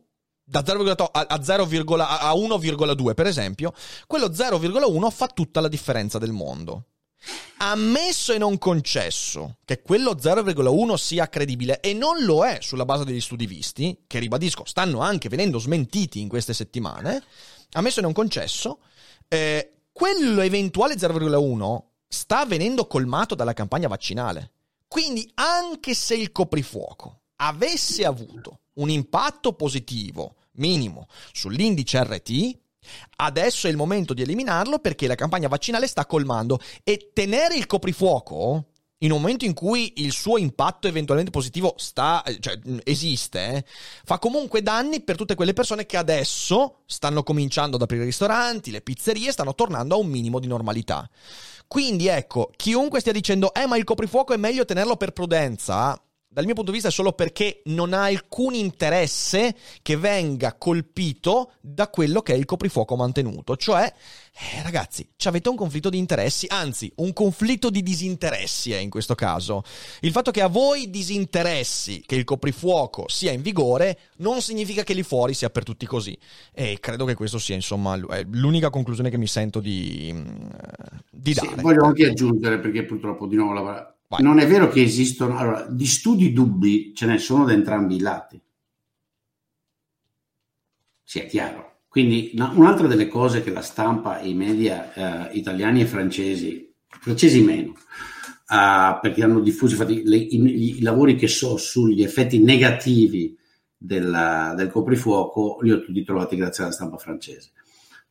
da 0.45 0.61
0,8 0.61 1.09
a, 1.11 1.43
0, 1.43 1.63
a 1.63 2.33
1,2 2.33 3.13
per 3.13 3.27
esempio, 3.27 3.73
quello 4.07 4.27
0,1 4.27 5.11
fa 5.11 5.27
tutta 5.27 5.59
la 5.59 5.67
differenza 5.67 6.19
del 6.19 6.31
mondo. 6.31 6.85
Ammesso 7.57 8.31
e 8.31 8.37
non 8.37 8.57
concesso 8.57 9.57
che 9.65 9.81
quello 9.81 10.15
0,1 10.15 10.95
sia 10.95 11.27
credibile 11.27 11.81
e 11.81 11.91
non 11.93 12.23
lo 12.23 12.45
è 12.45 12.59
sulla 12.61 12.85
base 12.85 13.03
degli 13.03 13.21
studi 13.21 13.45
visti, 13.45 14.03
che 14.07 14.19
ribadisco 14.19 14.63
stanno 14.63 15.01
anche 15.01 15.27
venendo 15.27 15.59
smentiti 15.59 16.21
in 16.21 16.29
queste 16.29 16.53
settimane, 16.53 17.21
ammesso 17.73 17.99
e 17.99 18.01
non 18.01 18.13
concesso, 18.13 18.79
eh, 19.27 19.73
quello 19.91 20.39
eventuale 20.39 20.95
0,1 20.95 21.81
sta 22.07 22.45
venendo 22.45 22.87
colmato 22.87 23.35
dalla 23.35 23.53
campagna 23.53 23.89
vaccinale. 23.89 24.52
Quindi 24.93 25.27
anche 25.33 25.95
se 25.95 26.13
il 26.13 26.31
coprifuoco 26.31 27.21
avesse 27.37 28.05
avuto 28.05 28.59
un 28.73 28.91
impatto 28.91 29.53
positivo 29.53 30.35
minimo 30.57 31.07
sull'indice 31.31 32.03
RT, 32.03 32.61
Adesso 33.15 33.67
è 33.67 33.69
il 33.71 33.77
momento 33.77 34.13
di 34.13 34.21
eliminarlo 34.21 34.77
perché 34.77 35.07
la 35.07 35.15
campagna 35.15 35.47
vaccinale 35.47 35.87
sta 35.87 36.05
colmando 36.05 36.59
e 36.83 37.11
tenere 37.13 37.55
il 37.55 37.65
coprifuoco 37.65 38.65
in 38.99 39.11
un 39.11 39.19
momento 39.19 39.45
in 39.45 39.53
cui 39.53 39.93
il 39.97 40.11
suo 40.11 40.37
impatto 40.37 40.87
eventualmente 40.87 41.31
positivo 41.31 41.73
sta, 41.77 42.23
cioè, 42.39 42.59
esiste, 42.83 43.55
eh, 43.55 43.65
fa 44.03 44.19
comunque 44.19 44.61
danni 44.61 45.01
per 45.01 45.15
tutte 45.15 45.35
quelle 45.35 45.53
persone 45.53 45.85
che 45.85 45.97
adesso 45.97 46.81
stanno 46.85 47.23
cominciando 47.23 47.75
ad 47.77 47.81
aprire 47.81 48.05
ristoranti, 48.05 48.69
le 48.69 48.81
pizzerie, 48.81 49.31
stanno 49.31 49.55
tornando 49.55 49.95
a 49.95 49.97
un 49.97 50.07
minimo 50.07 50.39
di 50.39 50.47
normalità. 50.47 51.09
Quindi 51.67 52.07
ecco, 52.07 52.51
chiunque 52.55 52.99
stia 52.99 53.11
dicendo, 53.11 53.53
eh 53.53 53.65
ma 53.65 53.77
il 53.77 53.83
coprifuoco 53.83 54.33
è 54.33 54.37
meglio 54.37 54.65
tenerlo 54.65 54.95
per 54.95 55.11
prudenza, 55.11 55.99
dal 56.33 56.45
mio 56.45 56.55
punto 56.55 56.71
di 56.71 56.77
vista 56.77 56.89
è 56.89 56.91
solo 56.91 57.13
perché 57.13 57.61
non 57.65 57.93
ha 57.93 58.05
alcun 58.05 58.55
interesse 58.55 59.55
che 59.83 59.97
venga 59.97 60.55
colpito 60.55 61.51
da 61.61 61.87
quello 61.89 62.23
che 62.23 62.33
è 62.33 62.35
il 62.35 62.45
coprifuoco 62.45 62.95
mantenuto. 62.95 63.55
Cioè, 63.55 63.83
eh, 63.83 64.63
ragazzi, 64.63 65.07
avete 65.25 65.49
un 65.49 65.55
conflitto 65.55 65.91
di 65.91 65.99
interessi, 65.99 66.47
anzi, 66.49 66.91
un 66.97 67.13
conflitto 67.13 67.69
di 67.69 67.83
disinteressi 67.83 68.71
è 68.71 68.77
in 68.77 68.89
questo 68.89 69.13
caso. 69.13 69.61
Il 70.01 70.11
fatto 70.11 70.31
che 70.31 70.41
a 70.41 70.47
voi 70.47 70.89
disinteressi 70.89 72.01
che 72.03 72.15
il 72.15 72.23
coprifuoco 72.23 73.07
sia 73.09 73.31
in 73.31 73.43
vigore 73.43 73.99
non 74.17 74.41
significa 74.41 74.81
che 74.81 74.95
lì 74.95 75.03
fuori 75.03 75.35
sia 75.35 75.51
per 75.51 75.63
tutti 75.63 75.85
così. 75.85 76.17
E 76.51 76.79
credo 76.79 77.05
che 77.05 77.13
questo 77.13 77.37
sia, 77.37 77.53
insomma, 77.53 77.95
l'unica 78.31 78.71
conclusione 78.71 79.11
che 79.11 79.19
mi 79.19 79.27
sento 79.27 79.59
di, 79.59 80.09
mm, 80.11 80.25
di 81.11 81.33
dare. 81.35 81.47
Sì, 81.49 81.61
voglio 81.61 81.83
anche 81.83 82.07
aggiungere, 82.07 82.59
perché 82.59 82.85
purtroppo 82.85 83.27
di 83.27 83.35
nuovo 83.35 83.53
la 83.53 83.92
Vai. 84.13 84.21
Non 84.21 84.37
è 84.37 84.47
vero 84.47 84.69
che 84.69 84.83
esistono, 84.83 85.37
allora, 85.37 85.65
di 85.67 85.87
studi 85.87 86.31
dubbi 86.33 86.93
ce 86.93 87.07
ne 87.07 87.17
sono 87.17 87.45
da 87.45 87.53
entrambi 87.53 87.95
i 87.95 87.99
lati. 87.99 88.39
Sia 91.01 91.23
chiaro. 91.25 91.71
Quindi 91.87 92.31
no, 92.35 92.51
un'altra 92.55 92.87
delle 92.87 93.07
cose 93.07 93.43
che 93.43 93.51
la 93.51 93.61
stampa 93.61 94.19
e 94.19 94.29
i 94.29 94.35
media 94.35 94.93
eh, 95.29 95.37
italiani 95.37 95.81
e 95.81 95.85
francesi, 95.85 96.73
francesi 96.87 97.41
meno, 97.41 97.71
uh, 97.71 98.99
perché 99.01 99.23
hanno 99.23 99.39
diffuso 99.39 99.73
infatti 99.73 100.03
le, 100.03 100.17
i, 100.17 100.77
i, 100.77 100.81
lavori 100.81 101.15
che 101.15 101.27
so 101.27 101.57
sugli 101.57 102.03
effetti 102.03 102.39
negativi 102.39 103.37
del, 103.75 104.53
del 104.55 104.69
coprifuoco, 104.69 105.59
li 105.61 105.71
ho 105.71 105.81
tutti 105.81 106.03
trovati 106.03 106.35
grazie 106.35 106.63
alla 106.63 106.73
stampa 106.73 106.97
francese. 106.97 107.51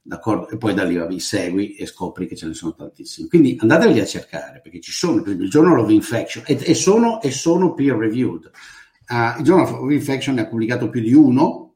D'accordo? 0.04 0.48
E 0.48 0.56
poi 0.56 0.74
da 0.74 0.82
lì 0.82 0.96
vabbè, 0.96 1.16
segui 1.20 1.76
e 1.76 1.86
scopri 1.86 2.26
che 2.26 2.34
ce 2.34 2.48
ne 2.48 2.54
sono 2.54 2.74
tantissimi. 2.74 3.28
Quindi 3.28 3.56
andateli 3.60 4.00
a 4.00 4.04
cercare 4.04 4.60
perché 4.60 4.80
ci 4.80 4.90
sono, 4.90 5.22
per 5.22 5.26
esempio, 5.26 5.44
il 5.44 5.50
Journal 5.50 5.78
of 5.78 5.90
Infection 5.90 6.42
e, 6.44 6.58
e, 6.60 6.74
sono, 6.74 7.22
e 7.22 7.30
sono, 7.30 7.72
peer 7.72 7.96
reviewed. 7.96 8.50
Uh, 9.06 9.38
il 9.38 9.44
Journal 9.44 9.72
of 9.72 9.90
Infection 9.92 10.34
ne 10.34 10.40
ha 10.40 10.46
pubblicato 10.48 10.90
più 10.90 11.00
di 11.00 11.14
uno, 11.14 11.74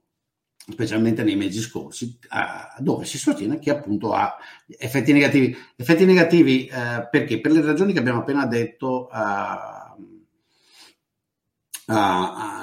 specialmente 0.57 1.23
nei 1.23 1.37
mesi 1.37 1.61
scorsi, 1.61 2.19
uh, 2.31 2.83
dove 2.83 3.05
si 3.05 3.17
sostiene 3.17 3.61
che 3.61 3.71
appunto 3.71 4.13
ha 4.13 4.35
effetti 4.77 5.13
negativi. 5.13 5.57
Effetti 5.77 6.05
negativi 6.05 6.69
uh, 6.69 7.07
perché? 7.09 7.41
Per 7.41 7.53
le 7.53 7.61
ragioni 7.61 7.93
che 7.93 8.01
abbiamo 8.01 8.21
appena 8.21 8.45
detto 8.45 9.07
a 9.09 9.97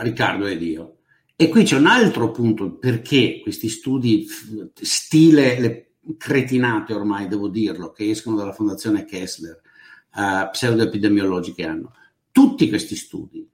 Riccardo 0.02 0.46
ed 0.46 0.62
io. 0.62 0.98
E 1.44 1.50
qui 1.50 1.66
c'è 1.66 1.76
un 1.76 1.88
altro 1.88 2.32
punto 2.32 2.78
perché 2.78 3.42
questi 3.42 3.68
studi 3.68 4.26
stile 4.80 5.60
le 5.60 5.96
cretinate 6.18 6.94
ormai, 6.94 7.28
devo 7.28 7.50
dirlo, 7.50 7.92
che 7.92 8.10
escono 8.10 8.38
dalla 8.38 8.54
fondazione 8.54 9.04
Kessler, 9.04 9.60
uh, 10.16 10.50
pseudoepidemiologiche 10.50 11.66
hanno. 11.66 11.96
Tutti 12.32 12.70
questi 12.70 12.96
studi, 12.96 13.46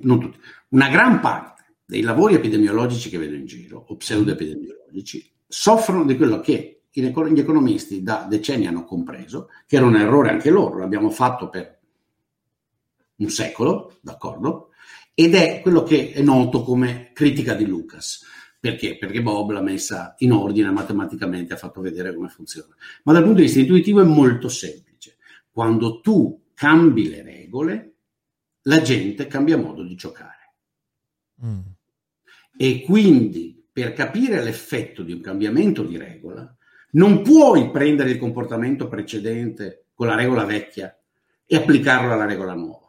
non 0.00 0.18
tutti, 0.18 0.38
una 0.68 0.88
gran 0.88 1.20
parte 1.20 1.74
dei 1.84 2.00
lavori 2.00 2.36
epidemiologici 2.36 3.10
che 3.10 3.18
vedo 3.18 3.34
in 3.34 3.44
giro, 3.44 3.84
o 3.86 3.94
pseudoepidemiologici, 3.94 5.30
soffrono 5.46 6.06
di 6.06 6.16
quello 6.16 6.40
che 6.40 6.84
gli 6.90 7.04
economisti 7.04 8.02
da 8.02 8.26
decenni 8.26 8.66
hanno 8.66 8.86
compreso, 8.86 9.50
che 9.66 9.76
era 9.76 9.84
un 9.84 9.96
errore 9.96 10.30
anche 10.30 10.48
loro, 10.48 10.78
l'abbiamo 10.78 11.10
fatto 11.10 11.50
per 11.50 11.80
un 13.16 13.28
secolo, 13.28 13.98
d'accordo? 14.00 14.70
Ed 15.20 15.34
è 15.34 15.58
quello 15.62 15.82
che 15.82 16.12
è 16.12 16.22
noto 16.22 16.62
come 16.62 17.10
critica 17.12 17.54
di 17.54 17.66
Lucas. 17.66 18.24
Perché? 18.60 18.96
Perché 18.98 19.20
Bob 19.20 19.50
l'ha 19.50 19.60
messa 19.60 20.14
in 20.18 20.30
ordine 20.30 20.70
matematicamente, 20.70 21.54
ha 21.54 21.56
fatto 21.56 21.80
vedere 21.80 22.14
come 22.14 22.28
funziona. 22.28 22.72
Ma 23.02 23.12
dal 23.12 23.24
punto 23.24 23.38
di 23.38 23.46
vista 23.46 23.58
intuitivo 23.58 24.00
è 24.00 24.04
molto 24.04 24.48
semplice. 24.48 25.16
Quando 25.50 25.98
tu 25.98 26.40
cambi 26.54 27.08
le 27.08 27.24
regole, 27.24 27.94
la 28.62 28.80
gente 28.80 29.26
cambia 29.26 29.56
modo 29.56 29.82
di 29.82 29.96
giocare. 29.96 30.54
Mm. 31.44 31.60
E 32.56 32.82
quindi 32.82 33.66
per 33.72 33.94
capire 33.94 34.40
l'effetto 34.40 35.02
di 35.02 35.10
un 35.10 35.20
cambiamento 35.20 35.82
di 35.82 35.96
regola, 35.96 36.56
non 36.92 37.22
puoi 37.22 37.72
prendere 37.72 38.10
il 38.10 38.18
comportamento 38.18 38.86
precedente 38.86 39.86
con 39.94 40.06
la 40.06 40.14
regola 40.14 40.44
vecchia 40.44 40.96
e 41.44 41.56
applicarlo 41.56 42.12
alla 42.12 42.24
regola 42.24 42.54
nuova. 42.54 42.87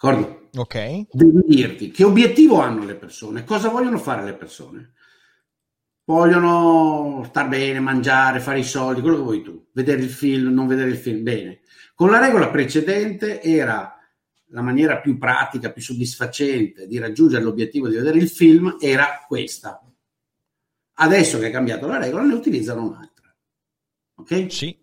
D'accordo? 0.00 0.48
Ok. 0.56 1.08
Devi 1.12 1.42
dirti 1.46 1.90
che 1.90 2.04
obiettivo 2.04 2.58
hanno 2.58 2.84
le 2.84 2.94
persone, 2.94 3.44
cosa 3.44 3.68
vogliono 3.68 3.98
fare 3.98 4.24
le 4.24 4.34
persone. 4.34 4.94
Vogliono 6.04 7.22
star 7.28 7.48
bene, 7.48 7.80
mangiare, 7.80 8.40
fare 8.40 8.60
i 8.60 8.64
soldi, 8.64 9.02
quello 9.02 9.16
che 9.16 9.22
vuoi 9.22 9.42
tu, 9.42 9.68
vedere 9.74 10.00
il 10.00 10.08
film, 10.08 10.48
non 10.48 10.66
vedere 10.66 10.88
il 10.88 10.96
film, 10.96 11.22
bene. 11.22 11.60
Con 11.94 12.10
la 12.10 12.18
regola 12.18 12.48
precedente 12.48 13.42
era 13.42 13.94
la 14.46 14.62
maniera 14.62 15.00
più 15.00 15.18
pratica, 15.18 15.70
più 15.70 15.82
soddisfacente 15.82 16.86
di 16.86 16.98
raggiungere 16.98 17.44
l'obiettivo 17.44 17.86
di 17.86 17.96
vedere 17.96 18.18
il 18.18 18.30
film 18.30 18.78
era 18.80 19.24
questa. 19.28 19.84
Adesso 20.94 21.38
che 21.38 21.48
è 21.48 21.50
cambiato 21.50 21.86
la 21.86 21.98
regola, 21.98 22.24
ne 22.24 22.34
utilizzano 22.34 22.86
un'altra. 22.86 23.36
Ok? 24.16 24.50
Sì 24.50 24.79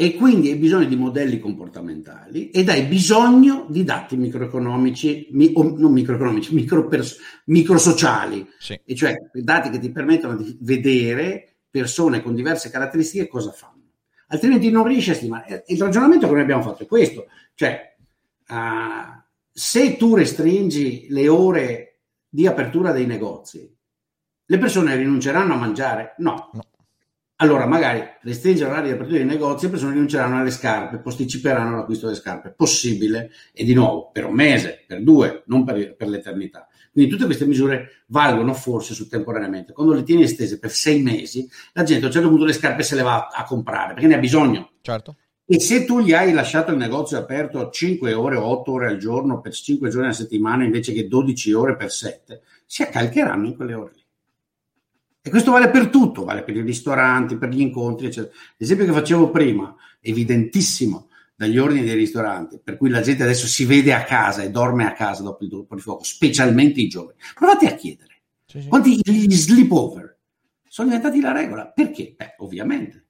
e 0.00 0.14
quindi 0.14 0.52
hai 0.52 0.58
bisogno 0.58 0.86
di 0.86 0.94
modelli 0.94 1.40
comportamentali 1.40 2.50
ed 2.50 2.68
hai 2.68 2.84
bisogno 2.84 3.66
di 3.68 3.82
dati 3.82 4.16
microeconomici, 4.16 5.26
mi, 5.32 5.50
o 5.54 5.76
non 5.76 5.92
microeconomici, 5.92 6.54
micropers- 6.54 7.18
microsociali, 7.46 8.48
sì. 8.60 8.80
e 8.84 8.94
cioè 8.94 9.16
dati 9.32 9.70
che 9.70 9.80
ti 9.80 9.90
permettono 9.90 10.36
di 10.36 10.56
vedere 10.60 11.56
persone 11.68 12.22
con 12.22 12.36
diverse 12.36 12.70
caratteristiche 12.70 13.26
cosa 13.26 13.50
fanno. 13.50 13.90
Altrimenti 14.28 14.70
non 14.70 14.86
riesci 14.86 15.10
a 15.10 15.14
stimare. 15.14 15.64
Il 15.66 15.80
ragionamento 15.80 16.28
che 16.28 16.32
noi 16.32 16.42
abbiamo 16.42 16.62
fatto 16.62 16.84
è 16.84 16.86
questo, 16.86 17.26
cioè 17.54 17.96
uh, 18.50 19.20
se 19.50 19.96
tu 19.96 20.14
restringi 20.14 21.08
le 21.10 21.26
ore 21.26 22.02
di 22.28 22.46
apertura 22.46 22.92
dei 22.92 23.06
negozi, 23.06 23.68
le 24.44 24.58
persone 24.58 24.94
rinunceranno 24.94 25.54
a 25.54 25.56
mangiare? 25.56 26.14
No. 26.18 26.50
no 26.52 26.67
allora 27.40 27.66
magari 27.66 28.02
restringere 28.22 28.70
l'area 28.70 28.86
di 28.86 28.92
apertura 28.92 29.18
dei 29.18 29.26
negozi, 29.26 29.66
le 29.66 29.70
persone 29.70 29.92
rinunceranno 29.92 30.38
alle 30.38 30.50
scarpe, 30.50 30.98
posticiperanno 30.98 31.76
l'acquisto 31.76 32.06
delle 32.06 32.18
scarpe. 32.18 32.52
Possibile, 32.56 33.30
e 33.52 33.64
di 33.64 33.74
nuovo, 33.74 34.10
per 34.12 34.26
un 34.26 34.34
mese, 34.34 34.84
per 34.86 35.02
due, 35.02 35.44
non 35.46 35.64
per, 35.64 35.94
per 35.94 36.08
l'eternità. 36.08 36.66
Quindi 36.90 37.10
tutte 37.10 37.26
queste 37.26 37.46
misure 37.46 38.02
valgono 38.06 38.54
forse 38.54 38.92
su 38.92 39.08
temporaneamente. 39.08 39.72
Quando 39.72 39.94
le 39.94 40.02
tieni 40.02 40.24
estese 40.24 40.58
per 40.58 40.70
sei 40.70 41.00
mesi, 41.00 41.48
la 41.74 41.84
gente 41.84 42.04
a 42.04 42.06
un 42.08 42.12
certo 42.12 42.28
punto 42.28 42.44
le 42.44 42.52
scarpe 42.52 42.82
se 42.82 42.96
le 42.96 43.02
va 43.02 43.28
a, 43.28 43.44
comprare 43.44 43.92
perché 43.92 44.08
ne 44.08 44.14
ha 44.14 44.18
bisogno. 44.18 44.70
Certo. 44.80 45.14
E 45.44 45.60
se 45.60 45.84
tu 45.84 46.00
gli 46.00 46.12
hai 46.12 46.32
lasciato 46.32 46.72
il 46.72 46.76
negozio 46.76 47.16
aperto 47.18 47.70
5 47.70 48.12
ore 48.14 48.36
o 48.36 48.44
8 48.46 48.72
ore 48.72 48.88
al 48.88 48.98
giorno 48.98 49.40
per 49.40 49.52
5 49.52 49.88
giorni 49.88 50.08
a 50.08 50.12
settimana 50.12 50.64
invece 50.64 50.92
che 50.92 51.06
12 51.06 51.52
ore 51.52 51.76
per 51.76 51.92
7, 51.92 52.42
si 52.66 52.82
accalcheranno 52.82 53.46
in 53.46 53.54
quelle 53.54 53.74
ore. 53.74 53.92
E 55.28 55.30
questo 55.30 55.50
vale 55.50 55.68
per 55.68 55.88
tutto, 55.88 56.24
vale 56.24 56.42
per 56.42 56.56
i 56.56 56.62
ristoranti, 56.62 57.36
per 57.36 57.50
gli 57.50 57.60
incontri, 57.60 58.06
eccetera. 58.06 58.32
L'esempio 58.56 58.86
che 58.86 58.92
facevo 58.92 59.30
prima, 59.30 59.76
evidentissimo 60.00 61.10
dagli 61.36 61.58
ordini 61.58 61.84
dei 61.84 61.94
ristoranti, 61.94 62.58
per 62.64 62.78
cui 62.78 62.88
la 62.88 63.02
gente 63.02 63.24
adesso 63.24 63.46
si 63.46 63.66
vede 63.66 63.92
a 63.92 64.04
casa 64.04 64.42
e 64.42 64.50
dorme 64.50 64.86
a 64.86 64.94
casa 64.94 65.22
dopo 65.22 65.44
il 65.44 65.80
fuoco, 65.82 66.02
specialmente 66.02 66.80
i 66.80 66.88
giovani. 66.88 67.18
Provate 67.34 67.66
a 67.66 67.74
chiedere 67.74 68.22
sì, 68.46 68.62
sì. 68.62 68.68
quanti 68.68 68.98
gli 69.02 69.34
sleepover 69.34 70.16
sono 70.66 70.88
diventati 70.88 71.20
la 71.20 71.32
regola. 71.32 71.66
Perché? 71.66 72.14
Beh, 72.16 72.36
ovviamente 72.38 73.07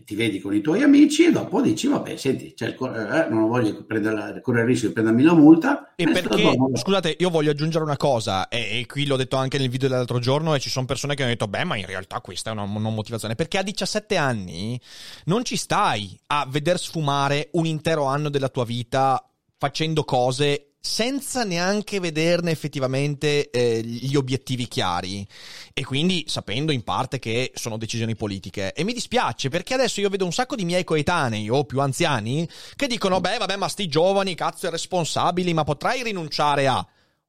ti 0.00 0.14
vedi 0.14 0.40
con 0.40 0.54
i 0.54 0.60
tuoi 0.62 0.82
amici 0.82 1.26
e 1.26 1.30
dopo 1.30 1.60
dici 1.60 1.86
vabbè 1.86 2.16
senti 2.16 2.54
il, 2.56 2.66
eh, 2.66 3.28
non 3.28 3.46
voglio 3.46 3.84
prendere, 3.84 4.40
correre 4.40 4.64
il 4.64 4.68
rischio 4.68 4.88
di 4.88 4.94
prendermi 4.94 5.22
la 5.22 5.34
multa. 5.34 5.92
E 5.94 6.10
perché 6.10 6.56
scusate 6.74 7.16
io 7.18 7.28
voglio 7.28 7.50
aggiungere 7.50 7.84
una 7.84 7.98
cosa 7.98 8.48
e, 8.48 8.80
e, 8.80 8.86
qui 8.86 9.04
l'ho 9.06 9.16
detto 9.16 9.36
anche 9.36 9.58
nel 9.58 9.68
video 9.68 9.88
dell'altro 9.88 10.18
giorno 10.18 10.54
e 10.54 10.60
ci 10.60 10.70
sono 10.70 10.86
persone 10.86 11.14
che 11.14 11.22
hanno 11.22 11.32
detto 11.32 11.48
beh 11.48 11.64
ma 11.64 11.76
in 11.76 11.86
realtà 11.86 12.20
questa 12.20 12.50
è 12.50 12.52
una 12.52 12.64
non 12.64 12.94
motivazione. 12.94 13.34
Perché 13.34 13.58
a 13.58 13.62
17 13.62 14.16
anni 14.16 14.80
non 15.26 15.44
ci 15.44 15.56
stai 15.56 16.18
a 16.28 16.46
veder 16.48 16.78
sfumare 16.78 17.50
un 17.52 17.66
intero 17.66 18.04
anno 18.04 18.30
della 18.30 18.48
tua 18.48 18.64
vita 18.64 19.22
facendo 19.58 20.04
cose 20.04 20.71
senza 20.84 21.44
neanche 21.44 22.00
vederne 22.00 22.50
effettivamente 22.50 23.50
eh, 23.50 23.82
gli 23.84 24.16
obiettivi 24.16 24.66
chiari 24.66 25.24
e 25.72 25.84
quindi 25.84 26.24
sapendo 26.26 26.72
in 26.72 26.82
parte 26.82 27.20
che 27.20 27.52
sono 27.54 27.76
decisioni 27.76 28.16
politiche. 28.16 28.72
E 28.72 28.82
mi 28.82 28.92
dispiace 28.92 29.48
perché 29.48 29.74
adesso 29.74 30.00
io 30.00 30.08
vedo 30.08 30.24
un 30.24 30.32
sacco 30.32 30.56
di 30.56 30.64
miei 30.64 30.82
coetanei 30.82 31.48
o 31.48 31.62
più 31.64 31.80
anziani 31.80 32.48
che 32.74 32.88
dicono: 32.88 33.20
Beh, 33.20 33.38
vabbè, 33.38 33.54
ma 33.54 33.68
sti 33.68 33.86
giovani, 33.86 34.34
cazzo, 34.34 34.66
irresponsabili, 34.66 35.54
ma 35.54 35.62
potrai 35.62 36.02
rinunciare 36.02 36.66
a 36.66 36.84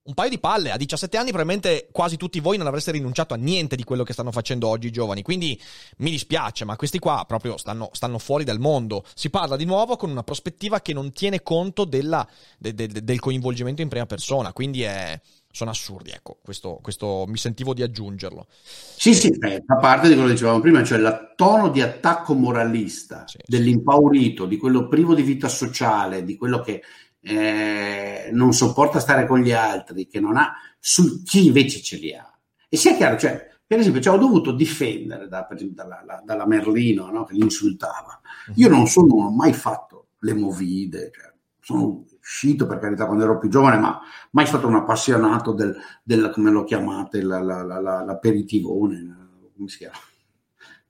un 0.06 0.14
paio 0.14 0.30
di 0.30 0.40
palle. 0.40 0.72
A 0.72 0.78
17 0.78 1.18
anni 1.18 1.30
probabilmente 1.30 1.88
quasi 1.92 2.18
tutti 2.18 2.40
voi 2.40 2.58
non 2.58 2.68
avreste 2.68 2.92
rinunciato 2.92 3.34
a 3.34 3.38
niente 3.38 3.76
di 3.76 3.84
quello 3.84 4.04
che 4.04 4.14
stanno 4.14 4.32
facendo 4.32 4.68
oggi 4.68 4.88
i 4.88 4.92
giovani. 4.92 5.22
Quindi 5.22 5.60
mi 5.98 6.10
dispiace, 6.12 6.66
ma 6.66 6.76
questi 6.76 7.00
qua 7.00 7.24
proprio 7.28 7.58
stanno, 7.58 7.90
stanno 7.94 8.18
fuori 8.18 8.44
dal 8.44 8.60
mondo. 8.60 9.06
Si 9.14 9.30
parla 9.30 9.56
di 9.56 9.66
nuovo 9.66 9.96
con 9.96 10.10
una 10.10 10.24
prospettiva 10.24 10.82
che 10.82 10.94
non 10.94 11.12
tiene 11.12 11.42
conto 11.42 11.86
della, 11.86 12.28
de, 12.58 12.74
de, 12.74 12.88
del 12.88 13.20
coinvolgimento 13.20 13.82
in 13.82 13.90
prima 13.90 14.06
persona. 14.06 14.52
Quindi 14.52 14.82
è, 14.82 15.20
sono 15.50 15.70
assurdi, 15.70 16.10
ecco, 16.10 16.40
questo, 16.44 16.80
questo, 16.82 17.26
mi 17.28 17.38
sentivo 17.38 17.74
di 17.74 17.84
aggiungerlo. 17.84 18.48
Sì, 18.50 19.14
sì, 19.14 19.30
eh, 19.30 19.64
fa 19.66 19.76
parte 19.76 20.08
di 20.08 20.14
quello 20.14 20.28
che 20.28 20.34
dicevamo 20.34 20.60
prima, 20.60 20.84
cioè 20.84 20.98
il 20.98 21.34
tono 21.36 21.70
di 21.70 21.80
attacco 21.80 22.34
moralista 22.34 23.26
sì, 23.28 23.38
dell'impaurito, 23.46 24.46
di 24.46 24.58
quello 24.58 24.88
privo 24.88 25.14
di 25.14 25.22
vita 25.22 25.48
sociale, 25.48 26.24
di 26.24 26.36
quello 26.36 26.60
che 26.60 26.82
eh, 27.24 28.30
non 28.34 28.54
sopporta 28.54 29.00
stare 29.00 29.26
con 29.26 29.40
gli 29.40 29.52
altri, 29.52 30.08
che 30.08 30.20
non 30.20 30.36
ha, 30.36 30.54
su 30.80 31.24
chi 31.24 31.48
invece 31.48 31.82
ce 31.82 31.98
li 31.98 32.14
ha. 32.14 32.30
E 32.68 32.78
sia 32.78 32.96
chiaro, 32.96 33.18
cioè, 33.18 33.50
per 33.66 33.80
esempio, 33.80 34.02
cioè, 34.02 34.16
ho 34.16 34.20
dovuto 34.20 34.52
difendere 34.52 35.28
da, 35.28 35.48
dalla, 35.72 36.04
la, 36.06 36.22
dalla, 36.24 36.46
Merlino 36.46 37.10
no, 37.10 37.24
che 37.24 37.34
li 37.34 37.42
insultava. 37.42 38.20
Mhm. 38.48 38.54
Io 38.58 38.70
non 38.70 38.88
sono 38.88 39.16
non 39.16 39.36
mai 39.36 39.54
fatto 39.54 40.08
le 40.20 40.34
movide, 40.34 41.12
cioè, 41.14 41.32
sono 41.60 42.04
uscito 42.20 42.68
per 42.68 42.80
carità 42.80 43.06
quando 43.06 43.24
ero 43.24 43.38
più 43.38 43.50
giovane, 43.50 43.78
ma 43.78 44.02
mai 44.32 44.46
stato 44.46 44.68
un 44.68 44.76
appassionato 44.76 45.54
del, 45.54 45.76
del 46.04 46.30
come 46.32 46.52
lo 46.52 46.66
chiamate, 46.66 47.22
la, 47.22 47.42
la, 47.42 47.64
la, 47.64 47.80
l'aperitivone, 47.80 49.50
come 49.56 49.70
si 49.70 49.78
chiama? 49.78 49.96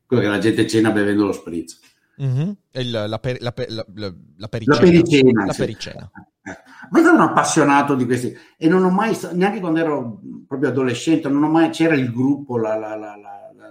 Quello 0.05 0.23
che 0.23 0.29
la 0.29 0.39
gente 0.39 0.67
cena 0.67 0.91
bevendo 0.91 1.25
lo 1.25 1.31
spritz. 1.31 1.79
Mm-hmm. 2.21 2.51
Il, 2.71 2.91
la, 2.91 3.07
la, 3.07 3.19
la, 3.19 3.53
la, 4.37 4.47
pericena. 4.47 4.79
Pericena. 4.79 5.53
Pericena. 5.55 6.11
Sì. 6.13 6.49
Eh. 6.49 6.57
Ma 6.91 6.99
sono 7.01 7.15
un 7.15 7.21
appassionato 7.21 7.95
di 7.95 8.05
questi 8.05 8.35
e 8.57 8.67
non 8.67 8.83
ho 8.83 8.89
mai, 8.89 9.17
neanche 9.31 9.59
quando 9.59 9.79
ero 9.79 10.19
proprio 10.47 10.69
adolescente, 10.69 11.29
non 11.29 11.43
ho 11.43 11.49
mai, 11.49 11.69
c'era 11.69 11.95
il 11.95 12.11
gruppo, 12.11 12.57
la, 12.57 12.75
la, 12.75 12.95
la, 12.95 13.15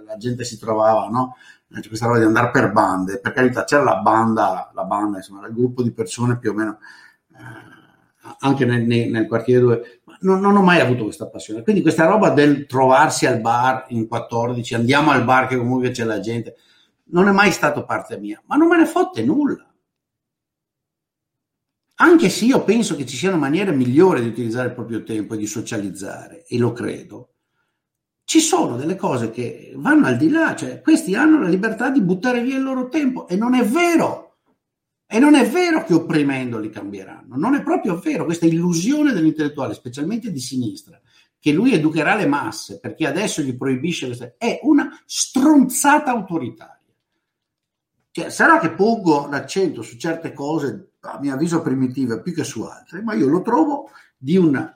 la 0.05 0.17
gente 0.17 0.43
si 0.43 0.57
trovava, 0.57 1.07
no? 1.07 1.35
C'è 1.69 1.87
questa 1.87 2.05
roba 2.05 2.19
di 2.19 2.25
andare 2.25 2.51
per 2.51 2.71
bande, 2.71 3.19
per 3.19 3.33
carità 3.33 3.63
c'era 3.63 3.83
la 3.83 3.95
banda, 3.95 4.71
la 4.75 4.83
banda, 4.83 5.17
insomma, 5.17 5.47
il 5.47 5.53
gruppo 5.53 5.81
di 5.81 5.91
persone 5.91 6.37
più 6.37 6.51
o 6.51 6.53
meno, 6.53 6.77
eh, 7.31 8.35
anche 8.39 8.65
nel, 8.65 8.83
nel, 8.83 9.09
nel, 9.09 9.27
quartiere 9.27 9.59
dove, 9.59 10.01
non, 10.19 10.39
non, 10.39 10.55
ho 10.55 10.61
mai 10.61 10.79
avuto 10.79 11.05
questa 11.05 11.27
passione. 11.27 11.63
Quindi 11.63 11.81
questa 11.81 12.05
roba 12.05 12.29
del 12.29 12.67
trovarsi 12.67 13.25
al 13.25 13.41
bar 13.41 13.85
in 13.89 14.07
14, 14.07 14.75
andiamo 14.75 15.09
al 15.09 15.23
bar 15.23 15.47
che 15.47 15.57
comunque 15.57 15.89
c'è 15.89 16.03
la 16.03 16.19
gente, 16.19 16.57
non 17.05 17.27
è 17.27 17.31
mai 17.31 17.51
stato 17.51 17.85
parte 17.85 18.17
mia, 18.17 18.41
ma 18.45 18.55
non 18.55 18.67
me 18.67 18.77
ne 18.77 18.85
fotte 18.85 19.23
nulla. 19.23 19.67
Anche 21.95 22.29
se 22.29 22.45
io 22.45 22.63
penso 22.63 22.95
che 22.95 23.05
ci 23.05 23.15
siano 23.15 23.37
maniere 23.37 23.71
migliori 23.71 24.21
di 24.21 24.27
utilizzare 24.27 24.69
il 24.69 24.73
proprio 24.73 25.03
tempo 25.03 25.35
e 25.35 25.37
di 25.37 25.45
socializzare, 25.45 26.45
e 26.47 26.57
lo 26.57 26.73
credo, 26.73 27.33
ci 28.25 28.39
sono 28.39 28.77
delle 28.77 28.95
cose 28.95 29.29
che 29.29 29.73
vanno 29.75 30.07
al 30.07 30.17
di 30.17 30.29
là, 30.29 30.55
cioè 30.55 30.81
questi 30.81 31.13
hanno 31.13 31.39
la 31.39 31.49
libertà 31.49 31.89
di 31.89 32.01
buttare 32.01 32.41
via 32.41 32.57
il 32.57 32.63
loro 32.63 32.89
tempo 32.89 33.27
e 33.27 33.35
non 33.35 33.53
è 33.53 33.63
vero. 33.63 34.37
E 35.05 35.19
non 35.19 35.35
è 35.35 35.47
vero 35.47 35.83
che 35.83 35.93
opprimendoli 35.93 36.71
cambieranno, 36.71 37.35
non 37.35 37.53
è 37.53 37.61
proprio 37.61 37.99
vero, 37.99 38.25
questa 38.25 38.47
illusione 38.47 39.13
dell'intellettuale, 39.13 39.75
specialmente 39.75 40.31
di 40.31 40.39
sinistra, 40.39 40.99
che 41.37 41.51
lui 41.51 41.73
educherà 41.73 42.15
le 42.15 42.25
masse 42.25 42.79
perché 42.79 43.05
adesso 43.05 43.43
gli 43.43 43.55
proibisce 43.55 44.07
queste, 44.07 44.35
è 44.39 44.59
una 44.63 44.89
stronzata 45.05 46.09
autoritaria. 46.09 46.82
Cioè, 48.15 48.29
sarà 48.29 48.59
che 48.59 48.69
pongo 48.69 49.27
l'accento 49.27 49.81
su 49.81 49.97
certe 49.97 50.33
cose, 50.33 50.91
a 50.99 51.17
mio 51.19 51.33
avviso 51.33 51.63
primitive, 51.63 52.21
più 52.21 52.31
che 52.31 52.43
su 52.43 52.61
altre, 52.61 53.01
ma 53.01 53.15
io 53.15 53.27
lo 53.27 53.41
trovo 53.41 53.89
di 54.15 54.37
un 54.37 54.71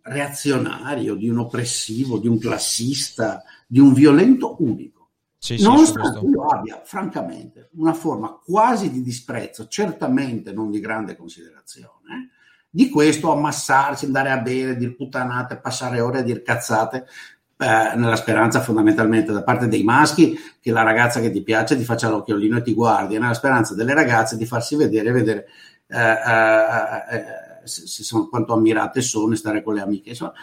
reazionario, 0.00 1.14
di 1.14 1.28
un 1.28 1.40
oppressivo, 1.40 2.18
di 2.18 2.26
un 2.26 2.38
classista, 2.38 3.42
di 3.66 3.80
un 3.80 3.92
violento 3.92 4.56
unico. 4.62 5.10
Sì, 5.36 5.60
Nonostante 5.60 6.20
sì, 6.20 6.24
io 6.24 6.46
abbia, 6.46 6.80
francamente, 6.86 7.68
una 7.74 7.92
forma 7.92 8.40
quasi 8.42 8.90
di 8.90 9.02
disprezzo, 9.02 9.68
certamente 9.68 10.50
non 10.54 10.70
di 10.70 10.80
grande 10.80 11.16
considerazione, 11.16 12.30
di 12.70 12.88
questo 12.88 13.30
ammassarsi, 13.30 14.06
andare 14.06 14.30
a 14.30 14.38
bere, 14.38 14.78
dir 14.78 14.96
puttanate, 14.96 15.58
passare 15.58 16.00
ore 16.00 16.20
a 16.20 16.22
dir 16.22 16.40
cazzate, 16.40 17.04
eh, 17.56 17.96
nella 17.96 18.16
speranza 18.16 18.60
fondamentalmente 18.60 19.32
da 19.32 19.42
parte 19.42 19.68
dei 19.68 19.82
maschi 19.82 20.38
che 20.60 20.70
la 20.70 20.82
ragazza 20.82 21.20
che 21.20 21.30
ti 21.30 21.42
piace 21.42 21.76
ti 21.76 21.84
faccia 21.84 22.08
l'occhiolino 22.08 22.58
e 22.58 22.62
ti 22.62 22.74
guardi, 22.74 23.14
e 23.14 23.18
nella 23.18 23.34
speranza 23.34 23.74
delle 23.74 23.94
ragazze 23.94 24.36
di 24.36 24.46
farsi 24.46 24.76
vedere 24.76 25.08
e 25.08 25.12
vedere 25.12 25.46
eh, 25.86 25.98
eh, 25.98 27.16
eh 27.16 27.44
se, 27.64 27.86
se 27.86 28.26
quanto 28.28 28.52
ammirate 28.52 29.00
sono 29.00 29.32
e 29.32 29.36
stare 29.36 29.62
con 29.62 29.74
le 29.74 29.80
amiche. 29.80 30.10
Insomma, 30.10 30.34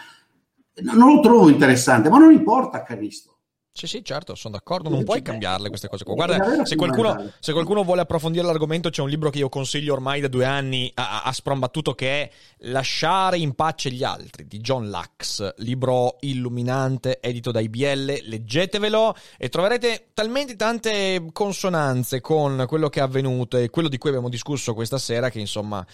non 0.80 1.14
lo 1.14 1.20
trovo 1.20 1.48
interessante, 1.48 2.08
ma 2.08 2.18
non 2.18 2.32
importa, 2.32 2.82
Cristo. 2.82 3.31
Sì, 3.74 3.86
sì, 3.86 4.04
certo, 4.04 4.34
sono 4.34 4.52
d'accordo, 4.54 4.90
non 4.90 5.02
puoi 5.02 5.22
cambiarle 5.22 5.68
queste 5.68 5.88
cose 5.88 6.04
qua. 6.04 6.12
Guarda, 6.12 6.64
se 6.66 6.76
qualcuno, 6.76 7.32
se 7.40 7.52
qualcuno, 7.52 7.82
vuole 7.84 8.02
approfondire 8.02 8.44
l'argomento, 8.44 8.90
c'è 8.90 9.00
un 9.00 9.08
libro 9.08 9.30
che 9.30 9.38
io 9.38 9.48
consiglio 9.48 9.94
ormai 9.94 10.20
da 10.20 10.28
due 10.28 10.44
anni 10.44 10.90
a, 10.94 11.22
a 11.22 11.32
sprombattuto 11.32 11.94
che 11.94 12.22
è 12.22 12.30
Lasciare 12.64 13.38
in 13.38 13.54
pace 13.54 13.90
gli 13.90 14.04
altri 14.04 14.46
di 14.46 14.60
John 14.60 14.88
Lux, 14.88 15.54
libro 15.56 16.18
illuminante, 16.20 17.18
edito 17.20 17.50
da 17.50 17.58
IBL, 17.58 18.20
leggetevelo 18.22 19.16
e 19.36 19.48
troverete 19.48 20.10
talmente 20.14 20.54
tante 20.54 21.30
consonanze 21.32 22.20
con 22.20 22.64
quello 22.68 22.88
che 22.88 23.00
è 23.00 23.02
avvenuto 23.02 23.56
e 23.56 23.68
quello 23.68 23.88
di 23.88 23.98
cui 23.98 24.10
abbiamo 24.10 24.28
discusso 24.28 24.74
questa 24.74 24.98
sera 24.98 25.28
che 25.28 25.40
insomma 25.40 25.84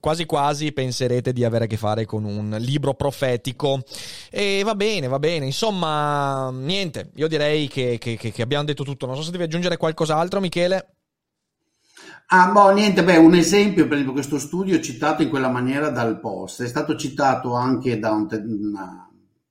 quasi 0.00 0.24
quasi 0.24 0.72
penserete 0.72 1.34
di 1.34 1.44
avere 1.44 1.64
a 1.64 1.66
che 1.66 1.76
fare 1.76 2.06
con 2.06 2.24
un 2.24 2.56
libro 2.58 2.94
profetico. 2.94 3.82
E 4.30 4.62
va 4.64 4.74
bene, 4.74 5.08
va 5.08 5.18
bene, 5.18 5.44
insomma, 5.44 6.50
niente, 6.50 7.10
io 7.16 7.23
io 7.24 7.28
direi 7.28 7.68
che, 7.68 7.98
che, 7.98 8.16
che, 8.16 8.42
abbiamo 8.42 8.64
detto 8.64 8.84
tutto. 8.84 9.06
Non 9.06 9.16
so 9.16 9.22
se 9.22 9.30
devi 9.30 9.44
aggiungere 9.44 9.76
qualcos'altro, 9.76 10.40
Michele. 10.40 10.94
Ah, 12.28 12.50
boh, 12.50 12.72
niente, 12.72 13.04
beh, 13.04 13.16
un 13.16 13.34
esempio, 13.34 13.84
per 13.84 13.94
esempio, 13.94 14.12
questo 14.12 14.38
studio 14.38 14.80
citato 14.80 15.22
in 15.22 15.28
quella 15.28 15.50
maniera 15.50 15.90
dal 15.90 16.20
Post 16.20 16.62
è 16.62 16.66
stato 16.66 16.96
citato 16.96 17.54
anche 17.54 17.98
da 17.98 18.12
un, 18.12 18.26
te- 18.26 18.36
un 18.36 18.72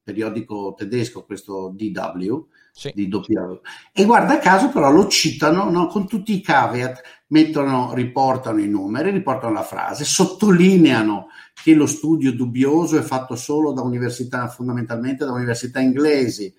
periodico 0.03 0.73
tedesco, 0.75 1.23
questo 1.23 1.73
DW, 1.75 2.45
sì. 2.71 2.91
di 2.93 3.07
DW. 3.07 3.59
E 3.93 4.05
guarda 4.05 4.39
caso 4.39 4.69
però 4.69 4.91
lo 4.91 5.07
citano 5.07 5.69
no, 5.69 5.87
con 5.87 6.07
tutti 6.07 6.33
i 6.33 6.41
caveat, 6.41 7.01
mettono, 7.27 7.93
riportano 7.93 8.59
i 8.59 8.67
numeri, 8.67 9.11
riportano 9.11 9.53
la 9.53 9.63
frase, 9.63 10.03
sottolineano 10.03 11.27
che 11.53 11.73
lo 11.75 11.85
studio 11.85 12.33
dubbioso 12.33 12.97
è 12.97 13.01
fatto 13.01 13.35
solo 13.35 13.71
da 13.71 13.81
università, 13.81 14.47
fondamentalmente 14.47 15.25
da 15.25 15.31
università 15.31 15.79
inglesi, 15.79 16.53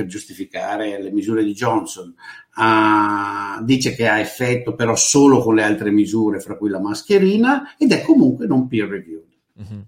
per 0.00 0.06
giustificare 0.06 1.00
le 1.02 1.10
misure 1.10 1.44
di 1.44 1.52
Johnson, 1.52 2.14
uh, 2.56 3.62
dice 3.62 3.94
che 3.94 4.08
ha 4.08 4.18
effetto 4.18 4.74
però 4.74 4.96
solo 4.96 5.42
con 5.42 5.54
le 5.54 5.62
altre 5.62 5.90
misure, 5.90 6.40
fra 6.40 6.56
cui 6.56 6.70
la 6.70 6.80
mascherina, 6.80 7.74
ed 7.76 7.92
è 7.92 8.02
comunque 8.02 8.46
non 8.46 8.66
peer 8.66 8.88
reviewed. 8.88 9.28
Mm-hmm. 9.60 9.80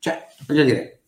Cioè, 0.00 0.26
voglio 0.46 0.64
dire, 0.64 1.02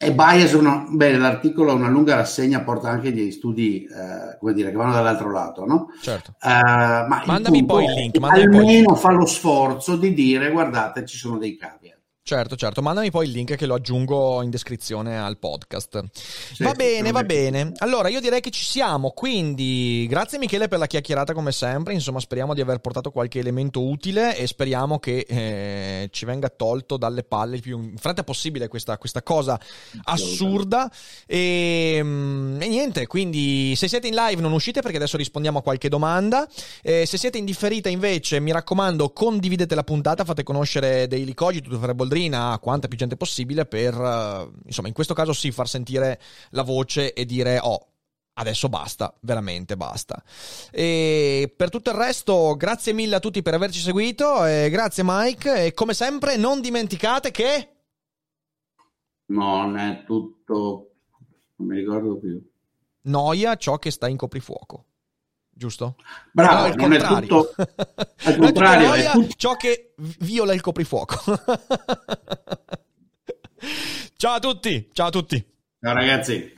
E 0.00 0.12
bias, 0.12 0.52
una, 0.52 0.86
beh, 0.88 1.16
l'articolo, 1.16 1.74
una 1.74 1.88
lunga 1.88 2.14
rassegna, 2.14 2.62
porta 2.62 2.88
anche 2.88 3.12
degli 3.12 3.32
studi, 3.32 3.84
eh, 3.84 4.36
come 4.38 4.52
dire, 4.52 4.70
che 4.70 4.76
vanno 4.76 4.92
dall'altro 4.92 5.32
lato, 5.32 5.64
no? 5.64 5.88
Certo. 6.00 6.36
Uh, 6.40 7.08
ma 7.08 7.22
mandami 7.26 7.64
poi 7.64 7.84
il 7.84 7.92
link. 7.94 8.16
Almeno 8.20 8.94
fa 8.94 9.10
lo 9.10 9.26
sforzo 9.26 9.96
di 9.96 10.14
dire, 10.14 10.50
guardate, 10.50 11.04
ci 11.04 11.16
sono 11.16 11.36
dei 11.36 11.56
caveat. 11.56 11.87
Certo, 12.28 12.56
certo, 12.56 12.82
mandami 12.82 13.10
poi 13.10 13.24
il 13.24 13.32
link 13.32 13.56
che 13.56 13.64
lo 13.64 13.72
aggiungo 13.72 14.42
in 14.42 14.50
descrizione 14.50 15.18
al 15.18 15.38
podcast. 15.38 16.04
Sì, 16.12 16.62
va 16.62 16.74
bene, 16.74 17.10
va 17.10 17.24
bene. 17.24 17.72
Allora, 17.78 18.08
io 18.08 18.20
direi 18.20 18.42
che 18.42 18.50
ci 18.50 18.64
siamo, 18.64 19.12
quindi 19.12 20.06
grazie 20.10 20.36
Michele 20.36 20.68
per 20.68 20.78
la 20.78 20.86
chiacchierata 20.86 21.32
come 21.32 21.52
sempre, 21.52 21.94
insomma 21.94 22.20
speriamo 22.20 22.52
di 22.52 22.60
aver 22.60 22.80
portato 22.80 23.10
qualche 23.10 23.38
elemento 23.38 23.82
utile 23.82 24.36
e 24.36 24.46
speriamo 24.46 24.98
che 24.98 25.24
eh, 25.26 26.08
ci 26.12 26.26
venga 26.26 26.50
tolto 26.50 26.98
dalle 26.98 27.22
palle 27.22 27.56
il 27.56 27.62
più 27.62 27.78
in 27.82 27.96
fretta 27.96 28.24
possibile 28.24 28.68
questa, 28.68 28.98
questa 28.98 29.22
cosa 29.22 29.58
assurda. 30.02 30.92
E, 31.24 31.98
mm, 32.02 32.60
e, 32.60 32.68
niente, 32.68 33.06
quindi 33.06 33.74
se 33.74 33.88
siete 33.88 34.06
in 34.06 34.14
live 34.14 34.42
non 34.42 34.52
uscite 34.52 34.82
perché 34.82 34.98
adesso 34.98 35.16
rispondiamo 35.16 35.60
a 35.60 35.62
qualche 35.62 35.88
domanda. 35.88 36.46
Eh, 36.82 37.06
se 37.06 37.16
siete 37.16 37.38
in 37.38 37.46
differita 37.46 37.88
invece, 37.88 38.38
mi 38.38 38.52
raccomando, 38.52 39.12
condividete 39.14 39.74
la 39.74 39.82
puntata, 39.82 40.26
fate 40.26 40.42
conoscere 40.42 41.06
Daily 41.06 41.32
Cogito, 41.32 41.70
Boldrini 42.18 42.34
a 42.34 42.58
quanta 42.58 42.88
più 42.88 42.98
gente 42.98 43.16
possibile 43.16 43.64
per, 43.64 43.94
uh, 43.96 44.52
insomma, 44.64 44.88
in 44.88 44.94
questo 44.94 45.14
caso 45.14 45.32
sì, 45.32 45.52
far 45.52 45.68
sentire 45.68 46.20
la 46.50 46.62
voce 46.62 47.12
e 47.12 47.24
dire, 47.24 47.58
oh, 47.62 47.86
adesso 48.34 48.68
basta, 48.68 49.14
veramente 49.20 49.76
basta. 49.76 50.22
E 50.70 51.52
per 51.56 51.70
tutto 51.70 51.90
il 51.90 51.96
resto, 51.96 52.56
grazie 52.56 52.92
mille 52.92 53.16
a 53.16 53.20
tutti 53.20 53.42
per 53.42 53.54
averci 53.54 53.80
seguito, 53.80 54.40
grazie 54.68 55.02
Mike, 55.06 55.66
e 55.66 55.74
come 55.74 55.94
sempre 55.94 56.36
non 56.36 56.60
dimenticate 56.60 57.30
che... 57.30 57.72
Non 59.26 59.76
è 59.76 60.04
tutto, 60.06 60.90
non 61.56 61.68
mi 61.68 61.78
ricordo 61.78 62.16
più. 62.18 62.42
Noia 63.02 63.56
ciò 63.56 63.78
che 63.78 63.90
sta 63.90 64.08
in 64.08 64.16
coprifuoco 64.16 64.87
giusto? 65.58 65.96
Bravo, 66.32 66.68
no, 66.68 66.74
non 66.76 66.92
è 66.92 67.00
tutto 67.02 67.52
al 68.24 68.36
contrario, 68.36 68.94
è 68.94 69.10
tutto... 69.10 69.34
ciò 69.36 69.56
che 69.56 69.92
viola 70.20 70.54
il 70.54 70.60
coprifuoco. 70.60 71.20
ciao 74.16 74.34
a 74.34 74.38
tutti, 74.38 74.88
ciao 74.92 75.08
a 75.08 75.10
tutti. 75.10 75.44
Ciao 75.80 75.92
ragazzi. 75.92 76.57